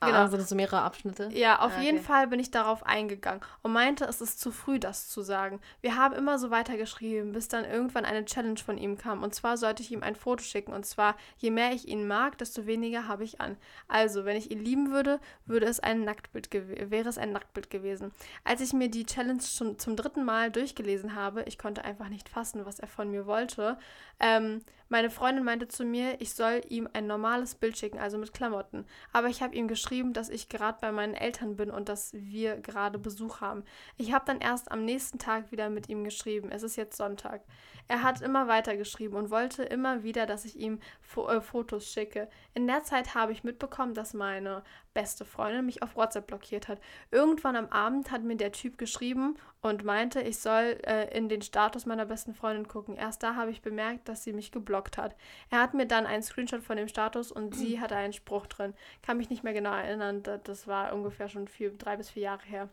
Genau. 0.02 0.14
Ah, 0.14 0.28
sind 0.28 0.40
das 0.40 0.50
so 0.50 0.56
mehrere 0.56 0.82
Abschnitte? 0.82 1.30
Ja, 1.32 1.60
auf 1.60 1.74
ah, 1.74 1.76
okay. 1.76 1.86
jeden 1.86 2.00
Fall 2.02 2.28
bin 2.28 2.40
ich 2.40 2.52
darauf 2.52 2.86
eingegangen 2.86 3.42
und 3.62 3.74
meinte, 3.74 4.06
es 4.06 4.22
ist 4.22 4.40
zu 4.40 4.52
früh, 4.52 4.80
das 4.80 5.10
zu 5.10 5.22
sagen. 5.22 5.60
Wir 5.82 5.96
haben 5.96 6.16
immer 6.16 6.40
so 6.40 6.52
weitergeschrieben, 6.52 7.32
bis 7.32 7.48
dann 7.48 7.66
irgendwann 7.66 8.06
eine 8.06 8.26
Challenge 8.26 8.60
von 8.60 8.78
ihm 8.78 8.98
kam. 8.98 9.24
Und 9.24 9.34
zwar 9.36 9.58
sollte 9.58 9.84
ich 9.84 9.92
ihm 9.92 10.04
ein 10.04 10.16
Foto 10.16 10.44
schicken. 10.44 10.74
Und 10.74 10.86
zwar, 10.86 11.16
je 11.38 11.52
mehr 11.52 11.72
ich 11.72 11.88
ihn 11.88 12.08
mag, 12.08 12.38
desto 12.38 12.66
weniger 12.66 13.08
habe 13.08 13.24
ich 13.24 13.42
an. 13.42 13.58
Also, 13.88 14.26
wenn 14.26 14.38
ich 14.38 14.52
ihn 14.52 14.64
lieben 14.64 14.92
würde, 14.92 15.20
würde 15.46 15.66
es 15.66 15.80
ein 15.80 16.04
Nacktbild 16.04 16.50
wäre 16.54 17.10
es 17.10 17.18
ein 17.18 17.32
Nacktbild 17.32 17.70
gewesen. 17.70 18.12
Als 18.44 18.62
ich 18.62 18.74
mir 18.74 18.90
die 18.90 19.06
Challenge 19.06 19.42
schon 19.42 19.78
zum 19.80 19.96
dritten 19.96 20.24
Mal 20.24 20.52
durchgelesen 20.52 21.16
habe, 21.16 21.44
ich 21.44 21.58
konnte 21.58 21.84
einfach 21.84 22.10
nicht 22.10 22.30
fassen, 22.30 22.66
was 22.66 22.80
er 22.80 22.88
von 22.88 23.10
mir 23.10 23.26
wollte, 23.26 23.78
ähm, 24.20 24.62
meine 24.90 25.10
Freundin 25.10 25.44
meinte 25.44 25.68
zu 25.68 25.84
mir, 25.84 26.22
ich 26.22 26.34
soll 26.34 26.62
ihm 26.70 26.88
ein 26.94 27.08
normales 27.08 27.56
Bild 27.56 27.78
schicken, 27.78 28.00
also 28.00 28.18
mit 28.18 28.34
Klamotten. 28.34 28.86
Aber 29.12 29.28
ich 29.28 29.42
habe 29.42 29.54
ihm 29.54 29.68
geschrieben, 29.68 29.77
dass 30.14 30.30
ich 30.30 30.50
gerade 30.50 30.78
bei 30.82 30.92
meinen 30.92 31.14
Eltern 31.14 31.56
bin 31.56 31.72
und 31.72 31.90
dass 31.90 32.14
wir 32.14 32.58
gerade 32.58 33.00
Besuch 33.00 33.42
haben. 33.42 33.64
Ich 33.98 34.14
habe 34.14 34.26
dann 34.26 34.40
erst 34.40 34.72
am 34.72 34.84
nächsten 34.84 35.20
Tag 35.20 35.52
wieder 35.52 35.70
mit 35.70 35.90
ihm 35.90 36.04
geschrieben. 36.04 36.52
Es 36.52 36.64
ist 36.64 36.76
jetzt 36.76 36.98
Sonntag. 36.98 37.42
Er 37.88 38.04
hat 38.04 38.22
immer 38.22 38.48
weiter 38.48 38.76
geschrieben 38.76 39.16
und 39.16 39.30
wollte 39.30 39.64
immer 39.64 40.04
wieder, 40.04 40.26
dass 40.26 40.44
ich 40.44 40.58
ihm 40.58 40.80
Fo 41.02 41.30
äh, 41.30 41.40
Fotos 41.40 41.92
schicke. 41.92 42.28
In 42.54 42.68
der 42.68 42.84
Zeit 42.84 43.16
habe 43.16 43.32
ich 43.32 43.44
mitbekommen, 43.44 43.94
dass 43.94 44.14
meine 44.14 44.64
beste 44.94 45.24
Freundin 45.24 45.66
mich 45.66 45.84
auf 45.84 45.96
WhatsApp 45.96 46.28
blockiert 46.28 46.68
hat. 46.68 46.82
Irgendwann 47.12 47.56
am 47.56 47.68
Abend 47.68 48.12
hat 48.12 48.24
mir 48.24 48.36
der 48.36 48.52
Typ 48.52 48.78
geschrieben 48.78 49.38
und 49.68 49.84
meinte, 49.84 50.22
ich 50.22 50.40
soll 50.40 50.80
äh, 50.86 51.16
in 51.16 51.30
den 51.30 51.42
Status 51.42 51.86
meiner 51.86 52.06
besten 52.06 52.34
Freundin 52.34 52.68
gucken. 52.68 52.96
Erst 52.96 53.24
da 53.24 53.36
habe 53.36 53.52
ich 53.52 53.62
bemerkt, 53.62 54.10
dass 54.10 54.24
sie 54.24 54.34
mich 54.34 54.52
geblockt 54.52 54.98
hat. 54.98 55.16
Er 55.50 55.62
hat 55.62 55.74
mir 55.74 55.86
dann 55.86 56.06
einen 56.06 56.24
Screenshot 56.24 56.64
von 56.64 56.78
dem 56.78 56.88
Status 56.88 57.32
und 57.32 57.56
sie 57.56 57.80
hatte 57.82 57.96
einen 57.96 58.14
Spruch 58.14 58.48
drin. 58.48 58.74
Kann 59.02 59.18
mich 59.18 59.30
nicht 59.30 59.44
mehr 59.44 59.54
genau 59.54 59.74
erinnern, 59.74 60.24
das 60.44 60.68
war 60.68 60.94
ungefähr 60.94 61.30
schon 61.30 61.48
vier, 61.48 61.72
drei 61.78 61.98
bis 61.98 62.10
vier 62.10 62.24
Jahre 62.24 62.46
her. 62.46 62.70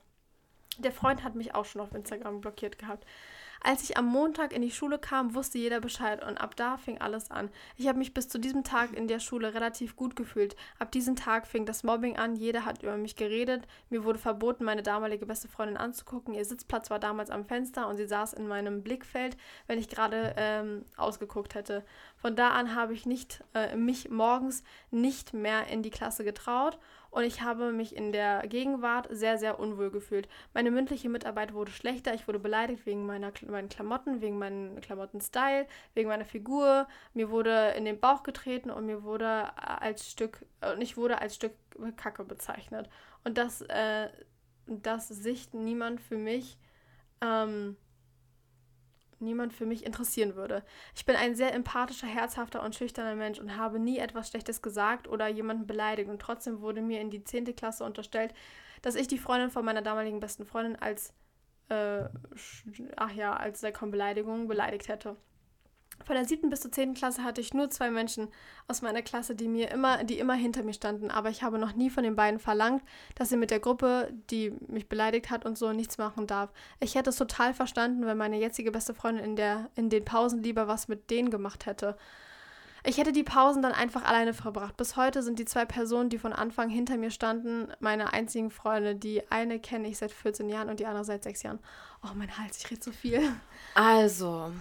Der 0.79 0.93
Freund 0.93 1.23
hat 1.23 1.35
mich 1.35 1.55
auch 1.55 1.65
schon 1.65 1.81
auf 1.81 1.95
Instagram 1.95 2.41
blockiert 2.41 2.79
gehabt. 2.79 3.07
Als 3.67 3.83
ich 3.83 3.97
am 3.97 4.05
Montag 4.05 4.53
in 4.53 4.61
die 4.61 4.71
Schule 4.71 4.99
kam, 4.99 5.35
wusste 5.35 5.57
jeder 5.57 5.81
Bescheid 5.81 6.23
und 6.23 6.37
ab 6.37 6.55
da 6.55 6.77
fing 6.77 7.01
alles 7.01 7.31
an. 7.31 7.49
Ich 7.79 7.89
habe 7.89 7.99
mich 7.99 8.13
bis 8.13 8.29
zu 8.29 8.39
diesem 8.39 8.63
Tag 8.63 8.93
in 8.93 9.09
der 9.09 9.21
Schule 9.21 9.55
relativ 9.55 9.97
gut 9.97 10.17
gefühlt. 10.17 10.55
Ab 10.79 10.93
diesem 10.93 11.17
Tag 11.17 11.47
fing 11.47 11.65
das 11.65 11.83
Mobbing 11.83 12.19
an, 12.19 12.37
jeder 12.37 12.67
hat 12.67 12.83
über 12.83 12.99
mich 12.99 13.17
geredet. 13.17 13.67
Mir 13.89 14.05
wurde 14.05 14.19
verboten, 14.19 14.65
meine 14.65 14.83
damalige 14.83 15.25
beste 15.25 15.49
Freundin 15.49 15.79
anzugucken. 15.79 16.35
Ihr 16.35 16.45
Sitzplatz 16.45 16.91
war 16.91 16.99
damals 16.99 17.31
am 17.31 17.47
Fenster 17.47 17.89
und 17.89 17.97
sie 17.97 18.07
saß 18.07 18.35
in 18.35 18.47
meinem 18.47 18.83
Blickfeld, 18.83 19.39
wenn 19.67 19.79
ich 19.79 19.89
gerade 19.89 20.35
ähm, 20.37 20.85
ausgeguckt 20.99 21.55
hätte. 21.55 21.87
Von 22.19 22.37
da 22.37 22.51
an 22.51 22.75
habe 22.75 22.93
ich 22.93 23.07
nicht, 23.07 23.43
äh, 23.55 23.77
mich 23.77 24.11
morgens 24.11 24.63
nicht 24.91 25.33
mehr 25.33 25.69
in 25.69 25.83
die 25.83 25.91
Klasse 25.91 26.23
getraut 26.23 26.79
und 27.15 27.23
ich 27.23 27.43
habe 27.43 27.71
mich 27.71 27.95
in 27.95 28.11
der 28.11 28.45
Gegenwart 28.49 29.07
sehr, 29.09 29.39
sehr 29.39 29.61
unwohl 29.61 29.93
gefühlt. 29.93 30.29
Meine 30.53 30.73
mündliche 30.73 31.09
Mitarbeit 31.09 31.55
wurde 31.55 31.71
schlechter, 31.71 32.13
ich 32.13 32.27
wurde 32.27 32.41
beleidigt 32.41 32.87
wegen 32.87 33.07
meiner, 33.07 33.33
meinen 33.47 33.69
Klamotten, 33.69 34.21
wegen 34.21 34.37
meinem 34.37 34.81
Klamottenstyle, 34.81 35.69
wegen 35.95 36.09
meiner 36.09 36.25
Figur. 36.25 36.89
Mir 37.13 37.31
wurde 37.31 37.75
in 37.77 37.85
den 37.85 38.01
Bauch 38.01 38.25
getreten 38.25 38.69
und 38.69 38.87
mir 38.87 39.05
wurde 39.05 39.57
als 39.57 40.11
Stück, 40.11 40.45
und 40.73 40.81
ich 40.81 40.97
wurde 40.97 41.21
als 41.21 41.37
Stück 41.37 41.53
Kacke 41.97 42.25
bezeichnet. 42.25 42.91
Und 43.23 43.39
das, 43.39 43.61
äh, 43.63 44.09
das 44.67 45.07
Sicht 45.07 45.55
niemand 45.55 46.01
für 46.01 46.19
mich 46.19 46.59
ähm, 47.21 47.77
niemand 49.25 49.53
für 49.53 49.67
mich 49.67 49.85
interessieren 49.85 50.37
würde. 50.37 50.63
Ich 50.95 51.05
bin 51.05 51.17
ein 51.17 51.35
sehr 51.35 51.55
empathischer, 51.55 52.07
herzhafter 52.07 52.63
und 52.63 52.75
schüchterner 52.75 53.17
Mensch 53.17 53.39
und 53.39 53.57
habe 53.57 53.79
nie 53.79 53.99
etwas 53.99 54.29
Schlechtes 54.29 54.63
gesagt 54.63 55.09
oder 55.09 55.27
jemanden 55.29 55.67
beleidigt. 55.67 56.09
Und 56.09 56.21
trotzdem 56.21 56.61
wurde 56.61 56.83
mir 56.83 57.01
in 57.01 57.11
die 57.11 57.25
10. 57.25 57.57
Klasse 57.57 57.85
unterstellt, 57.85 58.35
dass 58.83 58.95
ich 58.95 59.09
die 59.09 59.19
Freundin 59.19 59.51
von 59.51 59.65
meiner 59.65 59.83
damaligen 59.83 60.21
besten 60.21 60.45
Freundin 60.45 60.77
als, 60.77 61.13
äh, 61.71 62.05
ach 62.97 63.13
ja, 63.13 63.35
als 63.35 63.61
Beleidigung 63.91 64.47
beleidigt 64.47 64.89
hätte. 64.89 65.17
Von 66.05 66.17
der 66.17 66.27
siebten 66.27 66.51
bis 66.51 66.61
zur 66.61 66.73
zehnten 66.73 66.95
Klasse 66.95 67.25
hatte 67.25 67.41
ich 67.41 67.55
nur 67.55 67.71
zwei 67.71 67.91
Menschen 67.91 68.29
aus 68.69 68.83
meiner 68.83 69.03
Klasse, 69.03 69.35
die 69.35 69.49
mir 69.49 69.71
immer, 69.71 70.05
die 70.05 70.19
immer 70.19 70.35
hinter 70.35 70.63
mir 70.63 70.75
standen. 70.75 71.11
Aber 71.11 71.31
ich 71.31 71.43
habe 71.43 71.59
noch 71.59 71.75
nie 71.75 71.89
von 71.89 72.05
den 72.05 72.17
beiden 72.17 72.41
verlangt, 72.41 72.83
dass 73.15 73.31
sie 73.31 73.37
mit 73.37 73.51
der 73.51 73.61
Gruppe, 73.61 74.13
die 74.31 74.53
mich 74.69 74.89
beleidigt 74.89 75.31
hat 75.31 75.47
und 75.47 75.57
so, 75.57 75.73
nichts 75.73 75.97
machen 75.97 76.27
darf. 76.27 76.53
Ich 76.81 76.95
hätte 76.95 77.11
es 77.11 77.17
total 77.17 77.55
verstanden, 77.55 78.07
wenn 78.07 78.19
meine 78.19 78.39
jetzige 78.39 78.71
beste 78.71 78.93
Freundin 78.93 79.25
in, 79.25 79.37
der, 79.37 79.71
in 79.77 79.89
den 79.89 80.05
Pausen 80.05 80.43
lieber 80.43 80.69
was 80.69 80.89
mit 80.89 81.11
denen 81.11 81.31
gemacht 81.31 81.67
hätte. 81.67 81.97
Ich 82.87 82.99
hätte 82.99 83.13
die 83.13 83.25
Pausen 83.25 83.63
dann 83.63 83.73
einfach 83.73 84.05
alleine 84.05 84.35
verbracht. 84.35 84.77
Bis 84.77 84.97
heute 84.97 85.23
sind 85.23 85.39
die 85.39 85.47
zwei 85.47 85.65
Personen, 85.65 86.11
die 86.11 86.19
von 86.19 86.35
Anfang 86.35 86.69
hinter 86.69 86.99
mir 86.99 87.11
standen, 87.11 87.69
meine 87.81 88.13
einzigen 88.13 88.51
Freunde. 88.51 88.95
Die 88.95 89.23
eine 89.31 89.59
kenne 89.59 89.89
ich 89.89 89.97
seit 89.97 90.13
14 90.13 90.51
Jahren 90.51 90.69
und 90.69 90.81
die 90.81 90.87
andere 90.87 91.07
seit 91.07 91.25
6 91.25 91.45
Jahren. 91.45 91.61
Oh, 92.03 92.11
mein 92.15 92.37
Hals, 92.37 92.59
ich 92.59 92.71
rede 92.71 92.85
so 92.85 92.93
viel. 92.93 93.23
Also, 93.75 94.53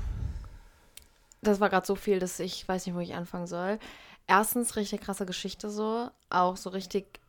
das 1.43 1.59
war 1.59 1.69
gerade 1.69 1.85
so 1.85 1.95
viel, 1.95 2.19
dass 2.19 2.39
ich 2.39 2.67
weiß 2.67 2.85
nicht, 2.85 2.95
wo 2.95 2.99
ich 2.99 3.15
anfangen 3.15 3.47
soll. 3.47 3.79
Erstens, 4.27 4.75
richtig 4.75 5.01
krasse 5.01 5.25
Geschichte 5.25 5.69
so. 5.69 6.09
Auch 6.29 6.57
so 6.57 6.69
richtig 6.69 7.19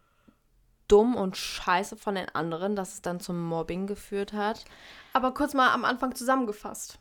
dumm 0.89 1.17
und 1.17 1.37
scheiße 1.37 1.97
von 1.97 2.15
den 2.15 2.29
anderen, 2.31 2.77
dass 2.77 2.95
es 2.95 3.03
dann 3.03 3.21
zum 3.21 3.43
Mobbing 3.43 3.87
geführt 3.87 4.33
hat. 4.33 4.65
Aber 5.13 5.33
kurz 5.35 5.55
mal 5.55 5.73
am 5.73 5.85
Anfang 5.85 6.15
zusammengefasst. 6.15 6.99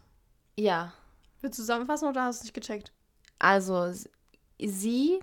Ja. 0.55 0.93
Willst 1.41 1.59
du 1.59 1.63
zusammenfassen 1.63 2.07
oder 2.07 2.23
hast 2.23 2.39
du 2.39 2.41
es 2.41 2.43
nicht 2.45 2.53
gecheckt? 2.53 2.93
Also, 3.39 3.91
sie, 4.59 5.19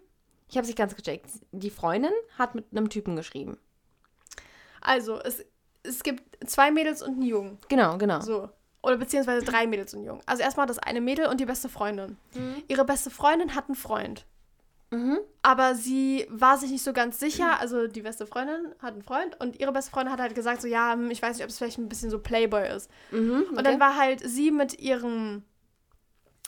ich 0.48 0.56
habe 0.56 0.62
es 0.62 0.68
nicht 0.68 0.76
ganz 0.76 0.94
gecheckt. 0.94 1.30
Die 1.52 1.70
Freundin 1.70 2.12
hat 2.36 2.54
mit 2.54 2.66
einem 2.70 2.90
Typen 2.90 3.16
geschrieben. 3.16 3.58
Also, 4.82 5.18
es, 5.20 5.44
es 5.82 6.02
gibt 6.02 6.22
zwei 6.48 6.70
Mädels 6.70 7.02
und 7.02 7.14
einen 7.14 7.22
Jungen. 7.22 7.58
Genau, 7.68 7.96
genau. 7.96 8.20
So. 8.20 8.50
Oder 8.82 8.96
beziehungsweise 8.96 9.44
drei 9.44 9.66
Mädels 9.66 9.92
und 9.94 10.04
Jungen. 10.04 10.22
Also 10.26 10.42
erstmal 10.42 10.66
das 10.66 10.78
eine 10.78 11.00
Mädel 11.00 11.26
und 11.26 11.38
die 11.38 11.46
beste 11.46 11.68
Freundin. 11.68 12.16
Mhm. 12.34 12.62
Ihre 12.68 12.84
beste 12.84 13.10
Freundin 13.10 13.54
hat 13.54 13.66
einen 13.68 13.76
Freund. 13.76 14.24
Mhm. 14.90 15.18
Aber 15.42 15.74
sie 15.74 16.26
war 16.28 16.58
sich 16.58 16.70
nicht 16.70 16.82
so 16.82 16.92
ganz 16.92 17.20
sicher. 17.20 17.60
Also 17.60 17.86
die 17.86 18.02
beste 18.02 18.26
Freundin 18.26 18.74
hat 18.80 18.94
einen 18.94 19.02
Freund 19.02 19.38
und 19.40 19.58
ihre 19.60 19.72
beste 19.72 19.90
Freundin 19.90 20.12
hat 20.12 20.20
halt 20.20 20.34
gesagt, 20.34 20.62
so 20.62 20.68
ja, 20.68 20.94
hm, 20.94 21.10
ich 21.10 21.22
weiß 21.22 21.36
nicht, 21.36 21.44
ob 21.44 21.50
es 21.50 21.58
vielleicht 21.58 21.78
ein 21.78 21.88
bisschen 21.88 22.10
so 22.10 22.18
Playboy 22.18 22.68
ist. 22.74 22.90
Mhm, 23.10 23.44
okay. 23.48 23.56
Und 23.56 23.66
dann 23.66 23.80
war 23.80 23.96
halt 23.96 24.20
sie 24.24 24.50
mit 24.50 24.80
ihrem, 24.80 25.44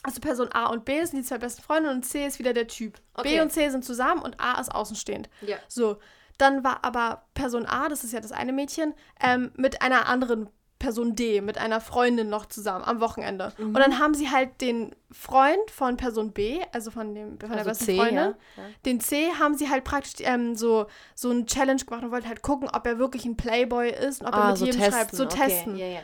also 0.01 0.19
Person 0.19 0.49
A 0.51 0.67
und 0.67 0.85
B 0.85 1.03
sind 1.05 1.19
die 1.19 1.25
zwei 1.25 1.37
besten 1.37 1.61
Freunde 1.61 1.89
und 1.89 2.03
C 2.03 2.25
ist 2.25 2.39
wieder 2.39 2.53
der 2.53 2.67
Typ. 2.67 2.99
Okay. 3.13 3.35
B 3.35 3.41
und 3.41 3.51
C 3.51 3.69
sind 3.69 3.85
zusammen 3.85 4.21
und 4.21 4.39
A 4.39 4.59
ist 4.59 4.73
außenstehend. 4.73 5.29
Ja. 5.41 5.57
So. 5.67 5.97
Dann 6.39 6.63
war 6.63 6.83
aber 6.83 7.27
Person 7.35 7.67
A, 7.67 7.89
das 7.89 8.03
ist 8.03 8.11
ja 8.11 8.19
das 8.19 8.31
eine 8.31 8.53
Mädchen, 8.53 8.95
ähm, 9.21 9.51
mit 9.55 9.83
einer 9.83 10.09
anderen 10.09 10.49
Person 10.83 11.15
D 11.15 11.39
mit 11.39 11.57
einer 11.57 11.79
Freundin 11.79 12.27
noch 12.27 12.45
zusammen 12.45 12.83
am 12.83 12.99
Wochenende. 12.99 13.53
Mhm. 13.57 13.67
Und 13.67 13.77
dann 13.77 13.99
haben 13.99 14.13
sie 14.13 14.29
halt 14.29 14.59
den 14.59 14.93
Freund 15.11 15.71
von 15.71 15.95
Person 15.95 16.33
B, 16.33 16.59
also 16.73 16.91
von, 16.91 17.15
dem, 17.15 17.39
von 17.39 17.51
also 17.51 17.63
der 17.63 17.69
besten 17.69 17.85
C, 17.85 17.95
Freundin, 17.95 18.15
ja. 18.15 18.35
Ja. 18.57 18.63
den 18.85 18.99
C, 18.99 19.31
haben 19.39 19.55
sie 19.55 19.69
halt 19.69 19.85
praktisch 19.85 20.15
ähm, 20.19 20.57
so, 20.57 20.87
so 21.15 21.31
ein 21.31 21.47
Challenge 21.47 21.81
gemacht 21.81 22.03
und 22.03 22.11
wollten 22.11 22.27
halt 22.27 22.41
gucken, 22.41 22.67
ob 22.67 22.85
er 22.85 22.99
wirklich 22.99 23.23
ein 23.23 23.37
Playboy 23.37 23.91
ist 23.91 24.19
und 24.19 24.27
ob 24.27 24.35
ah, 24.35 24.41
er 24.41 24.49
mit 24.49 24.57
so 24.57 24.65
jedem 24.65 24.81
testen. 24.81 24.99
schreibt. 24.99 25.15
So 25.15 25.23
okay. 25.23 25.37
testen. 25.37 25.77
Ja, 25.77 26.01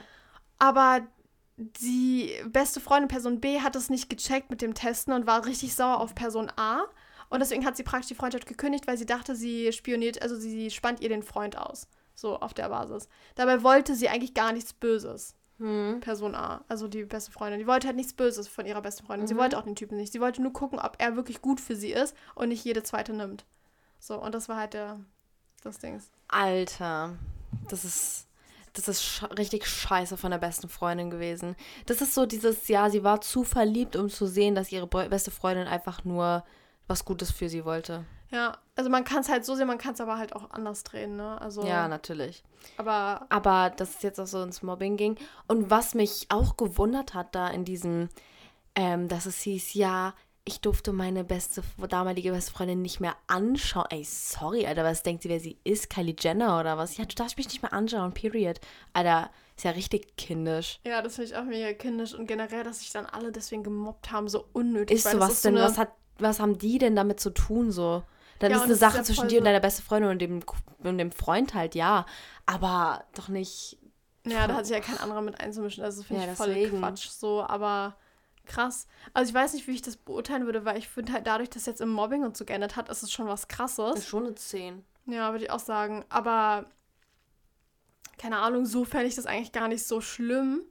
Aber 0.59 1.01
die 1.57 2.31
beste 2.45 2.79
Freundin 2.79 3.09
Person 3.09 3.41
B 3.41 3.59
hat 3.59 3.75
es 3.75 3.89
nicht 3.89 4.09
gecheckt 4.09 4.49
mit 4.49 4.61
dem 4.61 4.75
Testen 4.75 5.13
und 5.13 5.27
war 5.27 5.45
richtig 5.45 5.75
sauer 5.75 5.99
auf 5.99 6.15
Person 6.15 6.49
A. 6.55 6.83
Und 7.29 7.41
deswegen 7.41 7.65
hat 7.65 7.75
sie 7.75 7.83
praktisch 7.83 8.07
die 8.07 8.15
Freundschaft 8.15 8.45
gekündigt, 8.45 8.87
weil 8.87 8.97
sie 8.97 9.05
dachte, 9.05 9.35
sie 9.35 9.73
spioniert, 9.73 10.21
also 10.21 10.37
sie 10.37 10.71
spannt 10.71 11.01
ihr 11.01 11.09
den 11.09 11.21
Freund 11.21 11.57
aus. 11.57 11.89
So 12.19 12.37
auf 12.39 12.53
der 12.53 12.67
Basis. 12.67 13.07
Dabei 13.35 13.63
wollte 13.63 13.95
sie 13.95 14.09
eigentlich 14.09 14.33
gar 14.33 14.51
nichts 14.51 14.73
Böses. 14.73 15.35
Hm. 15.57 16.01
Person 16.01 16.35
A, 16.35 16.65
also 16.67 16.89
die 16.89 17.05
beste 17.05 17.31
Freundin. 17.31 17.59
Die 17.59 17.67
wollte 17.67 17.87
halt 17.87 17.95
nichts 17.95 18.13
Böses 18.13 18.47
von 18.49 18.65
ihrer 18.65 18.81
besten 18.81 19.05
Freundin. 19.05 19.23
Mhm. 19.23 19.27
Sie 19.29 19.37
wollte 19.37 19.57
auch 19.57 19.63
den 19.63 19.75
Typen 19.75 19.97
nicht. 19.97 20.11
Sie 20.11 20.19
wollte 20.19 20.41
nur 20.41 20.51
gucken, 20.51 20.79
ob 20.79 20.95
er 20.99 21.15
wirklich 21.15 21.41
gut 21.41 21.61
für 21.61 21.77
sie 21.77 21.93
ist 21.93 22.15
und 22.35 22.49
nicht 22.49 22.65
jede 22.65 22.83
zweite 22.83 23.13
nimmt. 23.13 23.45
So, 23.99 24.21
und 24.21 24.35
das 24.35 24.49
war 24.49 24.57
halt 24.57 24.73
der, 24.73 24.99
das 25.63 25.79
Ding. 25.79 26.01
Alter, 26.27 27.17
das 27.69 27.85
ist, 27.85 28.27
das 28.73 28.89
ist 28.89 29.01
sch 29.01 29.23
richtig 29.37 29.65
scheiße 29.65 30.17
von 30.17 30.31
der 30.31 30.39
besten 30.39 30.67
Freundin 30.67 31.09
gewesen. 31.09 31.55
Das 31.85 32.01
ist 32.01 32.15
so 32.15 32.25
dieses, 32.25 32.67
ja, 32.67 32.89
sie 32.89 33.03
war 33.05 33.21
zu 33.21 33.45
verliebt, 33.45 33.95
um 33.95 34.09
zu 34.09 34.27
sehen, 34.27 34.55
dass 34.55 34.73
ihre 34.73 34.87
beste 34.87 35.31
Freundin 35.31 35.67
einfach 35.67 36.03
nur 36.03 36.43
was 36.87 37.05
Gutes 37.05 37.31
für 37.31 37.47
sie 37.47 37.63
wollte. 37.63 38.05
Ja, 38.31 38.57
also 38.75 38.89
man 38.89 39.03
kann 39.03 39.21
es 39.21 39.29
halt 39.29 39.43
so 39.43 39.55
sehen, 39.55 39.67
man 39.67 39.79
kann 39.79 39.93
es 39.93 40.01
aber 40.01 40.17
halt 40.17 40.35
auch 40.35 40.51
anders 40.51 40.83
drehen, 40.83 41.15
ne? 41.15 41.41
Also, 41.41 41.63
ja, 41.63 41.87
natürlich. 41.87 42.43
Aber. 42.77 43.25
Aber 43.29 43.71
dass 43.75 43.95
es 43.95 44.01
jetzt 44.03 44.19
auch 44.19 44.27
so 44.27 44.43
ins 44.43 44.61
Mobbing 44.61 44.97
ging. 44.97 45.17
Und 45.47 45.69
was 45.69 45.95
mich 45.95 46.27
auch 46.29 46.55
gewundert 46.55 47.13
hat 47.13 47.33
da 47.33 47.47
in 47.49 47.65
diesem, 47.65 48.09
ähm, 48.75 49.07
dass 49.07 49.25
es 49.25 49.41
hieß, 49.41 49.73
ja, 49.73 50.13
ich 50.45 50.61
durfte 50.61 50.93
meine 50.93 51.23
beste, 51.23 51.63
damalige 51.89 52.31
beste 52.31 52.51
Freundin 52.51 52.81
nicht 52.81 52.99
mehr 52.99 53.15
anschauen. 53.27 53.85
Ey, 53.89 54.03
sorry, 54.03 54.65
Alter, 54.65 54.83
was 54.83 55.03
denkt 55.03 55.23
sie, 55.23 55.29
wer 55.29 55.39
sie 55.39 55.57
ist? 55.63 55.89
Kylie 55.89 56.15
Jenner 56.17 56.59
oder 56.59 56.77
was? 56.77 56.97
Ja, 56.97 57.05
du 57.05 57.15
darfst 57.15 57.37
mich 57.37 57.47
nicht 57.47 57.61
mehr 57.61 57.73
anschauen, 57.73 58.13
period. 58.13 58.59
Alter, 58.93 59.29
ist 59.55 59.63
ja 59.63 59.71
richtig 59.71 60.15
kindisch. 60.17 60.79
Ja, 60.85 61.01
das 61.01 61.15
finde 61.15 61.31
ich 61.31 61.37
auch 61.37 61.43
mega 61.43 61.73
kindisch 61.73 62.13
und 62.13 62.27
generell, 62.27 62.63
dass 62.63 62.79
sich 62.79 62.91
dann 62.91 63.05
alle 63.05 63.31
deswegen 63.31 63.63
gemobbt 63.63 64.11
haben, 64.11 64.27
so 64.27 64.45
unnötig. 64.53 64.97
Ist 64.97 65.11
sowas 65.11 65.33
ist 65.33 65.45
denn, 65.45 65.57
so 65.57 65.61
was 65.61 65.77
hat, 65.77 65.91
was 66.17 66.39
haben 66.39 66.57
die 66.57 66.77
denn 66.77 66.95
damit 66.95 67.19
zu 67.19 67.31
tun, 67.31 67.71
so? 67.71 68.03
Dann 68.39 68.51
ja, 68.51 68.57
ist 68.57 68.63
eine 68.63 68.75
Sache 68.75 68.99
ist 68.99 69.07
zwischen 69.07 69.27
dir 69.27 69.39
und 69.39 69.45
deiner 69.45 69.59
besten 69.59 69.83
Freundin 69.83 70.11
und 70.11 70.19
dem, 70.19 70.39
und 70.79 70.97
dem 70.97 71.11
Freund 71.11 71.53
halt, 71.53 71.75
ja. 71.75 72.05
Aber 72.45 73.03
doch 73.15 73.27
nicht. 73.27 73.77
Ja, 74.25 74.47
da 74.47 74.55
hat 74.55 74.65
sich 74.65 74.75
ja 74.75 74.81
kein 74.81 74.97
anderer 74.97 75.21
mit 75.21 75.39
einzumischen. 75.39 75.83
Also 75.83 76.03
finde 76.03 76.25
ja, 76.25 76.31
ich 76.31 76.37
voll 76.37 76.69
Quatsch 76.69 77.09
so, 77.09 77.43
aber 77.43 77.95
krass. 78.45 78.87
Also 79.13 79.29
ich 79.29 79.35
weiß 79.35 79.53
nicht, 79.53 79.67
wie 79.67 79.73
ich 79.73 79.81
das 79.81 79.97
beurteilen 79.97 80.45
würde, 80.45 80.65
weil 80.65 80.77
ich 80.77 80.87
finde 80.87 81.13
halt 81.13 81.27
dadurch, 81.27 81.49
dass 81.49 81.65
jetzt 81.65 81.81
im 81.81 81.89
Mobbing 81.89 82.23
und 82.23 82.35
so 82.35 82.45
geändert 82.45 82.75
hat, 82.75 82.89
ist 82.89 83.03
es 83.03 83.11
schon 83.11 83.27
was 83.27 83.47
krasses. 83.47 83.91
Das 83.91 83.99
ist 83.99 84.07
schon 84.07 84.25
eine 84.25 84.35
10. 84.35 84.83
Ja, 85.05 85.31
würde 85.31 85.45
ich 85.45 85.51
auch 85.51 85.59
sagen. 85.59 86.05
Aber 86.09 86.65
keine 88.17 88.39
Ahnung, 88.39 88.65
so 88.65 88.85
fände 88.85 89.07
ich 89.07 89.15
das 89.15 89.25
eigentlich 89.25 89.51
gar 89.51 89.67
nicht 89.67 89.85
so 89.85 90.01
schlimm. 90.01 90.63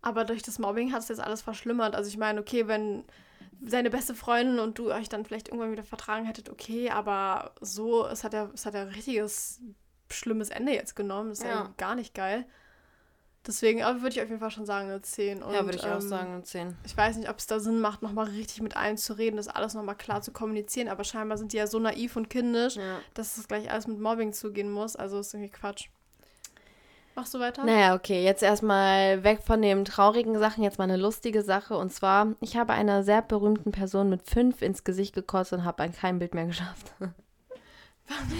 Aber 0.00 0.24
durch 0.24 0.42
das 0.42 0.58
Mobbing 0.58 0.92
hat 0.92 1.02
es 1.02 1.08
jetzt 1.08 1.20
alles 1.20 1.42
verschlimmert. 1.42 1.94
Also 1.94 2.08
ich 2.08 2.16
meine, 2.16 2.40
okay, 2.40 2.66
wenn 2.66 3.04
seine 3.64 3.90
beste 3.90 4.14
Freundin 4.14 4.58
und 4.58 4.78
du 4.78 4.92
euch 4.92 5.08
dann 5.08 5.24
vielleicht 5.24 5.48
irgendwann 5.48 5.72
wieder 5.72 5.84
vertragen 5.84 6.26
hättet, 6.26 6.50
okay, 6.50 6.90
aber 6.90 7.52
so, 7.60 8.06
es 8.06 8.24
hat 8.24 8.32
ja, 8.32 8.50
es 8.52 8.66
hat 8.66 8.74
ja 8.74 8.82
ein 8.82 8.88
richtiges 8.88 9.60
schlimmes 10.10 10.50
Ende 10.50 10.72
jetzt 10.72 10.96
genommen. 10.96 11.30
Das 11.30 11.38
ist 11.38 11.44
ja, 11.44 11.50
ja 11.50 11.74
gar 11.76 11.94
nicht 11.94 12.14
geil. 12.14 12.46
Deswegen 13.46 13.82
aber 13.82 14.02
würde 14.02 14.14
ich 14.14 14.22
auf 14.22 14.28
jeden 14.28 14.40
Fall 14.40 14.52
schon 14.52 14.66
sagen, 14.66 14.88
eine 14.88 15.02
10. 15.02 15.42
Und, 15.42 15.52
ja, 15.52 15.64
würde 15.64 15.76
ich 15.76 15.84
ähm, 15.84 15.92
auch 15.92 16.00
sagen, 16.00 16.34
eine 16.34 16.42
10. 16.44 16.76
Ich 16.84 16.96
weiß 16.96 17.16
nicht, 17.16 17.28
ob 17.28 17.38
es 17.38 17.48
da 17.48 17.58
Sinn 17.58 17.80
macht, 17.80 18.02
nochmal 18.02 18.26
richtig 18.26 18.62
mit 18.62 18.76
allen 18.76 18.96
zu 18.96 19.14
reden, 19.14 19.36
das 19.36 19.48
alles 19.48 19.74
nochmal 19.74 19.96
klar 19.96 20.22
zu 20.22 20.32
kommunizieren, 20.32 20.88
aber 20.88 21.02
scheinbar 21.02 21.38
sind 21.38 21.52
die 21.52 21.56
ja 21.56 21.66
so 21.66 21.80
naiv 21.80 22.14
und 22.14 22.30
kindisch, 22.30 22.76
ja. 22.76 23.00
dass 23.14 23.36
es 23.36 23.48
gleich 23.48 23.70
alles 23.70 23.88
mit 23.88 23.98
Mobbing 23.98 24.32
zugehen 24.32 24.70
muss. 24.70 24.94
Also 24.94 25.18
ist 25.18 25.34
irgendwie 25.34 25.50
Quatsch. 25.50 25.88
Machst 27.14 27.34
du 27.34 27.40
weiter? 27.40 27.64
Naja, 27.64 27.94
okay. 27.94 28.24
Jetzt 28.24 28.42
erstmal 28.42 29.22
weg 29.22 29.42
von 29.44 29.60
den 29.60 29.84
traurigen 29.84 30.38
Sachen, 30.38 30.64
jetzt 30.64 30.78
mal 30.78 30.84
eine 30.84 30.96
lustige 30.96 31.42
Sache. 31.42 31.76
Und 31.76 31.92
zwar, 31.92 32.34
ich 32.40 32.56
habe 32.56 32.72
einer 32.72 33.04
sehr 33.04 33.20
berühmten 33.22 33.70
Person 33.70 34.08
mit 34.08 34.22
fünf 34.22 34.62
ins 34.62 34.84
Gesicht 34.84 35.14
gekotzt 35.14 35.52
und 35.52 35.64
habe 35.64 35.82
an 35.82 35.92
kein 35.92 36.18
Bild 36.18 36.34
mehr 36.34 36.46
geschafft. 36.46 36.92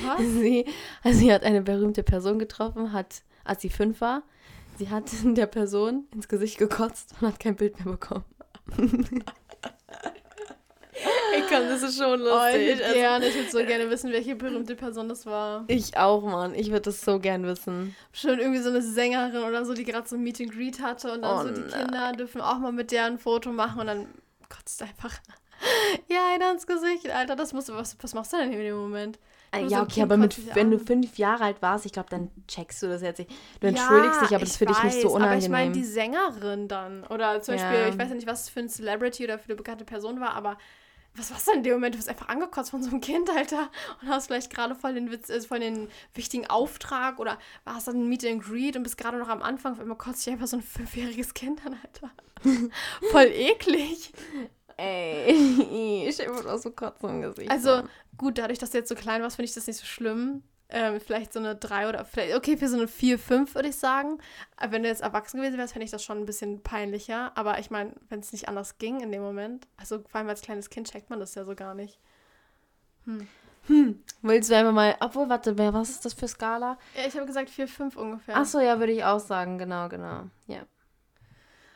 Was? 0.04 0.18
Sie, 0.20 0.66
also 1.02 1.18
sie 1.18 1.32
hat 1.32 1.44
eine 1.44 1.62
berühmte 1.62 2.02
Person 2.02 2.38
getroffen, 2.38 2.92
hat, 2.92 3.22
als 3.44 3.62
sie 3.62 3.70
fünf 3.70 4.00
war, 4.00 4.22
sie 4.76 4.90
hat 4.90 5.04
der 5.24 5.46
Person 5.46 6.06
ins 6.12 6.28
Gesicht 6.28 6.58
gekotzt 6.58 7.14
und 7.20 7.28
hat 7.28 7.40
kein 7.40 7.56
Bild 7.56 7.78
mehr 7.78 7.92
bekommen. 7.92 8.24
Ich 11.38 11.47
kann, 11.49 11.67
das 11.69 11.83
ist 11.83 11.99
schon 11.99 12.21
lustig. 12.21 12.35
Oh, 12.35 12.57
ich 12.57 12.85
also, 12.85 12.95
gerne. 12.95 13.27
Ich 13.27 13.35
würde 13.35 13.51
so 13.51 13.59
gerne 13.65 13.91
wissen, 13.91 14.12
welche 14.12 14.37
berühmte 14.37 14.75
Person 14.77 15.09
das 15.09 15.25
war. 15.25 15.65
Ich 15.67 15.97
auch, 15.97 16.23
Mann. 16.23 16.55
Ich 16.55 16.69
würde 16.69 16.83
das 16.83 17.01
so 17.01 17.19
gern 17.19 17.45
wissen. 17.45 17.97
Schon 18.12 18.38
irgendwie 18.38 18.61
so 18.61 18.69
eine 18.69 18.83
Sängerin 18.83 19.43
oder 19.43 19.65
so, 19.65 19.73
die 19.73 19.85
gerade 19.85 20.07
so 20.07 20.17
ein 20.17 20.23
Meet 20.23 20.43
and 20.43 20.53
Greet 20.53 20.83
hatte 20.83 21.12
und 21.12 21.23
dann 21.23 21.38
oh, 21.38 21.43
so 21.43 21.62
die 21.62 21.69
Kinder 21.69 22.12
dürfen 22.12 22.41
auch 22.41 22.59
mal 22.59 22.73
mit 22.73 22.91
der 22.91 23.07
ein 23.07 23.19
Foto 23.19 23.51
machen 23.51 23.81
und 23.81 23.87
dann 23.87 24.07
kotzt 24.49 24.83
einfach 24.83 25.19
ja 26.09 26.21
einer 26.35 26.53
ins 26.53 26.67
Gesicht. 26.67 27.11
Alter, 27.11 27.37
das 27.37 27.53
musst 27.53 27.69
du, 27.69 27.75
was, 27.75 27.97
was 28.01 28.15
machst 28.15 28.33
du 28.33 28.38
denn 28.38 28.53
in 28.53 28.59
dem 28.59 28.77
Moment? 28.77 29.19
Äh, 29.55 29.67
ja, 29.67 29.83
okay, 29.83 30.03
aber 30.03 30.17
mit, 30.17 30.55
wenn 30.55 30.71
du 30.71 30.79
fünf 30.79 31.19
Jahre 31.19 31.45
alt 31.45 31.61
warst, 31.61 31.85
ich 31.85 31.93
glaube, 31.93 32.09
dann 32.09 32.31
checkst 32.49 32.83
du 32.83 32.88
das 32.88 33.03
jetzt 33.03 33.19
nicht. 33.19 33.31
Du 33.61 33.67
entschuldigst 33.67 34.17
ja, 34.17 34.27
dich, 34.27 34.35
aber 34.35 34.41
das 34.41 34.51
ist 34.51 34.57
für 34.57 34.67
dich 34.67 34.83
nicht 34.83 35.03
so 35.03 35.09
unangenehm. 35.09 35.31
Aber 35.31 35.38
ich 35.38 35.49
meine, 35.51 35.73
die 35.73 35.85
Sängerin 35.85 36.69
dann. 36.69 37.05
Oder 37.05 37.43
zum 37.43 37.57
Beispiel, 37.57 37.81
ja. 37.81 37.88
ich 37.88 37.99
weiß 37.99 38.09
ja 38.09 38.15
nicht, 38.15 38.27
was 38.27 38.45
es 38.45 38.49
für 38.49 38.61
ein 38.61 38.71
Celebrity 38.71 39.25
oder 39.25 39.38
für 39.38 39.47
eine 39.47 39.57
bekannte 39.57 39.85
Person 39.85 40.21
war, 40.21 40.33
aber 40.35 40.57
was 41.16 41.31
war's 41.31 41.44
denn 41.44 41.57
in 41.57 41.62
dem 41.62 41.75
Moment? 41.75 41.94
Du 41.94 41.98
bist 41.98 42.09
einfach 42.09 42.29
angekotzt 42.29 42.70
von 42.70 42.83
so 42.83 42.90
einem 42.90 43.01
Kind, 43.01 43.29
Alter, 43.31 43.70
und 44.01 44.09
hast 44.09 44.27
vielleicht 44.27 44.53
gerade 44.53 44.75
voll 44.75 44.94
den 44.94 45.11
Witz, 45.11 45.31
also 45.31 45.48
voll 45.48 45.61
den 45.61 45.88
wichtigen 46.14 46.46
Auftrag 46.46 47.18
oder 47.18 47.38
warst 47.64 47.88
dann 47.88 47.96
ein 47.96 48.09
Meet 48.09 48.25
and 48.25 48.42
Greet 48.42 48.77
und 48.77 48.83
bist 48.83 48.96
gerade 48.96 49.18
noch 49.18 49.29
am 49.29 49.42
Anfang, 49.42 49.72
auf 49.72 49.81
einmal 49.81 49.98
kotzt 49.98 50.25
dich 50.25 50.33
einfach 50.33 50.46
so 50.46 50.57
ein 50.57 50.62
fünfjähriges 50.62 51.35
Kind 51.35 51.64
an, 51.66 51.77
Alter. 51.83 52.11
voll 53.11 53.27
eklig. 53.27 54.12
Ey, 54.77 56.07
ich 56.09 56.27
habe 56.27 56.53
auch 56.53 56.59
so 56.59 56.70
Kotzen 56.70 57.11
im 57.11 57.22
Gesicht. 57.22 57.51
Also, 57.51 57.83
gut, 58.16 58.38
dadurch, 58.38 58.59
dass 58.59 58.70
du 58.70 58.79
jetzt 58.79 58.88
so 58.88 58.94
klein 58.94 59.22
warst, 59.22 59.37
finde 59.37 59.48
ich 59.48 59.55
das 59.55 59.66
nicht 59.66 59.79
so 59.79 59.85
schlimm. 59.85 60.42
Ähm, 60.74 60.98
vielleicht 61.00 61.35
so 61.35 61.38
eine 61.38 61.54
3 61.54 61.88
oder 61.90 62.04
vielleicht, 62.06 62.35
okay, 62.35 62.56
für 62.56 62.66
so 62.66 62.78
eine 62.78 62.88
4, 62.88 63.18
5 63.18 63.54
würde 63.54 63.68
ich 63.68 63.76
sagen. 63.76 64.18
Wenn 64.58 64.82
du 64.82 64.88
jetzt 64.88 65.02
erwachsen 65.02 65.37
gewesen 65.37 65.58
wärst, 65.58 65.74
fände 65.74 65.85
ich 65.85 65.90
das 65.90 66.02
schon 66.02 66.18
ein 66.18 66.24
bisschen 66.24 66.62
peinlicher. 66.62 67.30
Aber 67.37 67.58
ich 67.58 67.70
meine, 67.70 67.92
wenn 68.08 68.20
es 68.20 68.32
nicht 68.32 68.48
anders 68.48 68.78
ging 68.78 69.00
in 69.00 69.12
dem 69.12 69.20
Moment, 69.20 69.68
also 69.76 69.98
vor 70.08 70.18
allem 70.20 70.30
als 70.30 70.40
kleines 70.40 70.70
Kind 70.70 70.90
checkt 70.90 71.11
man 71.11 71.20
das 71.20 71.35
ja 71.35 71.44
so 71.44 71.54
gar 71.54 71.74
nicht. 71.74 71.98
Hm. 73.04 73.28
Hm, 73.66 74.02
willst 74.22 74.50
du 74.50 74.56
einfach 74.56 74.72
mal, 74.72 74.96
obwohl, 75.00 75.28
warte, 75.28 75.56
was 75.56 75.90
ist 75.90 76.04
das 76.04 76.14
für 76.14 76.26
Skala? 76.26 76.78
Ja, 76.96 77.06
ich 77.06 77.14
habe 77.14 77.26
gesagt 77.26 77.50
4, 77.50 77.68
5 77.68 77.96
ungefähr. 77.96 78.37
Achso, 78.37 78.58
ja, 78.58 78.78
würde 78.78 78.92
ich 78.92 79.04
auch 79.04 79.20
sagen, 79.20 79.58
genau, 79.58 79.88
genau, 79.88 80.24
ja. 80.46 80.62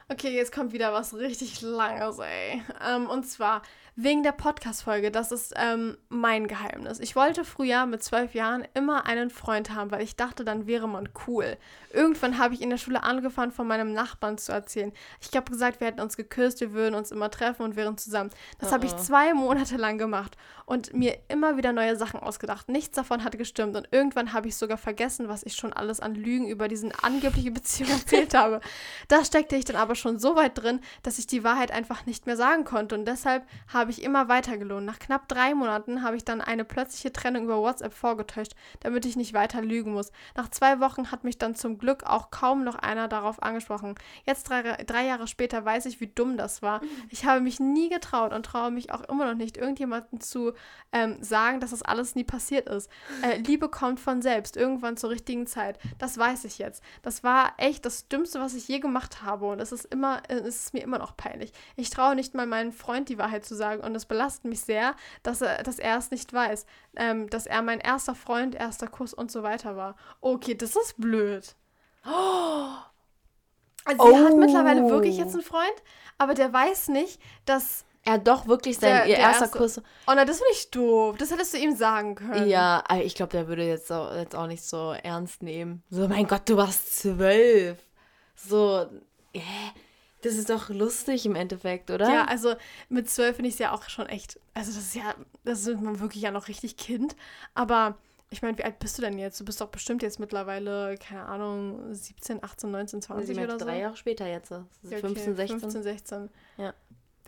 Okay, 0.09 0.35
jetzt 0.35 0.53
kommt 0.53 0.73
wieder 0.73 0.93
was 0.93 1.15
richtig 1.15 1.61
Langes, 1.63 2.19
ey. 2.19 2.63
Ähm, 2.85 3.09
und 3.09 3.25
zwar, 3.25 3.63
Wegen 3.99 4.23
der 4.23 4.33
Podcast-Folge, 4.33 5.11
das 5.11 5.33
ist 5.33 5.55
ähm, 5.57 5.97
mein 6.11 6.49
Geheimnis. 6.49 7.01
Ich 7.01 7.17
wollte 7.17 7.47
früher 7.47 7.87
mit 7.87 8.03
zwölf 8.03 8.35
Jahren 8.35 8.69
immer 8.75 9.07
einen 9.07 9.31
Freund 9.31 9.75
haben, 9.75 9.91
weil 9.91 10.03
ich 10.03 10.17
dachte, 10.17 10.45
dann 10.45 10.67
wäre 10.67 10.87
man 10.87 11.09
cool. 11.27 11.57
Irgendwann 11.95 12.37
habe 12.37 12.53
ich 12.53 12.61
in 12.61 12.69
der 12.69 12.77
Schule 12.77 13.03
angefangen, 13.03 13.53
von 13.53 13.67
meinem 13.67 13.95
Nachbarn 13.95 14.37
zu 14.37 14.53
erzählen. 14.53 14.93
Ich 15.23 15.35
habe 15.35 15.51
gesagt, 15.51 15.81
wir 15.81 15.87
hätten 15.87 16.03
uns 16.03 16.19
geküsst, 16.19 16.61
wir 16.61 16.75
würden 16.75 16.95
uns 16.95 17.11
immer 17.11 17.31
treffen 17.31 17.63
und 17.63 17.75
wären 17.75 17.97
zusammen. 17.97 18.29
Das 18.59 18.69
uh 18.69 18.73
-uh. 18.73 18.75
habe 18.75 18.85
ich 18.85 18.97
zwei 18.97 19.33
Monate 19.33 19.79
lang 19.79 19.97
gemacht 19.97 20.37
und 20.67 20.93
mir 20.93 21.17
immer 21.29 21.57
wieder 21.57 21.73
neue 21.73 21.97
Sachen 21.97 22.21
ausgedacht. 22.21 22.69
Nichts 22.69 22.97
davon 22.97 23.25
hat 23.25 23.39
gestimmt 23.39 23.77
und 23.77 23.89
irgendwann 23.93 24.33
habe 24.33 24.49
ich 24.49 24.57
sogar 24.57 24.77
vergessen, 24.77 25.29
was 25.29 25.45
ich 25.45 25.55
schon 25.55 25.73
alles 25.73 26.01
an 26.01 26.15
Lügen 26.15 26.49
über 26.49 26.69
diesen 26.69 26.93
angebliche 26.93 27.53
Beziehung 27.53 27.91
erzählt 27.93 28.35
habe. 28.35 28.61
Da 29.09 29.25
steckte 29.25 29.57
ich 29.57 29.65
dann 29.65 29.77
aber 29.77 29.95
schon 29.95 30.19
so 30.19 30.37
weit 30.37 30.59
drin, 30.59 30.81
dass 31.03 31.19
ich 31.19 31.27
die 31.27 31.45
Wahrheit 31.45 31.71
einfach 31.71 32.05
nicht 32.05 32.27
mehr 32.27 32.37
sagen 32.37 32.65
konnte 32.65 32.95
und 32.97 33.07
deshalb 33.07 33.47
habe 33.73 33.86
habe 33.87 33.93
ich 33.93 34.03
immer 34.03 34.27
weiter 34.27 34.59
gelogen. 34.59 34.85
Nach 34.85 34.99
knapp 34.99 35.29
drei 35.29 35.55
Monaten 35.55 36.03
habe 36.03 36.17
ich 36.17 36.25
dann 36.25 36.41
eine 36.41 36.65
plötzliche 36.65 37.13
Trennung 37.13 37.45
über 37.45 37.59
WhatsApp 37.59 37.95
vorgetäuscht, 37.95 38.57
damit 38.81 39.07
ich 39.07 39.15
nicht 39.15 39.33
weiter 39.33 39.63
lügen 39.63 39.93
muss. 39.93 40.11
Nach 40.35 40.49
zwei 40.49 40.81
Wochen 40.81 41.13
hat 41.13 41.23
mich 41.23 41.39
dann 41.39 41.55
zum 41.55 41.79
Glück 41.79 42.03
auch 42.03 42.33
kaum 42.33 42.65
noch 42.65 42.75
einer 42.75 43.07
darauf 43.07 43.41
angesprochen. 43.41 43.95
Jetzt 44.25 44.51
drei, 44.51 44.63
drei 44.63 45.07
Jahre 45.07 45.29
später 45.29 45.65
weiß 45.65 45.87
ich, 45.87 46.01
wie 46.01 46.09
dumm 46.09 46.37
das 46.37 46.63
war. 46.63 46.83
Mhm. 46.83 46.89
Ich 47.11 47.27
habe 47.27 47.41
mich 47.41 47.61
nie 47.61 47.89
getraut 47.89 48.33
und 48.33 48.45
traue 48.45 48.73
mich 48.73 48.91
auch 48.91 49.03
immer 49.03 49.25
noch 49.25 49.37
nicht, 49.37 49.57
irgendjemandem 49.57 50.19
zu 50.19 50.53
ähm, 50.91 51.23
sagen, 51.23 51.61
dass 51.61 51.71
das 51.71 51.83
alles 51.83 52.17
nie 52.17 52.25
passiert 52.25 52.69
ist. 52.69 52.91
Äh, 53.23 53.39
Liebe 53.39 53.69
kommt 53.69 54.01
von 54.01 54.21
selbst, 54.21 54.57
irgendwann 54.57 54.97
zur 54.97 55.11
richtigen 55.11 55.47
Zeit. 55.47 55.79
Das 55.99 56.19
weiß 56.19 56.45
ich 56.45 56.59
jetzt. 56.59 56.83
Das 57.03 57.23
war 57.23 57.53
echt 57.57 57.85
das 57.85 58.09
Dümmste, 58.09 58.41
was 58.41 58.55
ich 58.55 58.67
je 58.67 58.81
gemacht 58.81 59.23
habe 59.23 59.47
und 59.47 59.61
es 59.61 59.71
ist 59.71 59.85
immer, 59.85 60.25
es 60.27 60.41
ist 60.41 60.75
mir 60.75 60.83
immer 60.83 60.99
noch 60.99 61.17
peinlich. 61.17 61.53
Ich 61.77 61.91
traue 61.91 62.17
nicht 62.17 62.35
mal 62.35 62.47
meinem 62.47 62.73
Freund 62.73 63.09
die 63.09 63.19
Wahrheit 63.19 63.45
zu 63.45 63.55
sagen 63.55 63.76
sagen 63.77 63.87
und 63.87 63.95
es 63.95 64.07
belastet 64.07 64.45
mich 64.45 64.61
sehr, 64.61 64.95
dass 65.23 65.41
er, 65.41 65.63
dass 65.63 65.79
er 65.79 65.99
es 65.99 66.11
nicht 66.11 66.33
weiß, 66.33 66.67
ähm, 66.97 67.29
dass 67.31 67.47
er 67.47 67.63
mein 67.63 67.81
erster 67.81 68.15
Freund, 68.15 68.55
erster 68.55 68.87
Kuss 68.87 69.15
und 69.15 69.31
so 69.31 69.43
weiter 69.43 69.77
war. 69.77 69.97
Okay, 70.21 70.55
das 70.55 70.77
ist 70.77 70.95
blöd. 70.99 71.55
Oh. 72.07 72.69
Also 73.89 74.03
oh. 74.03 74.09
sie 74.09 74.25
hat 74.25 74.35
mittlerweile 74.35 74.91
wirklich 74.91 75.17
jetzt 75.17 75.35
einen 75.35 75.45
Freund, 75.45 75.83
aber 76.19 76.35
der 76.35 76.53
weiß 76.53 76.89
nicht, 76.89 77.21
dass 77.45 77.85
er 78.03 78.19
doch 78.19 78.49
wirklich 78.49 78.79
sein 78.79 78.91
der, 78.91 79.07
ihr 79.07 79.15
der 79.15 79.19
erster 79.19 79.45
erste. 79.45 79.59
Kuss. 79.59 79.81
Oh 80.09 80.13
nein, 80.13 80.27
das 80.27 80.39
finde 80.39 80.53
ich 80.55 80.73
doof. 80.73 81.17
Das 81.19 81.31
hättest 81.31 81.55
du 81.55 81.59
ihm 81.59 81.77
sagen 81.77 82.17
können. 82.17 82.49
Ja, 82.49 82.83
ich 83.01 83.15
glaube, 83.15 83.31
der 83.31 83.47
würde 83.47 83.65
jetzt 83.65 83.93
auch, 83.93 84.13
jetzt 84.13 84.35
auch 84.35 84.49
nicht 84.49 84.65
so 84.65 84.91
ernst 84.91 85.45
nehmen. 85.45 85.85
So, 85.89 86.09
mein 86.09 86.27
Gott, 86.27 86.49
du 86.49 86.57
warst 86.57 86.99
zwölf. 86.99 87.79
So, 88.35 88.87
äh, 89.33 89.41
das 90.27 90.37
ist 90.37 90.51
doch 90.51 90.69
lustig 90.69 91.27
im 91.27 91.35
Endeffekt, 91.35 91.91
oder? 91.91 92.13
Ja, 92.13 92.25
also 92.25 92.55
mit 92.89 93.09
zwölf 93.09 93.37
finde 93.37 93.49
ich 93.49 93.55
es 93.55 93.59
ja 93.59 93.73
auch 93.73 93.89
schon 93.89 94.07
echt. 94.07 94.41
Also, 94.55 94.73
das 94.73 94.81
ist 94.81 94.95
ja, 94.95 95.15
das 95.45 95.67
ist 95.67 95.81
man 95.81 96.01
wirklich 96.01 96.23
ja 96.23 96.31
noch 96.31 96.49
richtig 96.49 96.77
Kind. 96.77 97.17
Aber 97.55 97.97
ich 98.31 98.43
meine, 98.43 98.59
wie 98.59 98.65
alt 98.65 98.79
bist 98.79 98.99
du 98.99 99.03
denn 99.03 99.19
jetzt? 99.19 99.41
Du 99.41 99.45
bist 99.45 99.61
doch 99.61 99.69
bestimmt 99.69 100.03
jetzt 100.03 100.19
mittlerweile, 100.19 100.97
keine 100.99 101.27
Ahnung, 101.27 101.95
17, 101.95 102.43
18, 102.43 102.71
19, 102.71 103.03
20 103.03 103.39
oder 103.39 103.59
so. 103.59 103.65
Drei 103.65 103.79
Jahre 103.79 103.97
später 103.97 104.27
jetzt. 104.27 104.51
Ist 104.51 104.91
ja, 104.91 104.99
okay. 104.99 105.15
15, 105.15 105.37
16. 105.37 105.61
15, 105.61 105.83
16. 105.83 106.31
Ja 106.59 106.75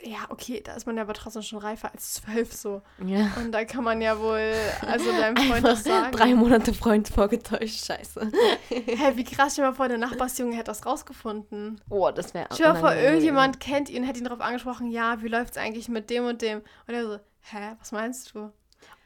ja, 0.03 0.19
okay, 0.29 0.63
da 0.65 0.75
ist 0.75 0.87
man 0.87 0.97
ja 0.97 1.03
aber 1.03 1.15
trotzdem 1.15 1.43
schon 1.43 1.59
reifer 1.59 1.91
als 1.93 2.15
zwölf 2.15 2.53
so. 2.53 2.83
Ja. 3.05 3.31
Und 3.37 3.53
da 3.53 3.65
kann 3.65 3.85
man 3.85 4.01
ja 4.01 4.19
wohl, 4.19 4.53
also 4.87 5.11
deinem 5.11 5.37
Freund 5.37 5.65
das 5.65 5.85
sagen. 5.85 6.13
Drei 6.13 6.35
Monate 6.35 6.73
Freund 6.73 7.09
vorgetäuscht, 7.09 7.85
scheiße. 7.87 8.31
Hä, 8.69 8.97
hey, 8.97 9.17
wie 9.17 9.25
krass, 9.25 9.53
stell 9.53 9.65
dir 9.65 9.71
mal 9.71 9.77
vor, 9.77 9.89
der 9.89 9.99
Nachbarsjunge 9.99 10.55
hätte 10.55 10.65
das 10.65 10.85
rausgefunden. 10.87 11.81
Boah, 11.89 12.13
das 12.13 12.35
wäre 12.35 12.49
Stell 12.53 12.67
dir 12.67 12.73
mal 12.75 12.81
vor, 12.81 12.95
irgendjemand 12.95 13.61
kennt 13.61 13.89
ihn, 13.91 14.05
hätte 14.05 14.19
ihn 14.19 14.25
darauf 14.25 14.41
angesprochen, 14.41 14.91
ja, 14.91 15.23
wie 15.23 15.29
läuft's 15.29 15.57
eigentlich 15.57 15.89
mit 15.89 16.11
dem 16.11 16.27
und 16.27 16.43
dem? 16.43 16.63
Und 16.87 16.95
er 16.95 17.05
so, 17.05 17.19
hä, 17.41 17.75
was 17.79 17.93
meinst 17.93 18.35
du? 18.35 18.53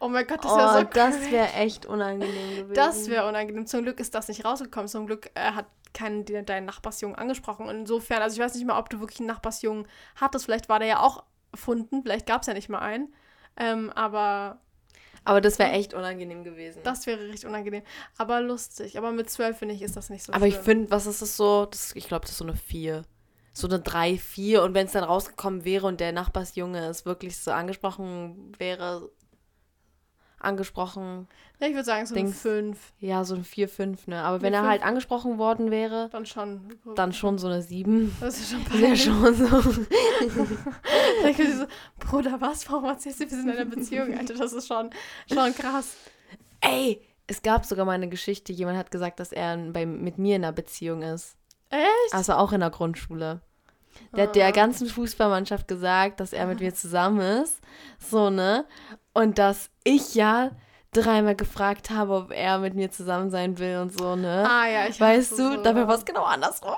Oh 0.01 0.09
mein 0.09 0.26
Gott, 0.26 0.45
das 0.45 0.53
Oh, 0.53 0.57
wäre 0.57 0.78
so 0.78 0.84
das 0.84 1.30
wäre 1.30 1.53
echt 1.53 1.86
unangenehm 1.86 2.57
gewesen. 2.57 2.74
Das 2.74 3.09
wäre 3.09 3.28
unangenehm. 3.28 3.66
Zum 3.66 3.82
Glück 3.82 4.01
ist 4.01 4.14
das 4.14 4.26
nicht 4.26 4.45
rausgekommen. 4.45 4.88
Zum 4.88 5.07
Glück 5.07 5.30
äh, 5.34 5.53
hat 5.53 5.66
keinen 5.95 6.24
de- 6.24 6.43
deinen 6.43 6.66
Nachbarsjungen 6.66 7.16
angesprochen. 7.16 7.66
Und 7.68 7.74
insofern, 7.80 8.22
also 8.22 8.34
ich 8.34 8.43
weiß 8.43 8.55
nicht 8.55 8.66
mal, 8.66 8.78
ob 8.78 8.88
du 8.90 9.01
wirklich 9.01 9.20
einen 9.20 9.28
Nachbarsjungen 9.28 9.86
hattest. 10.16 10.45
Vielleicht 10.45 10.68
war 10.68 10.78
der 10.78 10.88
ja 10.88 11.01
auch 11.01 11.24
erfunden. 11.53 12.03
Vielleicht 12.03 12.26
gab 12.26 12.43
es 12.43 12.47
ja 12.49 12.55
nicht 12.55 12.68
mal 12.68 12.78
einen. 12.80 13.12
Ähm, 13.57 13.90
aber 13.90 14.59
Aber 15.24 15.40
das 15.40 15.59
wäre 15.59 15.70
echt 15.72 15.93
unangenehm 15.95 16.43
gewesen. 16.45 16.80
das 16.84 17.07
wäre 17.07 17.20
richtig 17.28 17.47
unangenehm. 17.47 17.82
Aber 18.18 18.40
lustig. 18.40 18.97
Aber 18.99 19.12
mit 19.12 19.28
zwölf, 19.30 19.59
finde 19.59 19.74
ich, 19.74 19.82
ist 19.82 19.97
das 19.97 20.09
nicht 20.11 20.24
so 20.24 20.32
Aber 20.32 20.47
ich 20.47 20.55
schlimm. 20.55 20.64
finde, 20.64 20.90
was 20.90 21.07
ist 21.07 21.20
das 21.22 21.36
so? 21.36 21.66
Das, 21.66 21.95
ich 21.95 22.09
glaube, 22.09 22.22
das 22.22 22.32
ist 22.32 22.38
so 22.38 22.45
eine 22.45 22.57
4. 22.57 23.03
So 23.55 23.66
eine 23.68 23.80
3, 23.80 24.16
4. 24.16 24.62
Und 24.62 24.72
wenn 24.72 24.86
es 24.86 24.93
dann 24.93 25.05
rausgekommen 25.05 25.64
wäre 25.66 25.86
und 25.86 26.01
der 26.01 26.12
Nachbarsjunge 26.12 26.86
es 26.86 27.05
wirklich 27.05 27.36
so 27.36 27.51
angesprochen 27.51 28.53
wäre, 28.59 29.11
angesprochen, 30.45 31.28
Ja, 31.61 31.66
ich 31.68 31.74
würde 31.74 31.84
sagen, 31.84 32.05
so 32.07 32.14
Dings. 32.14 32.40
fünf. 32.40 32.93
ja, 32.99 33.24
so 33.24 33.34
ein 33.34 33.45
4, 33.45 33.68
5, 33.68 34.07
ne? 34.09 34.22
Aber 34.22 34.43
wenn 34.43 34.49
Eine 34.49 34.57
er 34.57 34.61
fünf? 34.62 34.70
halt 34.70 34.82
angesprochen 34.82 35.38
worden 35.38 35.70
wäre, 35.70 36.09
Dann 36.11 36.26
schon. 36.26 36.74
dann 36.97 37.12
schon 37.12 37.38
so 37.38 37.47
eine 37.49 37.62
7. 37.62 38.14
Das 38.20 38.38
ist 38.40 38.51
schon 38.51 38.64
Das 38.70 38.80
wäre 38.80 38.97
schon 38.97 39.34
so. 39.34 39.47
Dann 41.22 41.30
ich 41.30 41.36
so, 41.36 41.66
Bruder, 41.99 42.40
was? 42.40 42.68
Warum 42.70 42.84
erzählst 42.86 43.20
du, 43.20 43.24
wir 43.24 43.30
sind 43.30 43.49
in 43.49 43.57
einer 43.57 43.64
Beziehung? 43.64 44.16
Alter, 44.18 44.34
das 44.34 44.53
ist 44.53 44.66
schon, 44.68 44.90
schon 45.32 45.55
krass. 45.55 45.97
Ey, 46.61 47.01
es 47.26 47.43
gab 47.43 47.64
sogar 47.64 47.84
mal 47.84 47.93
eine 47.93 48.09
Geschichte, 48.09 48.53
jemand 48.53 48.78
hat 48.78 48.90
gesagt, 48.90 49.20
dass 49.20 49.32
er 49.32 49.57
bei, 49.57 49.86
mit 49.86 50.18
mir 50.18 50.36
in 50.36 50.45
einer 50.45 50.53
Beziehung 50.53 51.03
ist. 51.03 51.36
Echt? 51.70 52.12
Also 52.12 52.34
auch 52.34 52.53
in 52.53 52.61
der 52.61 52.70
Grundschule. 52.70 53.40
Der 54.16 54.24
hat 54.24 54.36
der 54.36 54.47
Ah. 54.47 54.51
ganzen 54.53 54.86
Fußballmannschaft 54.86 55.68
gesagt, 55.68 56.20
dass 56.20 56.32
er 56.32 56.47
mit 56.47 56.61
mir 56.61 56.74
zusammen 56.74 57.20
ist. 57.43 57.61
So, 57.99 58.30
ne? 58.30 58.64
Und 59.14 59.38
dass 59.38 59.70
ich 59.84 60.14
ja 60.14 60.52
dreimal 60.92 61.34
gefragt 61.34 61.90
habe, 61.90 62.14
ob 62.14 62.30
er 62.32 62.58
mit 62.58 62.74
mir 62.74 62.90
zusammen 62.90 63.30
sein 63.30 63.58
will 63.58 63.78
und 63.78 63.98
so, 63.98 64.14
ne? 64.14 64.48
Ah 64.48 64.68
ja, 64.68 64.86
ich 64.86 65.00
weißt 65.00 65.32
hasse 65.32 65.42
du, 65.42 65.56
so. 65.56 65.62
dabei 65.62 65.86
war 65.86 65.96
es 65.96 66.04
genau 66.04 66.24
andersrum. 66.24 66.76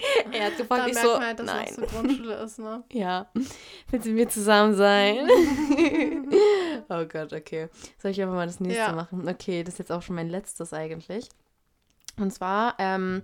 er 0.32 0.46
hat 0.46 0.56
gefragt, 0.56 0.88
ich 0.90 0.98
so, 0.98 1.18
halt, 1.20 1.38
dass 1.38 1.46
nein. 1.46 1.68
es 1.68 1.74
zur 1.76 1.86
Grundschule 1.86 2.34
ist, 2.34 2.58
ne? 2.58 2.84
Ja, 2.92 3.30
willst 3.90 4.06
du 4.06 4.10
mit 4.10 4.18
mir 4.18 4.28
zusammen 4.28 4.74
sein? 4.74 5.28
oh 6.88 7.04
Gott, 7.06 7.32
okay. 7.32 7.68
Soll 7.98 8.10
ich 8.10 8.20
einfach 8.20 8.34
mal 8.34 8.46
das 8.46 8.60
nächste 8.60 8.82
Ja. 8.82 8.92
machen? 8.92 9.26
Okay, 9.28 9.64
das 9.64 9.74
ist 9.74 9.78
jetzt 9.78 9.92
auch 9.92 10.02
schon 10.02 10.16
mein 10.16 10.28
letztes 10.28 10.72
eigentlich. 10.72 11.28
Und 12.18 12.32
zwar 12.32 12.74
ähm, 12.78 13.22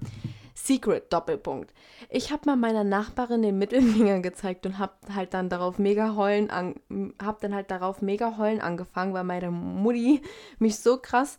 Secret 0.56 1.12
Doppelpunkt. 1.12 1.74
Ich 2.08 2.32
habe 2.32 2.46
mal 2.46 2.56
meiner 2.56 2.82
Nachbarin 2.82 3.42
den 3.42 3.58
Mittelfinger 3.58 4.20
gezeigt 4.20 4.64
und 4.64 4.78
habe 4.78 4.94
halt 5.14 5.34
dann 5.34 5.50
darauf 5.50 5.78
mega 5.78 6.16
heulen 6.16 6.50
an, 6.50 6.74
habe 7.22 7.38
dann 7.42 7.54
halt 7.54 7.70
darauf 7.70 8.00
mega 8.00 8.38
heulen 8.38 8.62
angefangen, 8.62 9.12
weil 9.12 9.24
meine 9.24 9.50
Mutti 9.50 10.22
mich 10.58 10.78
so 10.78 10.96
krass 10.96 11.38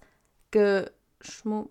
geschmu 0.51 1.69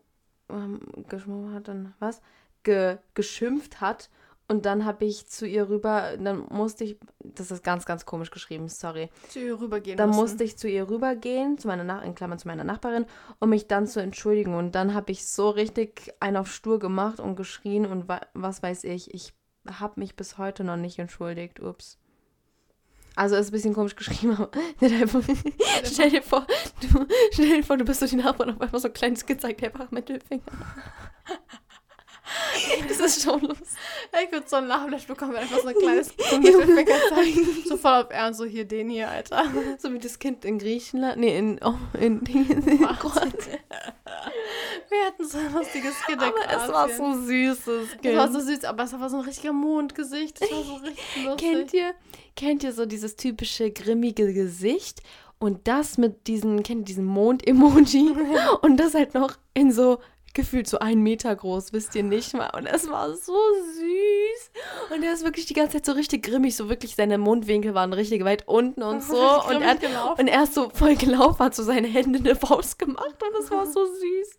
ähm, 0.51 0.81
geschmu 1.09 1.53
hat 1.53 1.69
dann 1.69 1.95
was 2.01 2.21
ge, 2.65 2.99
geschimpft 3.15 3.81
hat 3.81 4.11
und 4.49 4.65
dann 4.65 4.85
habe 4.85 5.05
ich 5.05 5.27
zu 5.27 5.47
ihr 5.47 5.69
rüber, 5.69 6.17
dann 6.19 6.47
musste 6.51 6.85
ich, 6.85 6.99
das 7.19 7.51
ist 7.51 7.65
ganz, 7.65 7.85
ganz 7.85 8.07
komisch 8.07 8.31
geschrieben, 8.31 8.69
sorry. 8.69 9.11
Zu 9.29 9.41
ihr 9.41 9.61
rübergehen 9.61 9.97
Dann 9.97 10.11
müssen. 10.11 10.21
musste 10.21 10.45
ich 10.45 10.57
zu 10.57 10.69
ihr 10.69 10.89
rübergehen, 10.89 11.59
zu 11.59 11.67
meiner 11.67 11.83
Nach 11.83 12.05
in 12.05 12.15
Klammern 12.15 12.39
zu 12.39 12.47
meiner 12.47 12.63
Nachbarin, 12.63 13.07
um 13.41 13.49
mich 13.49 13.67
dann 13.67 13.89
zu 13.89 14.01
entschuldigen. 14.01 14.55
Und 14.55 14.77
dann 14.77 14.95
habe 14.95 15.11
ich 15.11 15.27
so 15.27 15.51
richtig 15.51 16.15
einen 16.21 16.37
auf 16.37 16.53
stur 16.53 16.79
gemacht 16.79 17.19
und 17.19 17.35
geschrien 17.35 17.87
und 17.87 18.09
wa 18.09 18.21
was 18.35 18.63
weiß 18.63 18.85
ich. 18.85 19.13
Ich 19.13 19.35
habe 19.69 19.99
mich 19.99 20.15
bis 20.15 20.39
heute 20.39 20.63
noch 20.63 20.77
nicht 20.77 21.01
entschuldigt. 21.01 21.59
Ups. 21.59 21.99
Also 23.17 23.35
ist 23.35 23.49
ein 23.49 23.53
bisschen 23.53 23.75
komisch 23.75 23.97
geschrieben, 23.97 24.37
aber 24.37 24.51
stell 25.85 26.11
dir 26.11 26.23
vor, 26.23 26.47
du, 26.83 27.07
stell 27.33 27.49
dir 27.49 27.65
vor, 27.65 27.79
du 27.79 27.85
bist 27.85 28.01
so 28.01 28.07
die 28.07 28.17
Nachbarin 28.17 28.55
auf 28.55 28.61
einmal 28.61 28.81
so 28.81 28.89
ein 28.89 28.95
kleines 28.95 29.25
gezeigt, 29.25 29.65
einfach 29.65 29.91
Mittelfinger. 29.91 30.43
das 32.89 32.99
ist 32.99 33.23
schon 33.23 33.41
lustig. 33.41 33.67
Ich 34.25 34.33
würde 34.33 34.49
so 34.49 34.57
einen 34.57 34.69
Lachflash 34.69 35.07
bekommen, 35.07 35.35
wenn 35.35 35.43
einfach 35.43 35.61
so 35.61 35.69
ein 35.69 35.75
kleines 35.75 36.17
zeigt. 36.17 37.69
So 37.69 37.77
voll 37.77 38.03
auf 38.03 38.11
Ernst, 38.11 38.39
so 38.39 38.45
hier, 38.45 38.65
den 38.65 38.91
hier, 38.91 39.09
Alter. 39.09 39.45
So 39.79 39.93
wie 39.93 39.99
das 39.99 40.19
Kind 40.19 40.45
in 40.45 40.59
Griechenland, 40.59 41.19
nee, 41.19 41.37
in, 41.37 41.61
oh, 41.63 41.75
in, 41.99 42.21
in 42.27 42.81
Kroatien. 42.99 43.59
Wir 44.89 45.05
hatten 45.07 45.27
so 45.27 45.39
ein 45.39 45.53
lustiges 45.53 45.95
Kind 46.07 46.23
in 46.23 46.29
Aber 46.29 46.65
es 46.65 46.73
war 46.73 46.89
so 46.89 47.27
süßes 47.27 47.91
Kind. 47.91 48.05
Das 48.05 48.17
war 48.17 48.33
so 48.33 48.41
süß, 48.41 48.65
aber 48.65 48.85
es 48.85 48.93
war 48.93 49.11
so 49.11 49.19
ein 49.19 49.25
richtiger 49.25 49.53
Mondgesicht. 49.53 50.41
Das 50.41 50.51
war 50.51 50.63
so 50.63 50.75
richtig 50.77 51.25
lustig. 51.25 51.51
kennt 51.51 51.75
ihr, 51.75 51.95
kennt 52.37 52.63
ihr 52.63 52.73
so 52.73 52.87
dieses 52.87 53.17
typische 53.17 53.71
grimmige 53.71 54.33
Gesicht 54.33 55.03
und 55.39 55.69
das 55.69 55.99
mit 55.99 56.27
diesen, 56.27 56.63
kennt 56.63 56.81
ihr 56.81 56.85
diesen 56.87 57.05
Mond-Emoji 57.05 58.15
und 58.63 58.79
das 58.79 58.95
halt 58.95 59.15
noch 59.15 59.37
in 59.55 59.73
so 59.73 59.99
gefühlt 60.37 60.69
so 60.69 60.79
einen 60.79 61.03
Meter 61.03 61.35
groß, 61.35 61.73
wisst 61.73 61.95
ihr 61.97 62.05
nicht 62.05 62.35
mal. 62.35 62.51
Und 62.57 62.67
es 62.67 62.89
war 62.89 63.13
so 63.15 63.35
süß. 63.75 64.95
Und 64.95 65.03
er 65.03 65.13
ist 65.13 65.25
wirklich 65.25 65.47
die 65.47 65.55
ganze 65.55 65.79
Zeit 65.79 65.87
so 65.87 65.93
richtig 65.93 66.25
grimmig, 66.25 66.55
so 66.55 66.69
wirklich 66.69 66.95
seine 66.95 67.19
Mundwinkel 67.19 67.75
waren 67.75 67.93
richtig 67.93 68.25
weit 68.25 68.47
unten 68.47 68.83
und 68.83 69.03
so. 69.03 69.17
Und 69.17 69.63
er, 69.63 69.71
hat, 69.71 69.81
gelaufen. 69.81 70.21
und 70.21 70.29
er 70.29 70.45
ist 70.45 70.55
so 70.55 70.71
voll 70.71 70.95
gelaufen, 70.95 71.41
hat 71.41 71.55
so 71.55 71.65
seine 71.65 71.89
Hände 71.89 72.21
in 72.21 72.27
eine 72.27 72.37
Faust 72.37 72.79
gemacht 72.79 73.17
und 73.21 73.43
es 73.43 73.51
war 73.51 73.67
so 73.67 73.85
süß. 73.85 74.39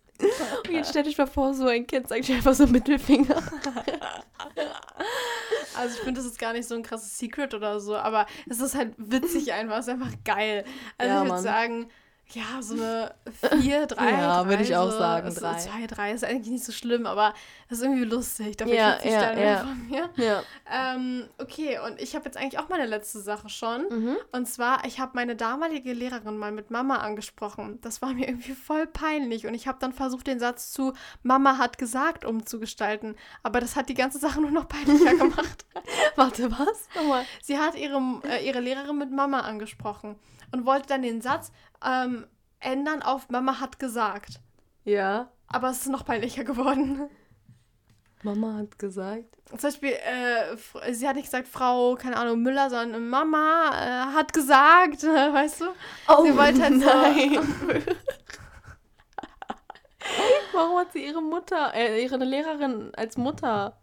Und 0.66 0.74
jetzt 0.74 0.92
stellt 0.92 1.08
euch 1.08 1.18
mal 1.18 1.28
vor, 1.28 1.54
so 1.54 1.68
ein 1.68 1.86
Kind 1.86 2.08
sagt 2.08 2.30
einfach 2.30 2.54
so 2.54 2.66
Mittelfinger. 2.68 3.44
Also 5.76 5.96
ich 5.96 6.02
finde, 6.02 6.20
das 6.20 6.26
ist 6.26 6.40
gar 6.40 6.54
nicht 6.54 6.68
so 6.68 6.74
ein 6.74 6.82
krasses 6.82 7.20
Secret 7.20 7.54
oder 7.54 7.80
so, 7.80 7.96
aber 7.96 8.26
es 8.50 8.60
ist 8.60 8.74
halt 8.74 8.96
witzig 8.98 9.54
einfach, 9.54 9.78
es 9.78 9.88
ist 9.88 9.94
einfach 9.94 10.12
geil. 10.26 10.66
Also 10.98 11.14
Ja, 11.14 11.24
ich 11.24 11.30
würde 11.30 11.42
sagen, 11.44 11.88
ja, 12.34 12.62
so 12.62 12.74
eine 12.74 13.14
4, 13.62 13.88
3, 13.88 14.12
Ja, 14.12 14.48
würde 14.48 14.64
ich 14.64 14.76
auch 14.76 14.92
sagen, 14.92 15.32
so 15.32 15.40
drei. 15.40 15.56
2, 15.56 15.88
3 15.88 16.12
ist 16.12 16.24
eigentlich 16.26 16.52
nicht 16.52 16.66
so 16.66 16.72
schlimm, 16.74 17.06
aber 17.06 17.34
das 17.70 17.80
ist 17.80 17.86
irgendwie 17.86 18.04
lustig. 18.04 18.58
Dafür 18.58 18.74
Ja, 18.74 18.92
kriegt 18.94 19.06
die 19.06 19.10
ja, 19.10 19.34
ja. 19.40 19.58
von 19.60 19.88
mir. 19.88 20.10
Ja. 20.16 20.44
Ähm, 20.70 21.30
okay, 21.38 21.80
und 21.86 22.02
ich 22.02 22.16
habe 22.16 22.26
jetzt 22.26 22.38
eigentlich 22.38 22.60
auch 22.60 22.68
meine 22.68 22.86
letzte 22.86 23.20
Sache 23.20 23.48
schon. 23.50 23.86
Mhm. 23.90 24.18
Und 24.34 24.46
zwar, 24.48 24.84
ich 24.86 25.00
habe 25.00 25.14
meine 25.16 25.36
damalige 25.38 25.94
Lehrerin 25.94 26.38
mal 26.38 26.52
mit 26.52 26.70
Mama 26.70 26.98
angesprochen. 26.98 27.80
Das 27.82 28.02
war 28.02 28.14
mir 28.14 28.28
irgendwie 28.28 28.54
voll 28.54 28.88
peinlich. 28.88 29.48
Und 29.48 29.54
ich 29.54 29.68
habe 29.68 29.78
dann 29.80 29.94
versucht, 29.94 30.28
den 30.28 30.40
Satz 30.40 30.72
zu 30.72 30.94
Mama 31.24 31.58
hat 31.58 31.78
gesagt 31.78 32.26
umzugestalten. 32.26 33.16
Aber 33.44 33.62
das 33.62 33.76
hat 33.78 33.88
die 33.88 33.94
ganze 33.94 34.20
Sache 34.20 34.42
nur 34.42 34.52
noch 34.52 34.68
peinlicher 34.68 35.16
gemacht. 35.16 35.66
Warte, 36.16 36.52
was? 36.52 36.90
Nochmal. 36.96 37.26
Sie 37.42 37.58
hat 37.58 37.76
ihre, 37.76 38.02
äh, 38.30 38.46
ihre 38.46 38.60
Lehrerin 38.60 38.98
mit 38.98 39.12
Mama 39.12 39.42
angesprochen 39.42 40.18
und 40.52 40.66
wollte 40.66 40.88
dann 40.88 41.02
den 41.02 41.22
Satz 41.22 41.52
ähm, 41.86 42.26
ändern 42.60 43.02
auf 43.02 43.30
Mama 43.30 43.60
hat 43.60 43.80
gesagt. 43.80 44.40
Ja. 44.84 45.30
Aber 45.48 45.70
es 45.70 45.78
ist 45.82 45.90
noch 45.90 46.06
peinlicher 46.06 46.44
geworden. 46.44 47.10
Mama 48.24 48.56
hat 48.58 48.80
gesagt. 48.80 49.38
Zum 49.46 49.58
Beispiel, 49.60 49.92
äh, 49.92 50.94
sie 50.94 51.08
hat 51.08 51.16
nicht 51.16 51.26
gesagt 51.26 51.48
Frau, 51.48 51.96
keine 51.96 52.18
Ahnung, 52.18 52.42
Müller, 52.42 52.70
sondern 52.70 53.08
Mama 53.10 53.70
äh, 53.74 54.16
hat 54.16 54.34
gesagt, 54.34 55.04
weißt 55.04 55.62
du? 55.62 55.66
Oh 56.10 56.26
Sie 56.26 56.36
wollte 56.36 56.64
halt 56.64 56.82
so- 56.82 56.86
nein. 56.88 57.38
Warum 60.54 60.80
hat 60.80 60.94
sie 60.94 61.06
ihre 61.06 61.22
Mutter, 61.22 61.74
äh, 61.74 62.02
ihre 62.04 62.18
Lehrerin 62.18 62.92
als 62.96 63.18
Mutter 63.18 63.78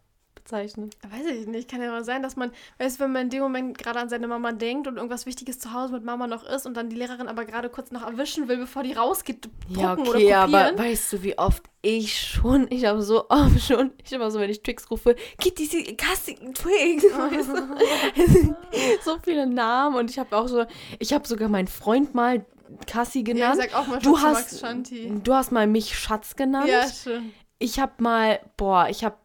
bezeichnet? 0.45 0.97
Weiß 1.11 1.27
ich 1.27 1.47
nicht, 1.47 1.71
kann 1.71 1.81
ja 1.83 1.91
mal 1.91 2.05
sein, 2.05 2.23
dass 2.23 2.37
man, 2.37 2.53
weißt 2.79 2.99
du, 3.01 3.05
wenn 3.05 3.13
man 3.13 3.23
in 3.23 3.31
dem 3.31 3.43
Moment 3.43 3.79
gerade 3.79 3.99
an 3.99 4.09
seine 4.09 4.29
Mama 4.29 4.53
denkt 4.53 4.87
und 4.87 4.97
irgendwas 4.97 5.27
Wichtiges 5.27 5.59
zu 5.59 5.73
Hause 5.73 5.95
mit 5.95 6.05
Mama 6.05 6.27
noch 6.27 6.45
ist 6.45 6.67
und 6.67 6.75
dann 6.77 6.91
die 6.91 6.97
Lehrerin 6.97 7.29
aber 7.29 7.45
gerade 7.47 7.71
kurz 7.71 7.91
noch 7.91 8.07
erwischen 8.07 8.47
will, 8.47 8.59
bevor 8.59 8.83
die 8.83 8.93
rausgeht, 8.93 9.45
drucken 9.45 9.81
Ja, 9.81 9.93
oder 9.95 10.03
okay, 10.03 10.11
kopieren. 10.13 10.55
aber 10.55 10.79
weißt 10.79 11.13
du, 11.15 11.23
wie 11.23 11.39
oft 11.39 11.63
ich 11.83 12.19
schon, 12.21 12.67
ich 12.71 12.85
habe 12.85 13.03
so 13.03 13.29
oft 13.29 13.61
schon, 13.61 13.93
ich 14.05 14.13
immer 14.13 14.31
so, 14.31 14.39
wenn 14.39 14.51
ich 14.51 14.63
Twix 14.63 14.91
rufe, 14.91 15.17
Kitty, 15.41 15.97
Cassie, 15.97 16.37
Twix, 16.55 17.05
weißt 17.05 17.49
du? 17.49 18.57
so 19.03 19.19
viele 19.23 19.47
Namen 19.47 19.97
und 19.97 20.11
ich 20.11 20.19
habe 20.19 20.37
auch 20.37 20.47
so, 20.49 20.65
ich 20.99 21.13
habe 21.13 21.27
sogar 21.27 21.49
meinen 21.49 21.69
Freund 21.69 22.15
mal 22.15 22.45
Cassie 22.87 23.19
ja, 23.19 23.23
ich 23.23 23.35
genannt. 23.35 23.57
sag 23.57 23.75
auch 23.75 23.87
mal 23.87 23.99
du 23.99 24.17
Schatzi, 24.17 24.25
hast, 24.27 24.35
Max 24.53 24.61
Shanti. 24.61 25.13
du 25.23 25.35
hast 25.35 25.53
mal 25.53 25.67
mich 25.67 25.99
Schatz 25.99 26.37
genannt. 26.37 26.69
Ja, 26.69 26.87
schön. 26.89 27.33
Ich 27.59 27.79
habe 27.79 27.93
mal, 28.03 28.41
boah, 28.57 28.89
ich 28.91 29.05
habe, 29.05 29.17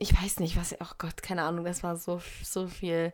ich 0.00 0.14
weiß 0.14 0.38
nicht, 0.40 0.56
was, 0.56 0.74
oh 0.80 0.94
Gott, 0.98 1.22
keine 1.22 1.42
Ahnung, 1.42 1.64
das 1.64 1.82
war 1.82 1.96
so, 1.96 2.20
so 2.44 2.68
viel. 2.68 3.12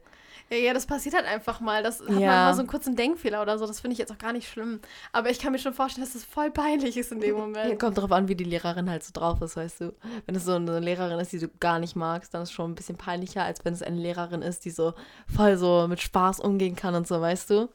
Ja, 0.50 0.56
ja, 0.58 0.74
das 0.74 0.84
passiert 0.84 1.14
halt 1.14 1.24
einfach 1.26 1.60
mal. 1.60 1.82
Das 1.82 2.00
hat 2.00 2.08
Ja. 2.08 2.14
manchmal 2.14 2.54
so 2.54 2.58
einen 2.60 2.68
kurzen 2.68 2.94
Denkfehler 2.96 3.40
oder 3.40 3.56
so. 3.56 3.66
Das 3.66 3.80
finde 3.80 3.92
ich 3.94 3.98
jetzt 3.98 4.12
auch 4.12 4.18
gar 4.18 4.32
nicht 4.34 4.46
schlimm. 4.48 4.80
Aber 5.12 5.30
ich 5.30 5.38
kann 5.38 5.52
mir 5.52 5.58
schon 5.58 5.72
vorstellen, 5.72 6.04
dass 6.04 6.12
das 6.12 6.24
voll 6.24 6.50
peinlich 6.50 6.96
ist 6.98 7.10
in 7.12 7.20
dem 7.20 7.30
Ja, 7.36 7.40
Moment. 7.40 7.80
kommt 7.80 7.96
drauf 7.96 8.12
an, 8.12 8.28
wie 8.28 8.34
die 8.34 8.44
Lehrerin 8.44 8.90
halt 8.90 9.02
so 9.02 9.12
drauf 9.14 9.40
ist, 9.40 9.56
weißt 9.56 9.80
du. 9.80 9.94
Wenn 10.26 10.34
es 10.34 10.44
so 10.44 10.52
eine 10.52 10.80
Lehrerin 10.80 11.18
ist, 11.20 11.32
die 11.32 11.38
du 11.38 11.48
gar 11.48 11.78
nicht 11.78 11.96
magst, 11.96 12.34
dann 12.34 12.42
ist 12.42 12.50
es 12.50 12.54
schon 12.54 12.72
ein 12.72 12.74
bisschen 12.74 12.98
peinlicher, 12.98 13.44
als 13.44 13.64
wenn 13.64 13.72
es 13.72 13.82
eine 13.82 13.96
Lehrerin 14.00 14.42
ist, 14.42 14.64
die 14.66 14.70
so 14.70 14.92
voll 15.34 15.56
so 15.56 15.86
mit 15.88 16.00
Spaß 16.02 16.40
umgehen 16.40 16.76
kann 16.76 16.94
und 16.94 17.06
so, 17.08 17.18
weißt 17.20 17.48
du. 17.50 17.68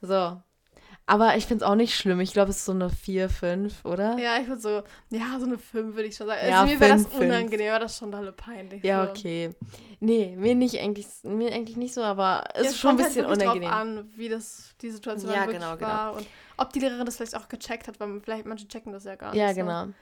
So. 0.00 0.40
Aber 1.08 1.36
ich 1.36 1.46
finde 1.46 1.64
es 1.64 1.70
auch 1.70 1.76
nicht 1.76 1.94
schlimm. 1.94 2.18
Ich 2.18 2.32
glaube, 2.32 2.50
es 2.50 2.56
ist 2.56 2.64
so 2.64 2.72
eine 2.72 2.90
4, 2.90 3.30
5, 3.30 3.84
oder? 3.84 4.18
Ja, 4.18 4.38
ich 4.40 4.48
würde 4.48 4.60
so, 4.60 4.82
ja, 5.10 5.38
so 5.38 5.46
eine 5.46 5.56
5 5.56 5.94
würde 5.94 6.08
ich 6.08 6.16
schon 6.16 6.26
sagen. 6.26 6.40
Ja, 6.48 6.62
also 6.62 6.74
mir 6.74 6.80
wäre 6.80 6.98
das 6.98 7.06
unangenehm, 7.06 7.66
wäre 7.66 7.78
das 7.78 7.96
schon 7.96 8.12
alle 8.12 8.32
peinlich. 8.32 8.82
Ja, 8.82 9.04
so. 9.04 9.10
okay. 9.10 9.50
Nee, 10.00 10.34
mir 10.36 10.56
nicht 10.56 10.80
eigentlich, 10.80 11.06
mir 11.22 11.52
eigentlich 11.52 11.76
nicht 11.76 11.94
so, 11.94 12.02
aber 12.02 12.44
es 12.54 12.64
ja, 12.64 12.70
ist 12.70 12.78
schon 12.78 12.90
ein 12.90 12.98
halt 12.98 13.08
bisschen 13.08 13.26
halt 13.26 13.40
unangenehm. 13.40 13.70
Drauf 13.70 13.80
an, 13.80 14.10
wie 14.16 14.28
das 14.28 14.74
die 14.82 14.90
Situation 14.90 15.30
ja, 15.30 15.42
wirklich 15.42 15.60
genau, 15.60 15.76
genau. 15.76 15.88
war 15.88 16.14
und 16.14 16.26
ob 16.56 16.72
die 16.72 16.80
Lehrerin 16.80 17.06
das 17.06 17.16
vielleicht 17.16 17.36
auch 17.36 17.48
gecheckt 17.48 17.86
hat, 17.86 18.00
weil 18.00 18.20
vielleicht 18.20 18.44
manche 18.44 18.66
checken 18.66 18.92
das 18.92 19.04
ja 19.04 19.14
gar 19.14 19.30
nicht. 19.30 19.40
Ja, 19.40 19.52
genau. 19.52 19.86
So. 19.86 19.92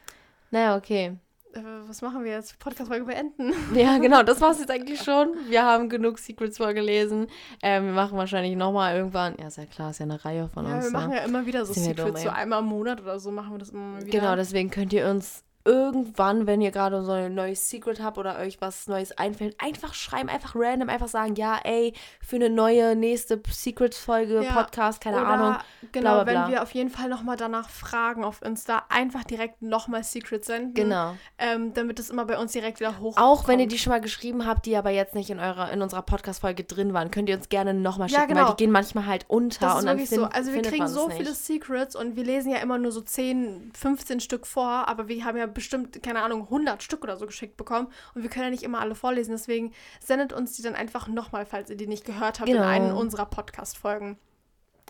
Naja, 0.53 0.77
okay. 0.77 1.19
Äh, 1.55 1.61
was 1.87 2.03
machen 2.03 2.25
wir 2.25 2.33
jetzt? 2.33 2.59
Podcast-Folge 2.59 3.05
beenden. 3.05 3.53
Ja, 3.75 3.99
genau, 3.99 4.23
das 4.23 4.41
war 4.41 4.51
es 4.51 4.59
jetzt 4.61 4.71
eigentlich 4.71 5.03
schon. 5.03 5.35
Wir 5.49 5.65
haben 5.65 5.89
genug 5.89 6.19
Secrets 6.19 6.57
vorgelesen. 6.59 7.29
Ähm, 7.63 7.87
wir 7.87 7.93
machen 7.93 8.17
wahrscheinlich 8.19 8.57
nochmal 8.57 8.97
irgendwann. 8.97 9.37
Ja, 9.39 9.49
ist 9.49 9.59
ja 9.59 9.67
klar, 9.67 9.91
ist 9.91 9.99
ja 9.99 10.05
eine 10.05 10.25
Reihe 10.25 10.49
von 10.49 10.67
ja, 10.67 10.77
uns. 10.77 10.85
Wir 10.85 10.91
machen 10.91 11.11
ne? 11.11 11.17
ja 11.17 11.25
immer 11.25 11.47
wieder 11.47 11.65
so 11.65 11.73
Secrets, 11.73 12.23
so 12.23 12.29
einmal 12.29 12.61
im 12.61 12.67
Monat 12.67 13.01
oder 13.01 13.19
so 13.19 13.31
machen 13.31 13.53
wir 13.53 13.59
das 13.59 13.71
immer 13.71 13.99
wieder. 13.99 14.11
Genau, 14.11 14.37
deswegen 14.37 14.71
könnt 14.71 14.93
ihr 14.93 15.09
uns 15.09 15.45
irgendwann, 15.65 16.47
wenn 16.47 16.61
ihr 16.61 16.71
gerade 16.71 17.03
so 17.03 17.13
ein 17.13 17.35
neues 17.35 17.71
Secret 17.71 18.03
habt 18.03 18.19
oder 18.19 18.39
euch 18.39 18.61
was 18.61 18.87
Neues 18.87 19.17
einfällt, 19.17 19.57
einfach 19.59 19.95
schreiben, 19.95 20.29
einfach 20.29 20.55
random, 20.55 20.91
einfach 20.91 21.09
sagen, 21.09 21.37
ja, 21.37 21.59
ey, 21.65 21.95
für 22.21 22.37
eine 22.37 22.51
neue 22.51 22.95
nächste 22.95 23.41
Secrets-Folge, 23.49 24.45
ja, 24.45 24.53
Podcast, 24.53 25.01
keine 25.01 25.19
oder, 25.19 25.27
Ahnung. 25.27 25.57
Genau, 25.93 26.15
bla, 26.17 26.25
bla, 26.25 26.33
bla. 26.33 26.45
wenn 26.45 26.53
wir 26.53 26.63
auf 26.63 26.73
jeden 26.73 26.91
Fall 26.91 27.09
nochmal 27.09 27.37
danach 27.37 27.71
fragen 27.71 28.25
auf 28.25 28.43
Insta, 28.43 28.85
einfach 28.91 29.25
direkt 29.25 29.63
nochmal 29.63 30.05
Secrets 30.05 30.49
senden. 30.49 30.75
Genau. 30.75 31.15
Ähm, 31.39 31.73
damit 31.73 31.99
es 31.99 32.11
immer 32.11 32.27
bei 32.27 32.39
uns 32.39 32.53
direkt 32.53 32.81
wieder 32.81 32.99
hochkommt. 32.99 33.19
Auch 33.19 33.49
wenn 33.49 33.59
ihr 33.59 33.67
die 33.67 33.79
schon 33.79 33.91
mal 33.91 34.01
geschrieben 34.01 34.47
habt, 34.47 34.67
die 34.67 34.77
aber 34.77 34.91
jetzt 34.91 35.15
nicht 35.15 35.31
in 35.31 35.41
eurer 35.41 35.73
in 35.73 35.81
unserer 35.81 36.03
Podcast-Folge 36.03 36.65
drin 36.65 36.93
waren, 36.93 37.11
könnt 37.11 37.29
ihr 37.31 37.37
uns 37.37 37.49
gerne 37.49 37.73
nochmal 37.73 38.09
schicken, 38.09 38.21
ja, 38.21 38.27
genau. 38.27 38.41
weil 38.43 38.51
die 38.51 38.65
gehen 38.65 38.71
manchmal 38.71 39.07
halt 39.07 39.25
unter. 39.29 39.61
Das 39.67 39.75
ist 39.77 39.81
und 39.81 39.87
wirklich 39.89 40.09
find, 40.11 40.21
so. 40.21 40.27
Also 40.27 40.53
wir 40.53 40.63
kriegen 40.63 40.89
so 40.89 41.09
viele 41.09 41.33
Secrets 41.33 41.97
und 41.97 42.17
wir 42.17 42.25
lesen 42.25 42.53
ja 42.53 42.59
immer 42.59 42.77
nur 42.77 42.93
so 42.93 43.01
10, 43.01 43.73
15 43.75 44.21
Stück 44.21 44.47
vor, 44.47 44.89
aber 44.89 45.09
wir 45.09 45.25
haben 45.25 45.39
ja 45.39 45.47
bestimmt, 45.55 46.03
keine 46.03 46.23
Ahnung, 46.23 46.43
100 46.43 46.83
Stück 46.83 47.03
oder 47.03 47.17
so 47.17 47.27
geschickt 47.27 47.57
bekommen. 47.57 47.89
Und 48.15 48.23
wir 48.23 48.31
können 48.31 48.45
ja 48.45 48.51
nicht 48.51 48.63
immer 48.63 48.81
alle 48.81 48.95
vorlesen. 48.95 49.33
Deswegen 49.33 49.73
sendet 50.01 50.33
uns 50.33 50.53
die 50.53 50.63
dann 50.63 50.75
einfach 50.75 51.09
nochmal, 51.09 51.47
falls 51.47 51.71
ihr 51.71 51.77
die 51.77 51.87
nicht 51.87 52.05
gehört 52.05 52.41
habt, 52.41 52.49
genau. 52.49 52.63
in 52.63 52.69
einen 52.69 52.89
genau. 52.89 53.01
unserer 53.01 53.27
Podcast-Folgen. 53.27 54.19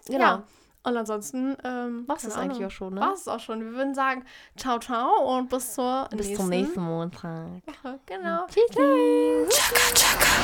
Genau. 0.07 0.19
Ja. 0.19 0.45
Und 0.87 0.97
ansonsten 0.99 1.57
ähm, 1.65 2.07
war 2.07 2.17
es 2.17 2.37
eigentlich 2.37 2.65
auch 2.67 2.71
schon, 2.71 2.93
ne? 2.95 3.01
War 3.01 3.15
es 3.15 3.27
auch 3.27 3.41
schon. 3.41 3.61
Wir 3.61 3.73
würden 3.73 3.95
sagen, 3.95 4.27
ciao, 4.55 4.79
ciao 4.79 5.37
und 5.37 5.49
bis 5.49 5.75
zur 5.75 6.07
bis 6.11 6.27
nächsten. 6.27 6.37
zum 6.37 6.49
nächsten 6.51 6.81
Montag. 6.83 7.62
Genau. 8.05 8.45
Tschüss. 8.49 8.71
Tschüss. 8.71 9.49
Tschaka, 9.49 9.95
tschaka. 9.95 10.35